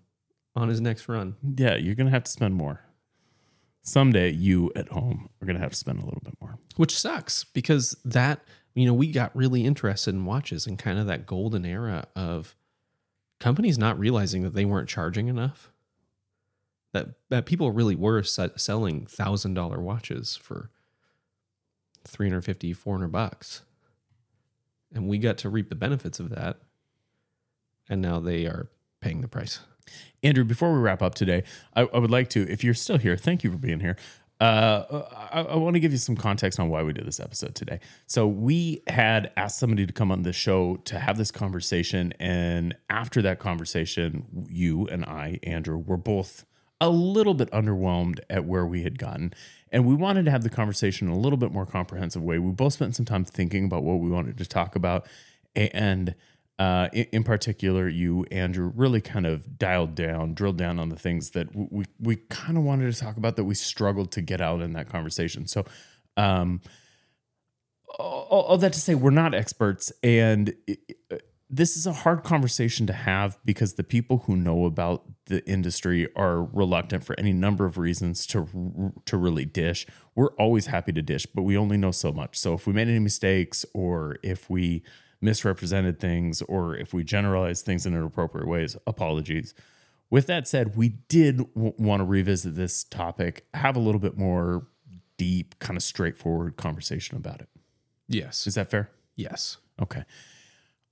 on 0.57 0.69
his 0.69 0.81
next 0.81 1.09
run. 1.09 1.37
Yeah, 1.57 1.77
you're 1.77 1.95
going 1.95 2.07
to 2.07 2.13
have 2.13 2.25
to 2.25 2.31
spend 2.31 2.55
more. 2.55 2.81
Someday 3.87 4.31
you 4.31 4.73
at 4.75 4.89
home 4.89 5.29
are 5.41 5.47
going 5.47 5.57
to 5.57 5.63
have 5.63 5.73
to 5.73 5.77
spend 5.77 6.01
a 6.01 6.05
little 6.05 6.23
bit 6.25 6.35
more. 6.41 6.59
which 6.77 6.99
sucks 6.99 7.45
because 7.45 7.95
that 8.05 8.41
you 8.75 8.87
know 8.87 8.95
we 8.95 9.13
got 9.13 9.35
really 9.37 9.65
interested 9.65 10.15
in 10.15 10.25
watches 10.25 10.67
and 10.67 10.79
kind 10.79 10.99
of 10.99 11.07
that 11.07 11.27
golden 11.27 11.65
era 11.67 12.07
of 12.17 12.57
companies 13.41 13.77
not 13.79 13.99
realizing 13.99 14.43
that 14.43 14.55
they 14.55 14.65
weren't 14.65 14.89
charging 14.89 15.29
enough. 15.29 15.71
That 16.93 17.09
that 17.29 17.45
people 17.45 17.73
really 17.73 17.95
were 17.95 18.23
se- 18.23 18.53
selling 18.57 19.05
thousand 19.07 19.55
dollar 19.55 19.81
watches 19.81 20.35
for 20.35 20.71
350 22.07 22.73
400 22.73 23.09
bucks. 23.09 23.63
And 24.95 25.09
we 25.09 25.19
got 25.19 25.37
to 25.39 25.51
reap 25.51 25.69
the 25.69 25.75
benefits 25.75 26.21
of 26.21 26.31
that 26.31 26.59
and 27.89 28.01
now 28.01 28.19
they 28.21 28.47
are 28.47 28.69
paying 29.01 29.21
the 29.21 29.29
price 29.29 29.61
Andrew, 30.23 30.45
before 30.45 30.73
we 30.73 30.79
wrap 30.79 31.03
up 31.03 31.15
today, 31.15 31.45
I, 31.75 31.83
I 31.83 31.99
would 31.99 32.11
like 32.11 32.29
to, 32.31 32.49
if 32.51 32.65
you're 32.65 32.75
still 32.75 32.99
here, 32.99 33.17
thank 33.17 33.45
you 33.45 33.51
for 33.51 33.59
being 33.59 33.81
here. 33.81 33.97
Uh, 34.41 35.03
I, 35.33 35.43
I 35.43 35.57
want 35.57 35.75
to 35.75 35.81
give 35.81 35.93
you 35.93 35.99
some 35.99 36.17
context 36.17 36.59
on 36.59 36.69
why 36.69 36.83
we 36.83 36.93
did 36.93 37.07
this 37.07 37.21
episode 37.21 37.55
today. 37.55 37.79
So, 38.07 38.27
we 38.27 38.83
had 38.89 39.33
asked 39.37 39.59
somebody 39.59 39.87
to 39.87 39.93
come 39.93 40.11
on 40.11 40.23
the 40.23 40.33
show 40.33 40.77
to 40.87 40.99
have 40.99 41.17
this 41.17 41.31
conversation. 41.31 42.13
And 42.19 42.75
after 42.91 43.23
that 43.23 43.39
conversation, 43.39 44.47
you 44.49 44.89
and 44.89 45.05
I, 45.05 45.39
Andrew, 45.45 45.79
were 45.79 45.97
both 45.97 46.45
a 46.81 46.91
little 46.91 47.35
bit 47.35 47.51
underwhelmed 47.51 48.21
at 48.29 48.45
where 48.45 48.67
we 48.67 48.83
had 48.83 48.99
gotten. 48.99 49.33
And 49.71 49.87
we 49.87 49.95
wanted 49.95 50.25
to 50.27 50.31
have 50.31 50.43
the 50.43 50.51
conversation 50.51 51.09
in 51.09 51.15
a 51.15 51.19
little 51.19 51.39
bit 51.39 51.53
more 51.53 51.67
comprehensive 51.67 52.23
way. 52.23 52.39
We 52.39 52.53
both 52.53 52.75
spent 52.75 52.97
some 52.97 53.07
time 53.07 53.25
thinking 53.25 53.65
about 53.65 53.85
what 53.85 54.01
we 54.01 54.11
wanted 54.11 54.37
to 54.39 54.47
talk 54.47 54.77
about. 54.77 55.07
And 55.57 56.15
uh, 56.59 56.89
in, 56.93 57.07
in 57.13 57.25
particular, 57.25 57.89
you, 57.89 58.25
Andrew, 58.31 58.73
really 58.75 59.01
kind 59.01 59.27
of 59.27 59.59
dialed 59.59 59.95
down, 59.95 60.35
drilled 60.35 60.57
down 60.59 60.79
on 60.79 60.89
the 60.89 60.97
things 60.97 61.31
that 61.31 61.49
w- 61.49 61.69
we 61.71 61.85
we 61.99 62.17
kind 62.17 62.57
of 62.57 62.65
wanted 62.65 62.93
to 62.93 62.99
talk 62.99 63.17
about 63.17 63.37
that 63.37 63.45
we 63.45 63.55
struggled 63.55 64.13
to 64.13 64.21
get 64.23 64.41
out 64.41 64.61
in 64.63 64.73
that 64.75 64.89
conversation. 64.89 65.47
So, 65.47 65.65
um, 66.17 66.61
all, 67.99 68.43
all 68.43 68.59
that 68.59 68.73
to 68.73 68.81
say, 68.81 68.95
we're 68.95 69.11
not 69.11 69.35
experts, 69.35 69.93
and 70.03 70.51
it- 70.67 70.79
it- 71.11 71.23
this 71.51 71.77
is 71.77 71.87
a 71.87 71.93
hard 71.93 72.25
conversation 72.25 72.87
to 72.87 72.93
have 72.93 73.39
because 73.45 73.75
the 73.75 73.85
people 73.85 74.19
who 74.27 74.35
know 74.35 74.65
about 74.65 75.05
the 75.27 75.47
industry 75.49 76.09
are 76.17 76.43
reluctant 76.43 77.05
for 77.05 77.15
any 77.19 77.33
number 77.33 77.65
of 77.65 77.79
reasons 77.79 78.27
to 78.27 78.93
to 79.05 79.17
really 79.17 79.45
dish. 79.45 79.87
We're 80.17 80.33
always 80.33 80.67
happy 80.67 80.93
to 80.93 81.03
dish, 81.03 81.27
but 81.27 81.43
we 81.43 81.57
only 81.57 81.77
know 81.77 81.93
so 81.93 82.13
much. 82.13 82.37
So 82.39 82.55
if 82.55 82.67
we 82.67 82.73
made 82.73 82.89
any 82.89 82.99
mistakes 82.99 83.65
or 83.73 84.17
if 84.23 84.51
we 84.51 84.83
misrepresented 85.25 85.99
things 85.99 86.43
or 86.43 86.77
if 86.77 86.93
we 86.93 87.03
generalized 87.03 87.65
things 87.65 87.87
in 87.87 87.95
inappropriate 87.95 88.47
ways, 88.47 88.77
apologies. 88.87 89.55
With 90.11 90.27
that 90.27 90.47
said, 90.47 90.77
we 90.77 90.91
did 91.09 91.39
w- 91.55 91.73
want 91.79 92.01
to 92.01 92.05
revisit 92.05 92.55
this 92.55 92.85
topic, 92.85 93.47
have 93.55 93.75
a 93.75 93.81
little 93.81 93.99
bit 94.01 94.17
more 94.17 94.67
deep, 95.17 95.59
kind 95.59 95.77
of 95.77 95.83
straightforward 95.83 96.57
conversation 96.57 97.17
about 97.17 97.41
it. 97.41 97.49
Yes. 98.07 98.47
Is 98.47 98.55
that 98.55 98.71
fair? 98.71 98.91
Yes. 99.17 99.57
Okay. 99.81 100.05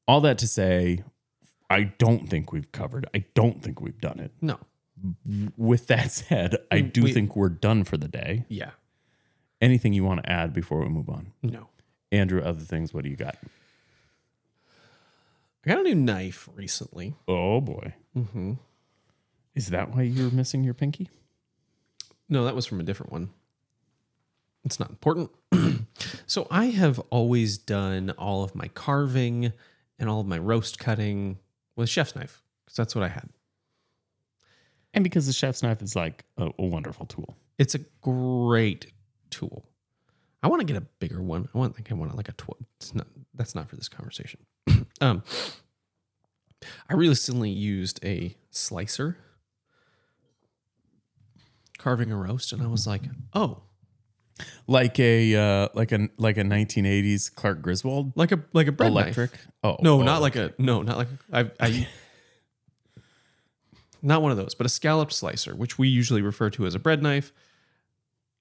All 0.09 0.21
that 0.23 0.39
to 0.39 0.49
say, 0.49 1.05
I 1.71 1.85
don't 1.99 2.29
think 2.29 2.53
we've 2.53 2.73
covered. 2.73 3.07
I 3.15 3.25
don't 3.35 3.63
think 3.63 3.81
we've 3.81 4.01
done 4.01 4.19
it. 4.19 4.33
No. 4.41 4.59
With 5.57 5.87
that 5.89 6.11
said, 6.11 6.57
I 6.71 6.79
mm, 6.83 6.93
do 6.93 7.03
we- 7.03 7.13
think 7.13 7.37
we're 7.37 7.49
done 7.51 7.85
for 7.85 7.97
the 7.99 8.09
day. 8.09 8.45
Yeah. 8.49 8.71
Anything 9.61 9.93
you 9.93 10.03
want 10.05 10.23
to 10.25 10.31
add 10.31 10.53
before 10.53 10.81
we 10.81 10.89
move 10.89 11.09
on? 11.09 11.33
No. 11.43 11.69
Andrew, 12.11 12.43
other 12.43 12.61
things, 12.65 12.93
what 12.93 13.05
do 13.05 13.11
you 13.11 13.17
got? 13.17 13.37
I 15.65 15.69
got 15.69 15.81
a 15.81 15.83
new 15.83 15.95
knife 15.95 16.49
recently. 16.55 17.15
Oh 17.29 17.61
boy. 17.61 17.95
Mm-hmm. 18.17 18.55
Is 19.55 19.69
that 19.69 19.95
why 19.95 20.03
you're 20.03 20.31
missing 20.31 20.65
your 20.65 20.75
pinky? 20.75 21.09
No, 22.29 22.45
that 22.45 22.55
was 22.55 22.67
from 22.67 22.81
a 22.81 22.85
different 22.85 23.13
one. 23.13 23.31
It's 24.65 24.81
not 24.81 24.91
important. 24.91 25.31
so 26.27 26.47
I 26.51 26.67
have 26.67 26.99
always 27.11 27.59
done 27.59 28.11
all 28.11 28.43
of 28.45 28.55
my 28.55 28.69
carving 28.69 29.53
and 29.99 30.09
all 30.09 30.21
of 30.21 30.27
my 30.27 30.39
roast 30.39 30.79
cutting 30.79 31.39
with 31.77 31.85
a 31.85 31.91
chef's 31.91 32.17
knife 32.17 32.43
because 32.65 32.77
that's 32.77 32.95
what 32.95 33.05
I 33.05 33.09
had. 33.09 33.29
And 34.95 35.05
because 35.05 35.27
the 35.27 35.33
chef's 35.33 35.63
knife 35.63 35.83
is 35.83 35.97
like 35.97 36.25
a, 36.37 36.51
a 36.59 36.65
wonderful 36.65 37.07
tool. 37.07 37.37
It's 37.59 37.75
a 37.75 37.81
great 38.01 38.93
tool. 39.31 39.69
I 40.43 40.49
want 40.49 40.61
to 40.61 40.67
get 40.67 40.77
a 40.77 40.85
bigger 40.99 41.23
one. 41.23 41.49
I 41.55 41.59
want 41.59 41.77
like 41.77 41.91
I 41.91 41.95
want 41.95 42.17
like 42.17 42.29
a 42.29 42.33
twelve. 42.33 42.65
It's 42.79 42.95
not 42.95 43.07
that's 43.35 43.55
not 43.55 43.69
for 43.69 43.77
this 43.77 43.89
conversation. 43.89 44.41
um, 45.01 45.23
I 46.89 46.95
recently 46.95 47.51
used 47.51 48.05
a 48.05 48.37
slicer 48.51 49.17
carving 51.79 52.13
a 52.13 52.17
roast, 52.17 52.53
and 52.53 52.63
I 52.63 52.67
was 52.67 52.87
like, 52.87 53.03
oh, 53.35 53.63
Like 54.67 54.99
a 54.99 55.35
uh, 55.35 55.69
like 55.75 55.93
a 55.93 56.09
like 56.17 56.37
a 56.39 56.43
1980s 56.43 57.35
Clark 57.35 57.63
Griswold 57.63 58.13
like 58.17 58.33
a 58.33 58.41
like 58.53 58.67
a 58.67 58.73
bread 58.73 58.91
electric. 58.91 59.33
Knife. 59.33 59.49
Oh 59.65 59.77
No, 59.81 60.01
oh, 60.01 60.03
not 60.03 60.23
like 60.23 60.37
a 60.37 60.53
no, 60.59 60.83
not 60.83 60.97
like 60.97 61.09
I. 61.33 61.51
I 61.61 61.89
not 64.03 64.23
one 64.23 64.33
of 64.33 64.37
those, 64.37 64.55
but 64.55 64.67
a 64.67 64.69
scalloped 64.69 65.13
slicer, 65.13 65.55
which 65.55 65.79
we 65.79 65.89
usually 65.89 66.23
refer 66.23 66.51
to 66.51 66.67
as 66.67 66.75
a 66.75 66.79
bread 66.79 67.03
knife. 67.03 67.33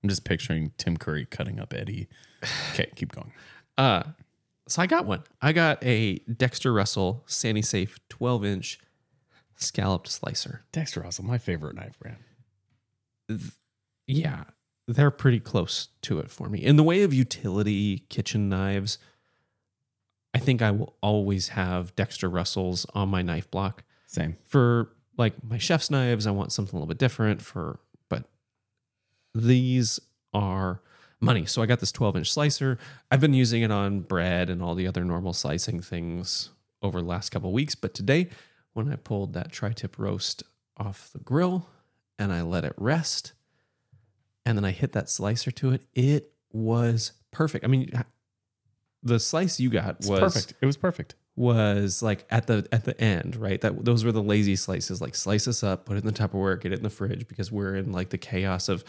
I'm 0.03 0.09
just 0.09 0.23
picturing 0.23 0.71
Tim 0.77 0.97
Curry 0.97 1.25
cutting 1.25 1.59
up 1.59 1.73
Eddie. 1.73 2.07
Okay, 2.73 2.89
keep 2.95 3.11
going. 3.11 3.31
Uh, 3.77 4.03
so 4.67 4.81
I 4.81 4.87
got 4.87 5.05
one. 5.05 5.23
I 5.41 5.53
got 5.53 5.83
a 5.83 6.15
Dexter 6.19 6.73
Russell 6.73 7.23
Sani-Safe 7.27 7.99
12 8.09 8.45
inch 8.45 8.79
scalloped 9.55 10.07
slicer. 10.07 10.63
Dexter 10.71 11.01
Russell, 11.01 11.25
my 11.25 11.37
favorite 11.37 11.75
knife 11.75 11.97
brand. 11.99 12.17
Yeah, 14.07 14.45
they're 14.87 15.11
pretty 15.11 15.39
close 15.39 15.89
to 16.03 16.19
it 16.19 16.29
for 16.29 16.49
me. 16.49 16.59
In 16.63 16.75
the 16.75 16.83
way 16.83 17.03
of 17.03 17.13
utility 17.13 17.99
kitchen 18.09 18.49
knives, 18.49 18.97
I 20.33 20.39
think 20.39 20.61
I 20.61 20.71
will 20.71 20.95
always 21.01 21.49
have 21.49 21.95
Dexter 21.95 22.29
Russells 22.29 22.85
on 22.93 23.09
my 23.09 23.21
knife 23.21 23.49
block. 23.51 23.83
Same. 24.07 24.37
For 24.45 24.91
like 25.17 25.43
my 25.43 25.57
chef's 25.57 25.91
knives, 25.91 26.25
I 26.25 26.31
want 26.31 26.51
something 26.51 26.75
a 26.75 26.77
little 26.77 26.87
bit 26.87 26.97
different 26.97 27.41
for, 27.41 27.79
these 29.33 29.99
are 30.33 30.81
money. 31.19 31.45
So 31.45 31.61
I 31.61 31.65
got 31.65 31.79
this 31.79 31.91
12 31.91 32.17
inch 32.17 32.31
slicer. 32.31 32.77
I've 33.09 33.21
been 33.21 33.33
using 33.33 33.61
it 33.61 33.71
on 33.71 34.01
bread 34.01 34.49
and 34.49 34.61
all 34.61 34.75
the 34.75 34.87
other 34.87 35.03
normal 35.05 35.33
slicing 35.33 35.81
things 35.81 36.49
over 36.81 37.01
the 37.01 37.07
last 37.07 37.29
couple 37.29 37.49
of 37.49 37.53
weeks. 37.53 37.75
But 37.75 37.93
today, 37.93 38.29
when 38.73 38.91
I 38.91 38.95
pulled 38.95 39.33
that 39.33 39.51
tri 39.51 39.71
tip 39.73 39.97
roast 39.97 40.43
off 40.77 41.11
the 41.13 41.19
grill 41.19 41.67
and 42.17 42.33
I 42.33 42.41
let 42.41 42.65
it 42.65 42.73
rest, 42.77 43.33
and 44.45 44.57
then 44.57 44.65
I 44.65 44.71
hit 44.71 44.93
that 44.93 45.09
slicer 45.09 45.51
to 45.51 45.71
it, 45.71 45.83
it 45.93 46.31
was 46.51 47.13
perfect. 47.31 47.63
I 47.63 47.67
mean, 47.67 47.91
the 49.03 49.19
slice 49.19 49.59
you 49.59 49.69
got 49.69 49.97
It's 49.99 50.07
was 50.07 50.19
perfect. 50.19 50.53
It 50.61 50.65
was 50.65 50.77
perfect. 50.77 51.15
Was 51.35 52.03
like 52.03 52.25
at 52.29 52.47
the 52.47 52.67
at 52.71 52.83
the 52.83 52.99
end, 52.99 53.35
right? 53.35 53.61
That 53.61 53.85
those 53.85 54.03
were 54.03 54.11
the 54.11 54.21
lazy 54.21 54.55
slices. 54.55 55.01
Like 55.01 55.15
slice 55.15 55.47
us 55.47 55.63
up, 55.63 55.85
put 55.85 55.97
it 55.97 56.03
in 56.03 56.05
the 56.05 56.13
Tupperware, 56.13 56.59
get 56.59 56.73
it 56.73 56.77
in 56.77 56.83
the 56.83 56.89
fridge 56.89 57.27
because 57.27 57.51
we're 57.51 57.75
in 57.75 57.91
like 57.91 58.09
the 58.09 58.17
chaos 58.17 58.69
of 58.69 58.83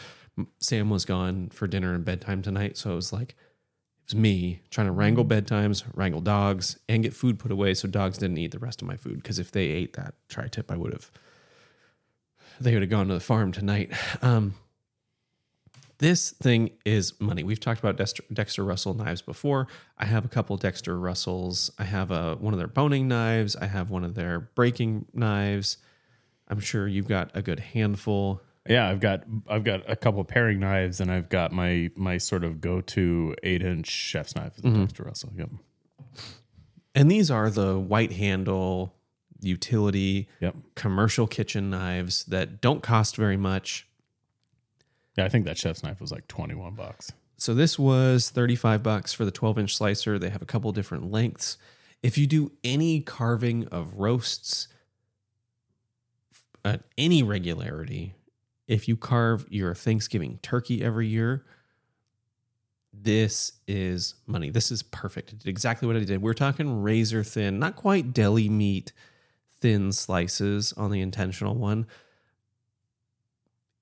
Sam 0.59 0.89
was 0.89 1.05
gone 1.05 1.49
for 1.49 1.67
dinner 1.67 1.93
and 1.93 2.03
bedtime 2.03 2.41
tonight. 2.41 2.77
So 2.77 2.91
it 2.91 2.95
was 2.95 3.13
like 3.13 3.31
it 3.31 4.07
was 4.07 4.15
me 4.15 4.61
trying 4.69 4.87
to 4.87 4.93
wrangle 4.93 5.23
bedtimes, 5.23 5.83
wrangle 5.93 6.21
dogs, 6.21 6.77
and 6.89 7.03
get 7.03 7.13
food 7.13 7.39
put 7.39 7.51
away 7.51 7.73
so 7.73 7.87
dogs 7.87 8.17
didn't 8.17 8.37
eat 8.37 8.51
the 8.51 8.59
rest 8.59 8.81
of 8.81 8.87
my 8.87 8.97
food. 8.97 9.17
Because 9.17 9.39
if 9.39 9.51
they 9.51 9.67
ate 9.67 9.93
that 9.93 10.15
tri 10.27 10.47
tip, 10.47 10.69
I 10.69 10.75
would 10.75 10.91
have 10.91 11.11
they 12.59 12.73
would 12.73 12.81
have 12.83 12.91
gone 12.91 13.07
to 13.07 13.13
the 13.13 13.19
farm 13.19 13.51
tonight. 13.51 13.91
Um, 14.21 14.55
this 16.03 16.31
thing 16.31 16.71
is 16.83 17.13
money. 17.21 17.43
We've 17.43 17.61
talked 17.61 17.79
about 17.79 17.95
Dexter, 17.95 18.23
Dexter 18.33 18.61
Russell 18.65 18.93
knives 18.93 19.21
before. 19.21 19.67
I 19.97 20.03
have 20.03 20.25
a 20.25 20.27
couple 20.27 20.57
Dexter 20.57 20.99
Russells. 20.99 21.71
I 21.79 21.85
have 21.85 22.11
a 22.11 22.35
one 22.35 22.53
of 22.53 22.57
their 22.57 22.67
boning 22.67 23.07
knives. 23.07 23.55
I 23.55 23.67
have 23.67 23.89
one 23.89 24.03
of 24.03 24.13
their 24.13 24.41
breaking 24.41 25.05
knives. 25.13 25.77
I'm 26.49 26.59
sure 26.59 26.89
you've 26.89 27.07
got 27.07 27.31
a 27.33 27.41
good 27.41 27.61
handful. 27.61 28.41
Yeah, 28.67 28.89
I've 28.89 28.99
got 28.99 29.23
I've 29.47 29.63
got 29.63 29.89
a 29.89 29.95
couple 29.95 30.21
paring 30.25 30.59
knives, 30.59 30.99
and 30.99 31.09
I've 31.09 31.29
got 31.29 31.53
my 31.53 31.89
my 31.95 32.17
sort 32.17 32.43
of 32.43 32.59
go 32.59 32.81
to 32.81 33.33
eight 33.41 33.63
inch 33.63 33.87
chef's 33.87 34.35
knife, 34.35 34.57
is 34.57 34.65
a 34.65 34.67
mm-hmm. 34.67 34.81
Dexter 34.81 35.03
Russell. 35.03 35.31
Yep. 35.37 35.49
And 36.95 37.09
these 37.09 37.31
are 37.31 37.49
the 37.49 37.79
white 37.79 38.11
handle 38.11 38.93
utility 39.39 40.27
Yep. 40.41 40.55
commercial 40.75 41.27
kitchen 41.27 41.69
knives 41.69 42.25
that 42.25 42.59
don't 42.59 42.83
cost 42.83 43.15
very 43.15 43.37
much. 43.37 43.87
Yeah, 45.17 45.25
I 45.25 45.29
think 45.29 45.45
that 45.45 45.57
chef's 45.57 45.83
knife 45.83 46.01
was 46.01 46.11
like 46.11 46.27
twenty 46.27 46.55
one 46.55 46.75
bucks. 46.75 47.11
So 47.37 47.53
this 47.53 47.77
was 47.77 48.29
35 48.29 48.81
bucks 48.83 49.11
for 49.11 49.25
the 49.25 49.31
12 49.31 49.59
inch 49.59 49.75
slicer. 49.75 50.17
They 50.17 50.29
have 50.29 50.41
a 50.41 50.45
couple 50.45 50.71
different 50.71 51.11
lengths. 51.11 51.57
If 52.01 52.17
you 52.17 52.25
do 52.25 52.53
any 52.63 53.01
carving 53.01 53.67
of 53.67 53.95
roasts 53.95 54.69
at 56.63 56.83
any 56.97 57.21
regularity, 57.21 58.13
if 58.67 58.87
you 58.87 58.95
carve 58.95 59.45
your 59.49 59.75
Thanksgiving 59.75 60.39
turkey 60.41 60.81
every 60.81 61.07
year, 61.07 61.43
this 62.93 63.53
is 63.67 64.15
money. 64.27 64.49
This 64.49 64.71
is 64.71 64.83
perfect. 64.83 65.33
It 65.33 65.39
did 65.39 65.49
exactly 65.49 65.87
what 65.87 65.97
I 65.97 66.03
did. 66.05 66.21
We're 66.21 66.33
talking 66.33 66.81
razor 66.81 67.23
thin, 67.23 67.59
not 67.59 67.75
quite 67.75 68.13
deli 68.13 68.47
meat 68.47 68.93
thin 69.59 69.91
slices 69.91 70.73
on 70.73 70.91
the 70.91 71.01
intentional 71.01 71.55
one. 71.55 71.87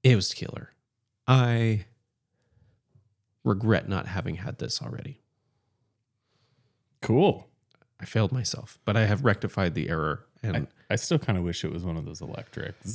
It 0.04 0.16
was 0.16 0.34
killer. 0.34 0.72
I 1.32 1.86
regret 3.44 3.88
not 3.88 4.08
having 4.08 4.36
had 4.36 4.60
this 4.60 4.82
already. 4.82 5.20
Cool. 7.02 7.48
I 8.00 8.06
failed 8.06 8.32
myself, 8.32 8.80
but 8.86 8.96
I 8.98 9.06
have 9.06 9.24
rectified 9.24 9.74
the 9.76 9.90
error. 9.90 10.26
And 10.44 10.58
I, 10.58 10.68
I 10.92 10.96
still 10.96 11.20
kind 11.20 11.38
of 11.38 11.44
wish 11.44 11.64
it 11.64 11.72
was 11.72 11.84
one 11.84 11.98
of 11.98 12.06
those 12.06 12.22
electric. 12.22 12.76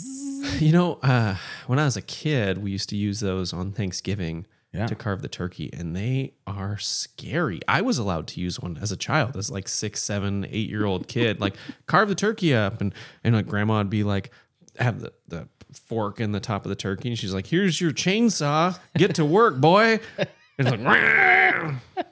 you 0.59 0.73
know, 0.73 0.95
uh, 1.03 1.37
when 1.67 1.79
I 1.79 1.85
was 1.85 1.97
a 1.97 2.03
kid, 2.03 2.59
we 2.59 2.71
used 2.73 2.89
to 2.91 2.97
use 2.97 3.21
those 3.21 3.53
on 3.53 3.71
Thanksgiving 3.73 4.47
Yeah. 4.73 4.87
to 4.87 4.95
carve 4.97 5.23
the 5.23 5.29
turkey, 5.29 5.71
and 5.73 5.95
they 5.95 6.35
are 6.47 6.77
scary. 6.79 7.61
I 7.69 7.83
was 7.83 7.99
allowed 7.99 8.27
to 8.29 8.41
use 8.41 8.59
one 8.61 8.79
as 8.83 8.91
a 8.91 8.97
child, 8.97 9.37
as 9.37 9.49
like 9.51 9.69
six, 9.69 10.03
seven, 10.03 10.45
eight 10.51 10.69
year 10.69 10.85
old 10.85 11.07
kid, 11.09 11.41
like 11.41 11.55
carve 11.87 12.09
the 12.09 12.15
turkey 12.17 12.53
up, 12.55 12.81
and 12.81 12.93
and 13.23 13.35
like 13.37 13.47
grandma 13.47 13.79
would 13.79 13.91
be 13.91 14.03
like, 14.03 14.33
have 14.79 15.01
the 15.01 15.13
the 15.29 15.49
fork 15.73 16.21
in 16.21 16.33
the 16.33 16.41
top 16.41 16.65
of 16.65 16.69
the 16.69 16.77
turkey, 16.77 17.09
and 17.09 17.19
she's 17.19 17.35
like, 17.35 17.47
"Here's 17.47 17.81
your 17.81 17.93
chainsaw, 17.93 18.79
get 18.97 19.15
to 19.17 19.25
work, 19.25 19.61
boy." 19.61 20.01
And 20.19 20.29
it's 20.59 20.71
like, 20.71 22.07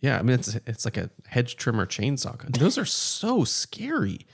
yeah, 0.00 0.18
I 0.18 0.22
mean 0.22 0.34
it's 0.34 0.54
it's 0.66 0.84
like 0.84 0.96
a 0.96 1.10
hedge 1.26 1.56
trimmer 1.56 1.86
chainsaw. 1.86 2.40
Those 2.58 2.78
are 2.78 2.84
so 2.84 3.44
scary. 3.44 4.26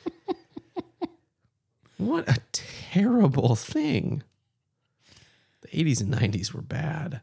What 2.02 2.28
a 2.28 2.38
terrible 2.50 3.54
thing. 3.54 4.24
The 5.60 5.68
80s 5.68 6.00
and 6.00 6.12
90s 6.12 6.52
were 6.52 6.60
bad. 6.60 7.20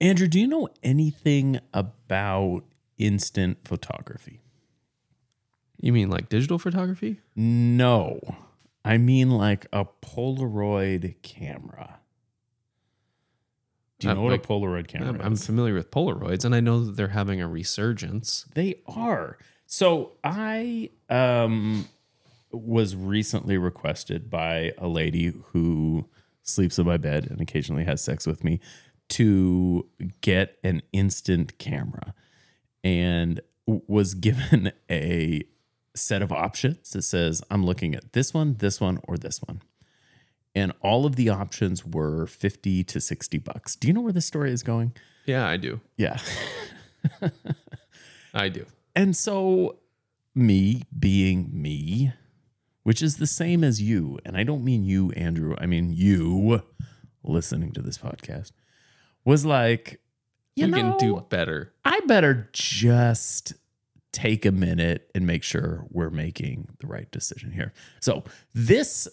Andrew, 0.00 0.26
do 0.26 0.40
you 0.40 0.48
know 0.48 0.68
anything 0.82 1.60
about 1.72 2.64
instant 2.96 3.58
photography? 3.64 4.40
You 5.80 5.92
mean 5.92 6.08
like 6.10 6.28
digital 6.28 6.58
photography? 6.58 7.20
No. 7.36 8.20
I 8.84 8.98
mean 8.98 9.30
like 9.30 9.66
a 9.72 9.84
Polaroid 10.02 11.20
camera. 11.22 12.00
Do 13.98 14.06
you 14.06 14.10
Uh, 14.12 14.14
know 14.14 14.22
what 14.22 14.32
like- 14.32 14.44
a 14.44 14.48
Polaroid 14.48 14.88
camera 14.88 15.08
I'm, 15.10 15.20
I'm 15.20 15.36
familiar 15.36 15.74
with 15.74 15.90
Polaroids 15.90 16.44
and 16.44 16.54
I 16.54 16.60
know 16.60 16.84
that 16.84 16.96
they're 16.96 17.08
having 17.08 17.40
a 17.40 17.48
resurgence. 17.48 18.46
They 18.54 18.76
are. 18.86 19.38
So 19.66 20.12
I 20.24 20.90
um, 21.10 21.86
was 22.50 22.96
recently 22.96 23.58
requested 23.58 24.30
by 24.30 24.72
a 24.78 24.88
lady 24.88 25.32
who 25.52 26.06
sleeps 26.42 26.78
in 26.78 26.86
my 26.86 26.96
bed 26.96 27.26
and 27.30 27.40
occasionally 27.40 27.84
has 27.84 28.02
sex 28.02 28.26
with 28.26 28.42
me 28.44 28.60
to 29.10 29.86
get 30.22 30.56
an 30.64 30.82
instant 30.92 31.58
camera 31.58 32.14
and 32.82 33.40
was 33.66 34.14
given 34.14 34.72
a 34.90 35.42
set 35.98 36.22
of 36.22 36.32
options 36.32 36.90
that 36.90 37.02
says 37.02 37.42
I'm 37.50 37.64
looking 37.64 37.94
at 37.94 38.12
this 38.12 38.32
one, 38.32 38.54
this 38.58 38.80
one, 38.80 38.98
or 39.04 39.16
this 39.16 39.40
one. 39.42 39.62
And 40.54 40.72
all 40.80 41.06
of 41.06 41.16
the 41.16 41.28
options 41.28 41.84
were 41.84 42.26
50 42.26 42.82
to 42.84 43.00
60 43.00 43.38
bucks. 43.38 43.76
Do 43.76 43.86
you 43.86 43.94
know 43.94 44.00
where 44.00 44.12
this 44.12 44.26
story 44.26 44.50
is 44.50 44.62
going? 44.62 44.92
Yeah, 45.26 45.46
I 45.46 45.56
do. 45.56 45.80
Yeah. 45.96 46.18
I 48.34 48.48
do. 48.48 48.66
And 48.96 49.16
so, 49.16 49.76
me 50.34 50.82
being 50.98 51.50
me, 51.52 52.12
which 52.82 53.02
is 53.02 53.18
the 53.18 53.26
same 53.26 53.62
as 53.62 53.80
you, 53.80 54.18
and 54.24 54.36
I 54.36 54.42
don't 54.42 54.64
mean 54.64 54.84
you, 54.84 55.10
Andrew, 55.12 55.54
I 55.58 55.66
mean 55.66 55.92
you 55.92 56.62
listening 57.22 57.72
to 57.72 57.82
this 57.82 57.98
podcast, 57.98 58.52
was 59.24 59.44
like, 59.44 60.00
you, 60.56 60.66
You, 60.66 60.70
know, 60.72 60.76
can 60.76 60.96
do 60.98 61.24
better. 61.28 61.72
I 61.84 62.00
better 62.06 62.48
just 62.52 63.52
take 64.12 64.46
a 64.46 64.52
minute 64.52 65.10
and 65.14 65.26
make 65.26 65.42
sure 65.42 65.86
we're 65.90 66.10
making 66.10 66.68
the 66.80 66.86
right 66.86 67.10
decision 67.10 67.52
here. 67.52 67.72
So, 68.00 68.24
this 68.54 69.08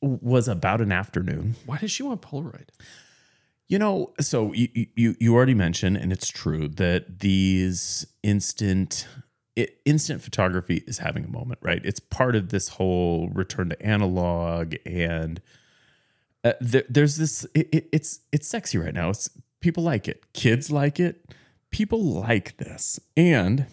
was 0.00 0.48
about 0.48 0.80
an 0.82 0.92
afternoon 0.92 1.56
Why 1.64 1.78
does 1.78 1.90
she 1.90 2.02
want 2.02 2.20
Polaroid? 2.20 2.68
You 3.68 3.78
know, 3.78 4.12
so 4.20 4.52
you 4.52 4.86
you 4.94 5.16
you 5.18 5.34
already 5.34 5.54
mentioned, 5.54 5.96
and 5.96 6.12
it's 6.12 6.28
true 6.28 6.68
that 6.68 7.20
these 7.20 8.06
instant 8.22 9.06
it, 9.56 9.80
instant 9.84 10.20
photography 10.20 10.82
is 10.86 10.98
having 10.98 11.24
a 11.24 11.28
moment, 11.28 11.60
right? 11.62 11.80
It's 11.84 12.00
part 12.00 12.36
of 12.36 12.50
this 12.50 12.68
whole 12.68 13.28
return 13.28 13.70
to 13.70 13.82
analog, 13.82 14.74
and 14.84 15.40
uh, 16.42 16.52
there, 16.60 16.84
there's 16.88 17.16
this. 17.16 17.46
It, 17.54 17.68
it, 17.72 17.88
it's 17.92 18.20
it's 18.32 18.46
sexy 18.46 18.78
right 18.78 18.94
now. 18.94 19.10
It's 19.10 19.30
people 19.60 19.82
like 19.82 20.08
it. 20.08 20.32
Kids 20.34 20.70
like 20.70 21.00
it. 21.00 21.24
People 21.74 22.04
like 22.04 22.56
this, 22.58 23.00
and 23.16 23.66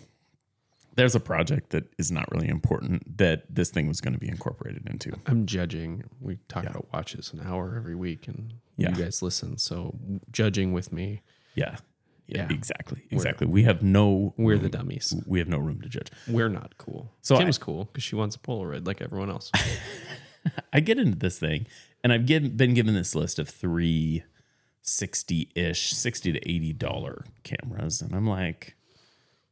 there's 0.96 1.14
a 1.14 1.20
project 1.20 1.70
that 1.70 1.84
is 2.00 2.12
not 2.12 2.30
really 2.32 2.48
important 2.48 3.18
that 3.20 3.44
this 3.54 3.70
thing 3.70 3.88
was 3.88 4.02
going 4.02 4.14
to 4.14 4.20
be 4.20 4.28
incorporated 4.28 4.88
into. 4.90 5.12
I'm 5.28 5.46
judging. 5.46 6.04
We 6.20 6.38
talk 6.48 6.66
about 6.66 6.92
watches 6.92 7.32
an 7.32 7.42
hour 7.46 7.76
every 7.78 7.94
week, 7.96 8.28
and 8.28 8.54
Yeah. 8.76 8.90
you 8.90 8.96
guys 9.04 9.22
listen. 9.22 9.60
So 9.60 10.00
judging 10.32 10.74
with 10.74 10.92
me, 10.92 11.22
Yeah, 11.54 11.78
yeah, 12.26 12.48
Yeah. 12.50 12.56
exactly, 12.56 13.04
exactly. 13.12 13.46
We 13.46 13.64
have 13.64 13.84
no 13.84 14.34
we're 14.36 14.58
the 14.58 14.70
dummies. 14.70 15.14
we 15.28 15.38
have 15.38 15.48
no 15.48 15.60
room 15.60 15.80
to 15.82 15.88
judge. 15.90 16.08
We're 16.28 16.50
not 16.50 16.80
cool. 16.80 17.14
So 17.22 17.38
Kim's 17.38 17.60
cool 17.60 17.86
because 17.86 18.04
she 18.04 18.16
wants 18.16 18.36
a 18.36 18.40
Polaroid 18.40 18.88
like 18.88 19.00
everyone 19.02 19.30
else. 19.30 19.52
I 20.74 20.80
get 20.80 20.98
into 20.98 21.20
this 21.20 21.38
thing, 21.38 21.68
and 22.04 22.12
I've 22.12 22.26
given, 22.26 22.58
been 22.58 22.74
given 22.74 22.96
this 22.96 23.14
list 23.14 23.38
of 23.38 23.48
three 23.48 24.24
60 24.82 25.50
ish, 25.56 25.94
60 25.94 26.34
to 26.34 26.50
80 26.50 26.74
dollar 26.74 27.26
cameras. 27.44 28.02
And 28.02 28.16
I'm 28.16 28.28
like, 28.28 28.76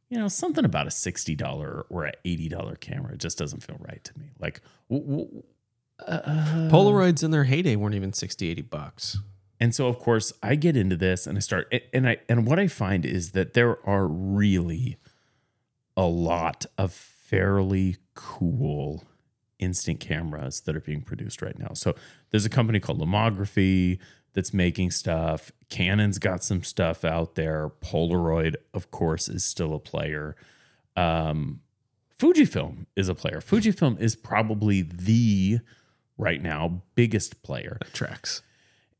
you 0.08 0.18
know, 0.18 0.28
something 0.28 0.64
about 0.64 0.86
a 0.86 0.90
$60 0.90 1.84
or 1.88 2.04
a 2.06 2.12
$80 2.24 2.80
camera 2.80 3.16
just 3.16 3.38
doesn't 3.38 3.62
feel 3.62 3.76
right 3.80 4.02
to 4.02 4.18
me. 4.18 4.30
Like, 4.40 4.60
w- 4.90 5.06
w- 5.08 5.42
uh, 6.06 6.68
Polaroids 6.70 7.22
in 7.22 7.30
their 7.30 7.44
heyday 7.44 7.76
weren't 7.76 7.94
even 7.94 8.12
60, 8.12 8.48
80 8.48 8.62
bucks. 8.62 9.18
and 9.60 9.74
so 9.74 9.86
of 9.86 9.98
course 9.98 10.32
I 10.42 10.54
get 10.56 10.76
into 10.76 10.96
this 10.96 11.26
and 11.26 11.36
I 11.36 11.40
start, 11.40 11.72
and 11.92 12.08
I, 12.08 12.16
and 12.28 12.46
what 12.46 12.58
I 12.58 12.66
find 12.66 13.04
is 13.06 13.32
that 13.32 13.52
there 13.54 13.86
are 13.86 14.06
really 14.08 14.96
a 15.96 16.06
lot 16.06 16.64
of 16.78 16.92
fairly 16.92 17.96
cool 18.14 19.04
instant 19.58 20.00
cameras 20.00 20.62
that 20.62 20.74
are 20.74 20.80
being 20.80 21.02
produced 21.02 21.42
right 21.42 21.58
now. 21.58 21.72
So 21.74 21.94
there's 22.30 22.46
a 22.46 22.50
company 22.50 22.80
called 22.80 22.98
Lomography 22.98 23.98
that's 24.32 24.54
making 24.54 24.90
stuff. 24.90 25.52
Canon's 25.68 26.18
got 26.18 26.42
some 26.44 26.62
stuff 26.62 27.04
out 27.04 27.34
there. 27.34 27.70
Polaroid, 27.80 28.56
of 28.74 28.90
course, 28.90 29.28
is 29.28 29.44
still 29.44 29.74
a 29.74 29.78
player. 29.78 30.36
Um, 30.96 31.60
Fujifilm 32.18 32.86
is 32.96 33.08
a 33.08 33.14
player. 33.14 33.40
Fujifilm 33.40 33.98
is 34.00 34.14
probably 34.14 34.82
the 34.82 35.60
right 36.18 36.42
now 36.42 36.82
biggest 36.94 37.42
player. 37.42 37.78
That 37.80 37.94
tracks. 37.94 38.42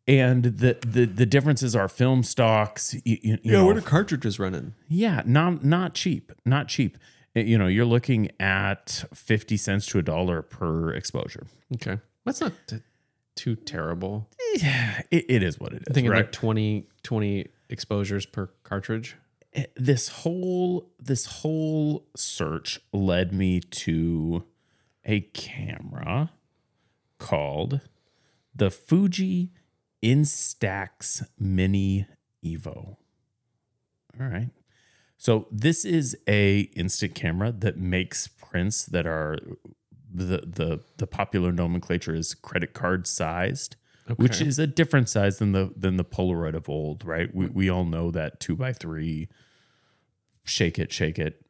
And 0.08 0.44
the 0.44 0.78
the 0.80 1.04
the 1.04 1.26
differences 1.26 1.76
are 1.76 1.86
film 1.86 2.22
stocks. 2.22 2.94
You, 3.04 3.18
you, 3.22 3.38
you 3.42 3.52
know, 3.52 3.66
what 3.66 3.76
are 3.76 3.82
cartridges 3.82 4.38
running? 4.38 4.74
yeah, 4.88 5.22
not 5.26 5.62
not 5.62 5.94
cheap, 5.94 6.32
not 6.44 6.68
cheap. 6.68 6.96
You 7.34 7.58
know, 7.58 7.68
you're 7.68 7.84
looking 7.84 8.30
at 8.40 9.04
fifty 9.14 9.56
cents 9.56 9.86
to 9.86 9.98
a 9.98 10.02
dollar 10.02 10.42
per 10.42 10.92
exposure. 10.92 11.46
Okay. 11.74 11.98
That's 12.24 12.40
not 12.40 12.52
too 13.40 13.56
terrible. 13.56 14.28
Yeah, 14.56 15.02
it, 15.10 15.24
it 15.28 15.42
is 15.42 15.58
what 15.58 15.72
it 15.72 15.82
is. 15.82 15.84
I 15.88 15.94
think 15.94 16.10
right? 16.10 16.18
like 16.18 16.32
20, 16.32 16.86
20 17.02 17.46
exposures 17.70 18.26
per 18.26 18.48
cartridge. 18.64 19.16
Eh, 19.54 19.64
this 19.76 20.08
whole 20.08 20.90
this 20.98 21.24
whole 21.26 22.06
search 22.14 22.80
led 22.92 23.32
me 23.32 23.60
to 23.60 24.44
a 25.04 25.20
camera 25.20 26.32
called 27.18 27.80
the 28.54 28.70
Fuji 28.70 29.52
Instax 30.02 31.24
Mini 31.38 32.06
Evo. 32.44 32.96
All 34.20 34.26
right. 34.26 34.50
So 35.16 35.46
this 35.50 35.84
is 35.84 36.16
a 36.28 36.60
instant 36.76 37.14
camera 37.14 37.52
that 37.52 37.78
makes 37.78 38.28
prints 38.28 38.84
that 38.86 39.06
are 39.06 39.38
the 40.12 40.38
the 40.38 40.80
the 40.96 41.06
popular 41.06 41.52
nomenclature 41.52 42.14
is 42.14 42.34
credit 42.34 42.72
card 42.72 43.06
sized, 43.06 43.76
which 44.16 44.40
is 44.40 44.58
a 44.58 44.66
different 44.66 45.08
size 45.08 45.38
than 45.38 45.52
the 45.52 45.72
than 45.76 45.96
the 45.96 46.04
Polaroid 46.04 46.54
of 46.54 46.68
old, 46.68 47.04
right? 47.04 47.34
We 47.34 47.46
we 47.46 47.70
all 47.70 47.84
know 47.84 48.10
that 48.10 48.40
two 48.40 48.56
by 48.56 48.72
three, 48.72 49.28
shake 50.44 50.78
it, 50.78 50.92
shake 50.92 51.18
it, 51.18 51.44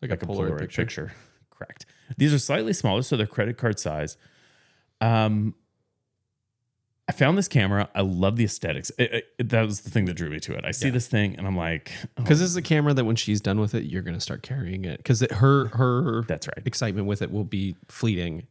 Like, 0.00 0.10
like 0.10 0.22
a 0.22 0.26
Polaroid, 0.26 0.70
picture. 0.70 1.12
Correct. 1.50 1.86
These 2.16 2.32
are 2.32 2.38
slightly 2.38 2.72
smaller, 2.72 3.02
so 3.02 3.16
they're 3.16 3.26
credit 3.26 3.58
card 3.58 3.78
size. 3.78 4.16
Um, 5.00 5.54
I 7.08 7.12
found 7.12 7.38
this 7.38 7.48
camera. 7.48 7.88
I 7.94 8.02
love 8.02 8.36
the 8.36 8.44
aesthetics. 8.44 8.90
It- 8.98 9.24
it- 9.38 9.48
that 9.48 9.64
was 9.64 9.80
the 9.80 9.90
thing 9.90 10.04
that 10.04 10.14
drew 10.14 10.28
me 10.28 10.40
to 10.40 10.52
it. 10.54 10.64
I 10.64 10.72
see 10.72 10.86
Yeah. 10.88 10.92
this 10.92 11.06
thing 11.08 11.36
and 11.36 11.46
I'm 11.46 11.56
like, 11.56 11.90
oh, 12.18 12.22
Because 12.22 12.40
this 12.40 12.50
is 12.50 12.56
a 12.56 12.62
camera 12.62 12.92
that 12.92 13.04
when 13.04 13.16
she's 13.16 13.40
done 13.40 13.58
with 13.60 13.74
it, 13.74 13.84
you're 13.84 14.02
going 14.02 14.14
to 14.16 14.20
start 14.20 14.42
carrying 14.42 14.84
it. 14.84 14.98
Because 14.98 15.20
her 15.30 15.68
her 15.74 16.22
that's 16.24 16.46
right. 16.46 16.66
excitement 16.66 17.06
with 17.06 17.22
it 17.22 17.30
will 17.32 17.44
be 17.44 17.76
fleeting. 17.88 18.46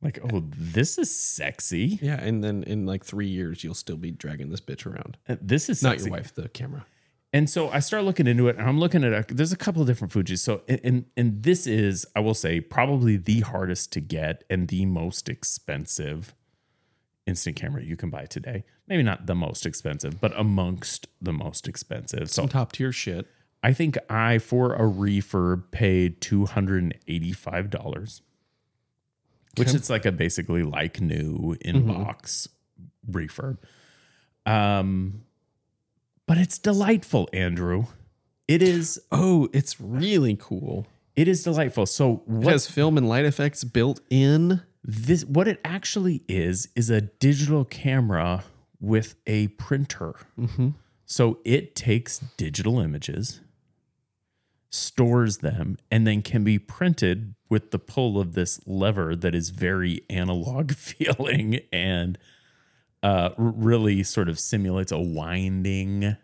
Like, 0.00 0.18
oh, 0.32 0.42
this 0.56 0.98
is 0.98 1.14
sexy. 1.14 1.98
Yeah, 2.02 2.20
and 2.20 2.42
then 2.42 2.64
in 2.64 2.86
like 2.86 3.04
three 3.04 3.28
years, 3.28 3.62
you'll 3.62 3.74
still 3.74 3.96
be 3.96 4.10
dragging 4.10 4.50
this 4.50 4.60
bitch 4.60 4.84
around. 4.84 5.16
Uh, 5.28 5.36
This 5.40 5.68
is 5.68 5.80
Not 5.82 5.90
sexy. 5.92 6.06
your 6.06 6.12
wife, 6.18 6.34
the 6.34 6.48
camera. 6.48 6.86
And 7.34 7.48
so 7.48 7.68
I 7.70 7.78
start 7.78 8.04
looking 8.04 8.26
into 8.26 8.48
it, 8.48 8.56
and 8.56 8.68
I'm 8.68 8.78
looking 8.80 9.04
at 9.04 9.12
a, 9.30 9.34
there's 9.34 9.52
a 9.52 9.56
couple 9.56 9.80
of 9.80 9.88
different 9.88 10.12
Fujis. 10.12 10.40
So 10.40 10.62
and 10.68 11.04
and 11.16 11.42
this 11.42 11.66
is 11.66 12.04
I 12.16 12.20
will 12.20 12.34
say 12.34 12.60
probably 12.60 13.16
the 13.16 13.40
hardest 13.40 13.92
to 13.92 14.00
get 14.00 14.42
and 14.50 14.68
the 14.68 14.84
most 14.86 15.28
expensive 15.28 16.34
instant 17.26 17.56
camera 17.56 17.82
you 17.82 17.96
can 17.96 18.10
buy 18.10 18.26
today. 18.26 18.64
Maybe 18.88 19.02
not 19.02 19.26
the 19.26 19.34
most 19.34 19.64
expensive, 19.66 20.20
but 20.20 20.32
amongst 20.38 21.06
the 21.20 21.32
most 21.32 21.68
expensive. 21.68 22.30
So 22.30 22.42
Some 22.42 22.48
top 22.48 22.72
tier 22.72 22.92
shit. 22.92 23.26
I 23.62 23.72
think 23.72 23.96
I 24.10 24.38
for 24.38 24.74
a 24.74 24.80
refurb 24.80 25.70
paid 25.70 26.20
two 26.20 26.46
hundred 26.46 26.82
and 26.82 26.94
eighty 27.06 27.32
five 27.32 27.70
dollars, 27.70 28.22
which 29.56 29.68
Okay. 29.68 29.76
is 29.76 29.88
like 29.88 30.04
a 30.04 30.10
basically 30.12 30.62
like 30.64 31.00
new 31.00 31.56
in 31.60 31.86
box 31.86 32.48
refurb. 33.08 33.58
Um, 34.44 35.22
but 36.26 36.38
it's 36.38 36.58
delightful, 36.58 37.28
Andrew. 37.32 37.86
It 38.48 38.62
is. 38.62 39.00
Oh, 39.12 39.48
it's 39.52 39.80
really 39.80 40.36
cool. 40.40 40.86
It 41.14 41.28
is 41.28 41.44
delightful. 41.44 41.86
So 41.86 42.22
It 42.28 42.44
has 42.48 42.66
film 42.66 42.98
and 42.98 43.08
light 43.08 43.24
effects 43.24 43.62
built 43.64 44.00
in. 44.10 44.62
This 44.84 45.24
what 45.24 45.46
it 45.48 45.60
actually 45.64 46.22
is 46.28 46.68
is 46.74 46.90
a 46.90 47.00
digital 47.00 47.64
camera 47.64 48.44
with 48.80 49.14
a 49.26 49.48
printer. 49.48 50.14
So 51.06 51.38
it 51.44 51.74
takes 51.76 52.18
digital 52.36 52.80
images, 52.80 53.40
stores 54.70 55.38
them, 55.38 55.76
and 55.90 56.06
then 56.06 56.22
can 56.22 56.42
be 56.42 56.58
printed 56.58 57.34
with 57.48 57.70
the 57.70 57.78
pull 57.78 58.18
of 58.18 58.32
this 58.32 58.60
lever 58.66 59.14
that 59.16 59.34
is 59.34 59.50
very 59.50 60.02
analog 60.08 60.72
feeling 60.74 61.60
and 61.72 62.18
uh, 63.02 63.30
really 63.36 64.02
sort 64.02 64.28
of 64.28 64.38
simulates 64.38 64.90
a 64.92 64.98
winding, 64.98 66.04
and 66.04 66.16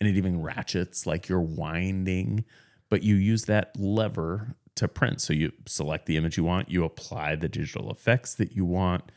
it 0.00 0.16
even 0.16 0.42
ratchets 0.42 1.06
like 1.06 1.28
you're 1.28 1.40
winding. 1.40 2.44
But 2.90 3.02
you 3.02 3.14
use 3.16 3.46
that 3.46 3.72
lever 3.78 4.56
to 4.76 4.88
print. 4.88 5.20
So 5.20 5.32
you 5.32 5.52
select 5.66 6.06
the 6.06 6.16
image 6.16 6.36
you 6.36 6.44
want, 6.44 6.68
you 6.70 6.84
apply 6.84 7.36
the 7.36 7.48
digital 7.48 7.90
effects 7.90 8.34
that 8.34 8.52
you 8.52 8.64
want. 8.64 9.10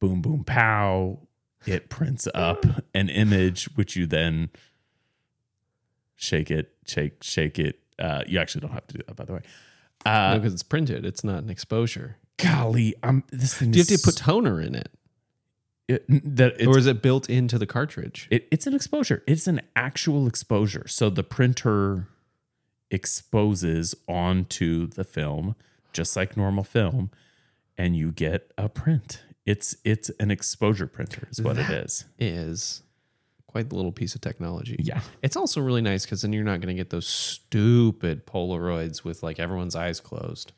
Boom, 0.00 0.22
boom, 0.22 0.44
pow. 0.44 1.18
It 1.66 1.88
prints 1.90 2.28
up 2.34 2.64
an 2.94 3.08
image, 3.08 3.64
which 3.74 3.96
you 3.96 4.06
then 4.06 4.50
shake 6.16 6.50
it, 6.50 6.70
shake, 6.86 7.22
shake 7.22 7.58
it 7.58 7.80
Uh, 7.98 8.22
you 8.28 8.38
actually 8.38 8.60
don't 8.60 8.70
have 8.72 8.86
to 8.86 8.98
do 8.98 9.02
that, 9.06 9.16
by 9.16 9.24
the 9.24 9.32
way. 9.32 9.40
because 10.04 10.52
it's 10.52 10.62
printed. 10.62 11.04
It's 11.04 11.24
not 11.24 11.42
an 11.42 11.50
exposure. 11.50 12.16
Golly, 12.36 12.94
I'm 13.02 13.24
this 13.32 13.54
thing. 13.54 13.72
Do 13.72 13.78
you 13.78 13.82
have 13.84 13.88
to 13.88 14.04
put 14.04 14.16
toner 14.16 14.60
in 14.60 14.76
it, 14.76 14.92
it, 15.88 16.04
that 16.36 16.64
or 16.64 16.78
is 16.78 16.86
it 16.86 17.02
built 17.02 17.28
into 17.28 17.58
the 17.58 17.66
cartridge? 17.66 18.28
it, 18.30 18.46
it's 18.52 18.68
an 18.68 18.74
exposure. 18.74 19.24
It's 19.26 19.48
an 19.48 19.60
actual 19.74 20.28
exposure. 20.28 20.86
So 20.86 21.10
the 21.10 21.24
printer 21.24 22.06
exposes 22.90 23.94
onto 24.08 24.86
the 24.86 25.04
film 25.04 25.54
just 25.92 26.14
like 26.16 26.36
normal 26.36 26.64
film, 26.64 27.10
and 27.76 27.96
you 27.96 28.12
get 28.12 28.52
a 28.58 28.68
print. 28.68 29.22
It's 29.46 29.74
it's 29.84 30.10
an 30.20 30.30
exposure 30.30 30.86
printer, 30.86 31.26
is 31.30 31.40
what 31.40 31.56
it 31.58 31.66
That- 31.68 31.84
is. 31.84 32.04
Is 32.18 32.82
quite 33.46 33.70
the 33.70 33.74
little 33.76 33.92
piece 33.92 34.14
of 34.14 34.20
technology. 34.20 34.76
Yeah. 34.78 35.00
It's 35.22 35.34
also 35.34 35.62
really 35.62 35.80
nice 35.80 36.04
because 36.04 36.20
then 36.20 36.34
you're 36.34 36.44
not 36.44 36.60
going 36.60 36.68
to 36.68 36.78
get 36.78 36.90
those 36.90 37.06
stupid 37.06 38.26
Polaroids 38.26 39.04
with 39.04 39.22
like 39.22 39.40
everyone's 39.40 39.74
eyes 39.74 40.00
closed. 40.00 40.52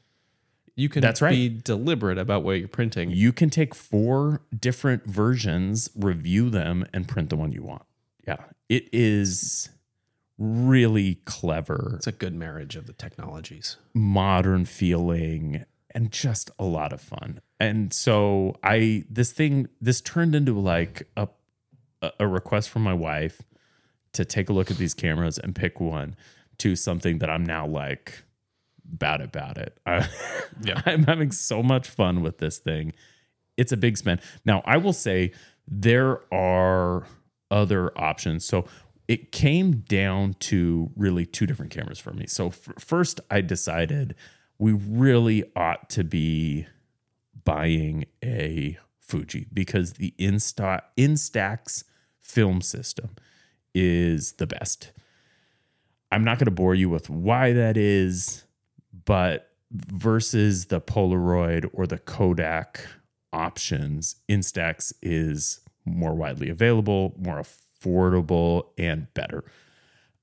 You 0.75 0.89
can 0.89 1.01
That's 1.01 1.23
right. 1.23 1.31
be 1.31 1.49
deliberate 1.49 2.19
about 2.19 2.43
what 2.43 2.59
you're 2.59 2.67
printing. 2.67 3.11
You 3.13 3.33
can 3.33 3.49
take 3.49 3.75
four 3.77 4.43
different 4.59 5.07
versions, 5.07 5.89
review 5.95 6.51
them, 6.51 6.85
and 6.93 7.07
print 7.07 7.31
the 7.31 7.37
one 7.37 7.53
you 7.53 7.63
want. 7.63 7.83
Yeah, 8.27 8.39
it 8.69 8.89
is 8.93 9.69
really 10.41 11.17
clever, 11.27 11.93
It's 11.97 12.07
a 12.07 12.13
good 12.13 12.35
marriage 12.35 12.75
of 12.75 12.87
the 12.87 12.93
technologies. 12.95 13.77
modern 13.95 14.65
feeling, 14.65 15.65
and 15.95 16.11
just 16.11 16.51
a 16.59 16.65
lot 16.65 16.93
of 16.93 17.01
fun. 17.01 17.41
And 17.61 17.93
so 17.93 18.57
I 18.65 19.05
this 19.11 19.33
thing 19.33 19.69
this 19.81 20.01
turned 20.01 20.35
into 20.35 20.59
like 20.59 21.09
a 21.17 21.29
a- 22.19 22.27
request 22.27 22.71
from 22.71 22.83
my 22.83 22.95
wife 22.95 23.43
to 24.15 24.25
take 24.25 24.49
a 24.49 24.53
look 24.55 24.71
at 24.71 24.79
these 24.79 24.95
cameras 24.95 25.39
and 25.39 25.55
pick 25.55 25.79
one 25.79 26.17
to 26.59 26.75
something 26.75 27.19
that 27.19 27.29
I'm 27.29 27.45
now 27.45 27.67
like 27.67 28.25
bad 28.83 29.21
about 29.21 29.59
it. 29.59 29.79
I, 29.87 30.09
Yeah. 30.65 30.81
I'm 30.87 31.05
having 31.05 31.31
so 31.33 31.63
much 31.63 31.89
fun 31.89 32.23
with 32.23 32.39
this 32.39 32.57
thing. 32.59 32.93
It's 33.59 33.73
a 33.73 33.77
big 33.77 33.99
spend. 33.99 34.21
Now, 34.47 34.63
I 34.65 34.79
will 34.79 34.93
say 34.95 35.33
there 35.69 36.21
are 36.33 37.07
other 37.51 37.97
options. 37.99 38.45
So 38.47 38.67
it 39.11 39.33
came 39.33 39.81
down 39.89 40.35
to 40.39 40.89
really 40.95 41.27
two 41.27 41.45
different 41.45 41.73
cameras 41.73 41.99
for 41.99 42.13
me. 42.13 42.29
So 42.29 42.47
f- 42.47 42.69
first, 42.79 43.19
I 43.29 43.41
decided 43.41 44.15
we 44.57 44.71
really 44.71 45.43
ought 45.57 45.91
to 45.91 46.05
be 46.05 46.69
buying 47.45 48.05
a 48.23 48.79
Fuji 49.01 49.49
because 49.53 49.95
the 49.95 50.15
Insta 50.17 50.83
Instax 50.97 51.83
film 52.21 52.61
system 52.61 53.11
is 53.75 54.35
the 54.35 54.47
best. 54.47 54.93
I'm 56.13 56.23
not 56.23 56.39
going 56.39 56.45
to 56.45 56.53
bore 56.53 56.77
you 56.77 56.89
with 56.89 57.11
why 57.11 57.53
that 57.53 57.77
is, 57.77 58.45
but 59.07 59.51
versus 59.73 60.67
the 60.67 60.81
Polaroid 60.81 61.69
or 61.73 61.89
the 61.89 61.99
Kodak 61.99 62.87
options, 63.33 64.15
Instax 64.29 64.93
is 65.03 65.63
more 65.85 66.15
widely 66.15 66.49
available, 66.49 67.13
more 67.19 67.41
affordable, 67.41 67.70
and 67.83 69.13
better. 69.15 69.45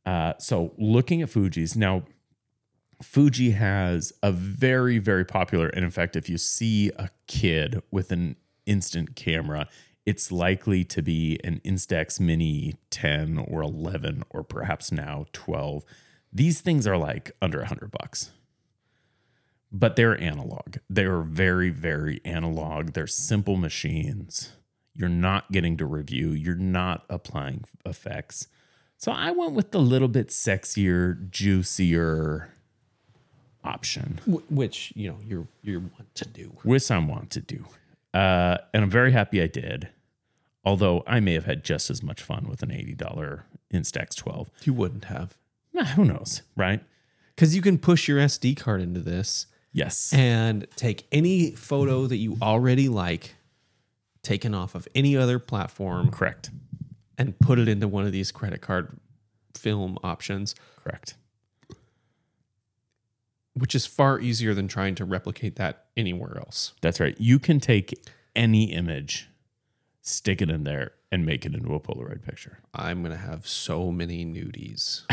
Uh, 0.05 0.33
so 0.39 0.73
looking 0.77 1.21
at 1.21 1.29
Fuji's 1.29 1.75
now, 1.75 2.03
Fuji 3.01 3.51
has 3.51 4.13
a 4.23 4.31
very, 4.31 4.97
very 4.97 5.25
popular, 5.25 5.67
and 5.67 5.83
in 5.83 5.91
fact, 5.91 6.15
if 6.15 6.29
you 6.29 6.37
see 6.37 6.91
a 6.97 7.09
kid 7.27 7.81
with 7.91 8.11
an 8.11 8.35
instant 8.65 9.15
camera, 9.15 9.67
it's 10.05 10.31
likely 10.31 10.85
to 10.85 11.01
be 11.01 11.37
an 11.43 11.59
Instax 11.65 12.19
Mini 12.19 12.75
10 12.91 13.37
or 13.37 13.61
11 13.61 14.23
or 14.29 14.43
perhaps 14.43 14.91
now 14.91 15.25
12. 15.33 15.83
These 16.31 16.61
things 16.61 16.87
are 16.87 16.97
like 16.97 17.31
under 17.41 17.59
100 17.59 17.91
bucks. 17.91 18.31
But 19.69 19.97
they're 19.97 20.19
analog. 20.19 20.77
They're 20.89 21.21
very, 21.21 21.69
very 21.69 22.21
analog. 22.23 22.93
They're 22.93 23.05
simple 23.05 23.57
machines. 23.57 24.53
You're 24.97 25.09
not 25.09 25.51
getting 25.51 25.77
to 25.77 25.85
review, 25.85 26.31
you're 26.31 26.55
not 26.55 27.05
applying 27.09 27.63
effects. 27.85 28.47
So 28.97 29.11
I 29.11 29.29
went 29.31 29.53
with 29.53 29.69
the 29.71 29.79
little 29.79 30.07
bit 30.07 30.29
sexier, 30.29 31.29
juicier 31.29 32.49
option, 33.63 34.19
Which, 34.49 34.93
you 34.95 35.09
know, 35.09 35.17
you're 35.25 35.47
you're 35.61 35.79
want 35.81 36.13
to 36.15 36.25
do. 36.27 36.51
which 36.63 36.89
I 36.89 36.97
want 36.99 37.29
to 37.31 37.41
do. 37.41 37.65
Uh, 38.13 38.57
and 38.73 38.83
I'm 38.83 38.89
very 38.89 39.11
happy 39.11 39.41
I 39.41 39.47
did. 39.47 39.89
Although 40.65 41.03
I 41.07 41.19
may 41.19 41.33
have 41.33 41.45
had 41.45 41.63
just 41.63 41.89
as 41.89 42.01
much 42.03 42.21
fun 42.21 42.47
with 42.49 42.61
an 42.63 42.69
$80 42.69 43.41
Instax 43.73 44.15
12. 44.15 44.49
You 44.63 44.73
wouldn't 44.73 45.05
have. 45.05 45.37
Nah, 45.73 45.83
who 45.85 46.03
knows, 46.05 46.41
right? 46.55 46.81
Because 47.35 47.55
you 47.55 47.61
can 47.61 47.77
push 47.77 48.07
your 48.07 48.19
SD 48.19 48.57
card 48.57 48.81
into 48.81 48.99
this 48.99 49.45
Yes. 49.71 50.11
and 50.13 50.65
take 50.75 51.05
any 51.11 51.51
photo 51.51 52.07
that 52.07 52.17
you 52.17 52.37
already 52.41 52.89
like, 52.89 53.35
taken 54.27 54.53
off 54.53 54.75
of 54.75 54.87
any 54.93 55.15
other 55.15 55.39
platform, 55.39 56.11
Correct. 56.11 56.51
and 57.17 57.39
put 57.39 57.57
it 57.59 57.69
into 57.69 57.87
one 57.87 58.05
of 58.05 58.11
these 58.11 58.31
credit 58.31 58.59
card 58.61 58.99
film 59.55 59.97
options, 60.03 60.53
Correct. 60.83 61.15
which 63.53 63.73
is 63.73 63.85
far 63.85 64.19
easier 64.19 64.53
than 64.53 64.67
trying 64.67 64.95
to 64.95 65.05
replicate 65.05 65.55
that 65.55 65.85
anywhere 65.95 66.37
else. 66.37 66.73
That's 66.81 66.99
right. 66.99 67.15
You 67.19 67.39
can 67.39 67.59
take 67.61 67.93
any 68.35 68.71
image, 68.73 69.29
stick 70.01 70.41
it 70.41 70.49
in 70.49 70.63
there, 70.65 70.91
and 71.09 71.25
make 71.25 71.45
it 71.45 71.55
into 71.55 71.73
a 71.73 71.79
Polaroid 71.79 72.21
picture. 72.21 72.59
I'm 72.73 73.01
gonna 73.01 73.15
have 73.15 73.47
so 73.47 73.91
many 73.91 74.25
nudies. 74.25 75.03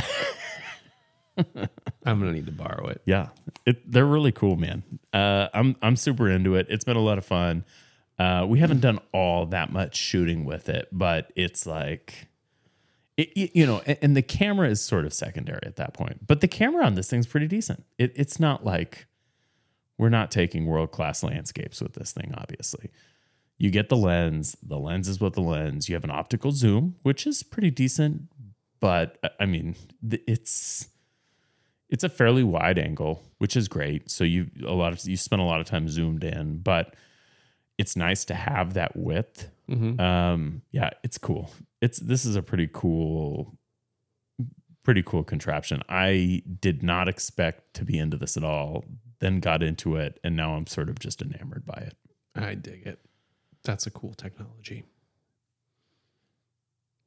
I'm 2.04 2.18
gonna 2.20 2.32
need 2.32 2.46
to 2.46 2.52
borrow 2.52 2.88
it. 2.88 3.00
Yeah, 3.06 3.28
it, 3.64 3.90
they're 3.90 4.04
really 4.06 4.32
cool, 4.32 4.56
man. 4.56 4.82
Uh, 5.12 5.48
I'm 5.54 5.76
I'm 5.82 5.94
super 5.96 6.28
into 6.28 6.56
it. 6.56 6.66
It's 6.68 6.84
been 6.84 6.96
a 6.96 7.00
lot 7.00 7.18
of 7.18 7.24
fun. 7.24 7.64
Uh, 8.18 8.46
we 8.48 8.60
haven't 8.60 8.80
done 8.80 9.00
all 9.12 9.46
that 9.46 9.72
much 9.72 9.96
shooting 9.96 10.44
with 10.44 10.68
it, 10.68 10.88
but 10.92 11.32
it's 11.34 11.66
like, 11.66 12.28
it, 13.16 13.54
you 13.54 13.66
know, 13.66 13.82
and, 13.86 13.98
and 14.02 14.16
the 14.16 14.22
camera 14.22 14.68
is 14.68 14.80
sort 14.80 15.04
of 15.04 15.12
secondary 15.12 15.62
at 15.64 15.76
that 15.76 15.94
point. 15.94 16.26
But 16.26 16.40
the 16.40 16.48
camera 16.48 16.84
on 16.84 16.94
this 16.94 17.10
thing's 17.10 17.26
pretty 17.26 17.48
decent. 17.48 17.84
It, 17.98 18.12
it's 18.14 18.38
not 18.38 18.64
like 18.64 19.06
we're 19.98 20.10
not 20.10 20.30
taking 20.30 20.66
world 20.66 20.92
class 20.92 21.22
landscapes 21.22 21.80
with 21.80 21.94
this 21.94 22.12
thing. 22.12 22.34
Obviously, 22.36 22.90
you 23.58 23.70
get 23.70 23.88
the 23.88 23.96
lens. 23.96 24.56
The 24.62 24.78
lens 24.78 25.08
is 25.08 25.20
what 25.20 25.34
the 25.34 25.40
lens. 25.40 25.88
You 25.88 25.94
have 25.94 26.04
an 26.04 26.10
optical 26.10 26.52
zoom, 26.52 26.96
which 27.02 27.26
is 27.26 27.42
pretty 27.42 27.70
decent. 27.70 28.22
But 28.80 29.18
uh, 29.22 29.30
I 29.40 29.46
mean, 29.46 29.76
it's 30.10 30.88
it's 31.88 32.04
a 32.04 32.08
fairly 32.08 32.42
wide 32.42 32.78
angle, 32.78 33.22
which 33.38 33.56
is 33.56 33.68
great. 33.68 34.10
So 34.10 34.24
you 34.24 34.50
a 34.66 34.72
lot 34.72 34.92
of 34.92 35.04
you 35.04 35.16
spend 35.16 35.42
a 35.42 35.44
lot 35.44 35.60
of 35.60 35.66
time 35.66 35.88
zoomed 35.88 36.24
in, 36.24 36.58
but 36.58 36.94
it's 37.78 37.96
nice 37.96 38.24
to 38.26 38.34
have 38.34 38.74
that 38.74 38.96
width. 38.96 39.50
Um, 40.00 40.62
yeah, 40.70 40.90
it's 41.02 41.18
cool. 41.18 41.50
It's 41.80 41.98
this 41.98 42.24
is 42.24 42.36
a 42.36 42.42
pretty 42.42 42.68
cool, 42.72 43.56
pretty 44.82 45.02
cool 45.02 45.24
contraption. 45.24 45.82
I 45.88 46.42
did 46.60 46.82
not 46.82 47.08
expect 47.08 47.74
to 47.74 47.84
be 47.84 47.98
into 47.98 48.16
this 48.16 48.36
at 48.36 48.44
all. 48.44 48.84
Then 49.20 49.40
got 49.40 49.62
into 49.62 49.96
it, 49.96 50.20
and 50.22 50.36
now 50.36 50.54
I'm 50.54 50.66
sort 50.66 50.88
of 50.88 50.98
just 50.98 51.22
enamored 51.22 51.64
by 51.64 51.88
it. 51.88 51.96
I 52.36 52.54
dig 52.54 52.86
it. 52.86 52.98
That's 53.62 53.86
a 53.86 53.90
cool 53.90 54.12
technology. 54.14 54.84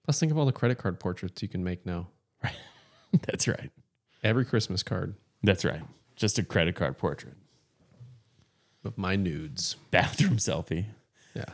Let's 0.07 0.19
think 0.19 0.31
of 0.31 0.38
all 0.38 0.45
the 0.45 0.53
credit 0.53 0.77
card 0.77 0.99
portraits 0.99 1.41
you 1.41 1.48
can 1.48 1.64
make 1.64 1.85
now. 1.85 2.07
Right. 2.44 2.56
That's 3.27 3.48
right. 3.48 3.72
Every 4.23 4.45
Christmas 4.45 4.81
card 4.84 5.15
That's 5.44 5.64
right. 5.65 5.81
Just 6.15 6.39
a 6.39 6.44
credit 6.44 6.76
card 6.76 6.98
portrait, 6.98 7.35
of 8.88 8.97
my 8.97 9.15
nudes. 9.15 9.76
bathroom 9.91 10.38
selfie. 10.38 10.85
Yeah. 11.35 11.45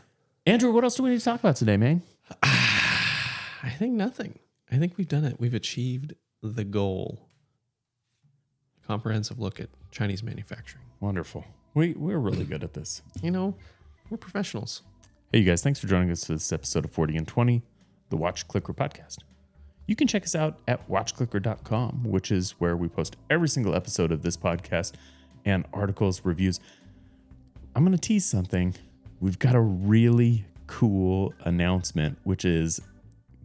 Andrew, 0.46 0.72
what 0.72 0.84
else 0.86 0.96
do 0.96 1.04
we 1.04 1.10
need 1.10 1.20
to 1.20 1.26
talk 1.26 1.40
about 1.40 1.58
today, 1.58 1.76
man? 1.76 2.02
I 2.44 3.70
think 3.78 3.94
nothing. 3.94 4.40
I 4.72 4.78
think 4.78 4.98
we've 4.98 5.08
done 5.08 5.26
it. 5.26 5.40
We've 5.40 5.54
achieved 5.54 6.14
the 6.42 6.64
goal. 6.64 7.28
Comprehensive 8.88 9.40
look 9.40 9.60
at 9.60 9.70
Chinese 9.92 10.24
manufacturing. 10.24 10.84
Wonderful. 11.00 11.46
We 11.74 11.94
we're 11.94 12.18
really 12.18 12.46
good 12.46 12.64
at 12.64 12.74
this. 12.74 13.02
You 13.22 13.32
know, 13.32 13.56
we're 14.10 14.18
professionals. 14.18 14.82
Hey, 15.32 15.40
you 15.40 15.46
guys, 15.46 15.64
thanks 15.64 15.80
for 15.80 15.88
joining 15.88 16.12
us 16.12 16.26
for 16.26 16.34
this 16.34 16.52
episode 16.52 16.86
of 16.86 16.92
40 16.92 17.18
and 17.18 17.28
20, 17.28 17.64
the 18.10 18.18
Watch 18.18 18.48
Clicker 18.48 18.74
podcast. 18.74 19.20
You 19.88 19.96
can 19.96 20.08
check 20.08 20.24
us 20.24 20.36
out 20.36 20.60
at 20.68 20.88
watchclicker.com, 20.90 22.04
which 22.04 22.32
is 22.32 22.52
where 22.60 22.78
we 22.78 22.88
post 22.88 23.16
every 23.30 23.50
single 23.50 23.76
episode 23.76 24.12
of 24.12 24.22
this 24.22 24.38
podcast 24.38 24.94
and 25.46 25.66
articles, 25.74 26.22
reviews. 26.24 26.60
I'm 27.76 27.84
going 27.84 27.98
to 27.98 28.02
tease 28.02 28.26
something. 28.26 28.76
We've 29.20 29.40
got 29.40 29.56
a 29.56 29.62
really 29.62 30.46
cool 30.68 31.34
announcement, 31.42 32.18
which 32.24 32.46
is 32.46 32.80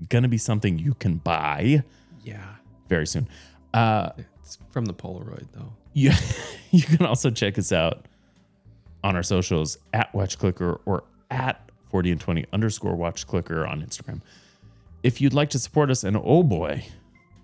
going 0.09 0.23
to 0.23 0.29
be 0.29 0.39
something 0.39 0.79
you 0.79 0.95
can 0.95 1.17
buy 1.17 1.83
Yeah. 2.25 2.45
very 2.89 3.07
soon. 3.07 3.29
Uh, 3.75 4.11
It's 4.43 4.59
from 4.71 4.85
the 4.87 4.95
Polaroid, 4.95 5.47
though. 5.53 5.73
you, 5.93 6.13
you 6.71 6.83
can 6.83 7.05
also 7.07 7.31
check 7.31 7.59
us 7.59 7.73
out 7.73 8.07
on 9.05 9.15
our 9.17 9.23
socials 9.23 9.79
at 9.93 10.13
Watch 10.15 10.39
Clicker 10.39 10.81
or 10.85 11.05
at 11.31 11.71
40 11.91 12.13
and 12.13 12.21
20 12.21 12.45
underscore 12.53 12.95
Watch 12.97 13.27
Clicker 13.27 13.67
on 13.67 13.81
Instagram. 13.83 14.21
If 15.03 15.21
you'd 15.21 15.35
like 15.35 15.51
to 15.51 15.59
support 15.59 15.91
us, 15.91 16.03
and 16.05 16.17
oh 16.23 16.43
boy, 16.43 16.85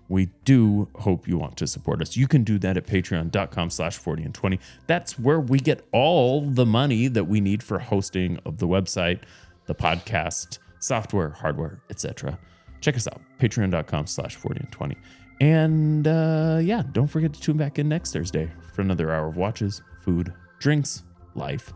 we 0.07 0.27
do 0.43 0.87
hope 0.95 1.27
you 1.27 1.37
want 1.37 1.57
to 1.57 1.67
support 1.67 2.01
us. 2.01 2.15
You 2.15 2.27
can 2.27 2.43
do 2.43 2.59
that 2.59 2.77
at 2.77 2.85
patreon.com 2.85 3.69
slash 3.69 3.97
40 3.97 4.23
and 4.23 4.33
20. 4.33 4.59
That's 4.87 5.17
where 5.17 5.39
we 5.39 5.59
get 5.59 5.85
all 5.91 6.41
the 6.41 6.65
money 6.65 7.07
that 7.07 7.25
we 7.25 7.41
need 7.41 7.63
for 7.63 7.79
hosting 7.79 8.39
of 8.45 8.59
the 8.59 8.67
website, 8.67 9.21
the 9.65 9.75
podcast, 9.75 10.59
software, 10.79 11.29
hardware, 11.31 11.81
etc. 11.89 12.37
Check 12.81 12.95
us 12.95 13.07
out, 13.07 13.21
patreon.com 13.39 14.07
slash 14.07 14.35
40 14.35 14.59
and 14.61 14.71
20. 14.71 14.95
And 15.41 16.07
uh, 16.07 16.59
yeah, 16.61 16.83
don't 16.91 17.07
forget 17.07 17.33
to 17.33 17.41
tune 17.41 17.57
back 17.57 17.79
in 17.79 17.89
next 17.89 18.13
Thursday 18.13 18.51
for 18.73 18.81
another 18.81 19.11
hour 19.11 19.27
of 19.27 19.37
watches, 19.37 19.81
food, 20.03 20.33
drinks, 20.59 21.03
life, 21.33 21.73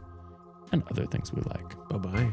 and 0.71 0.83
other 0.91 1.05
things 1.07 1.33
we 1.33 1.41
like. 1.41 1.75
Bye 1.89 1.97
bye. 1.97 2.29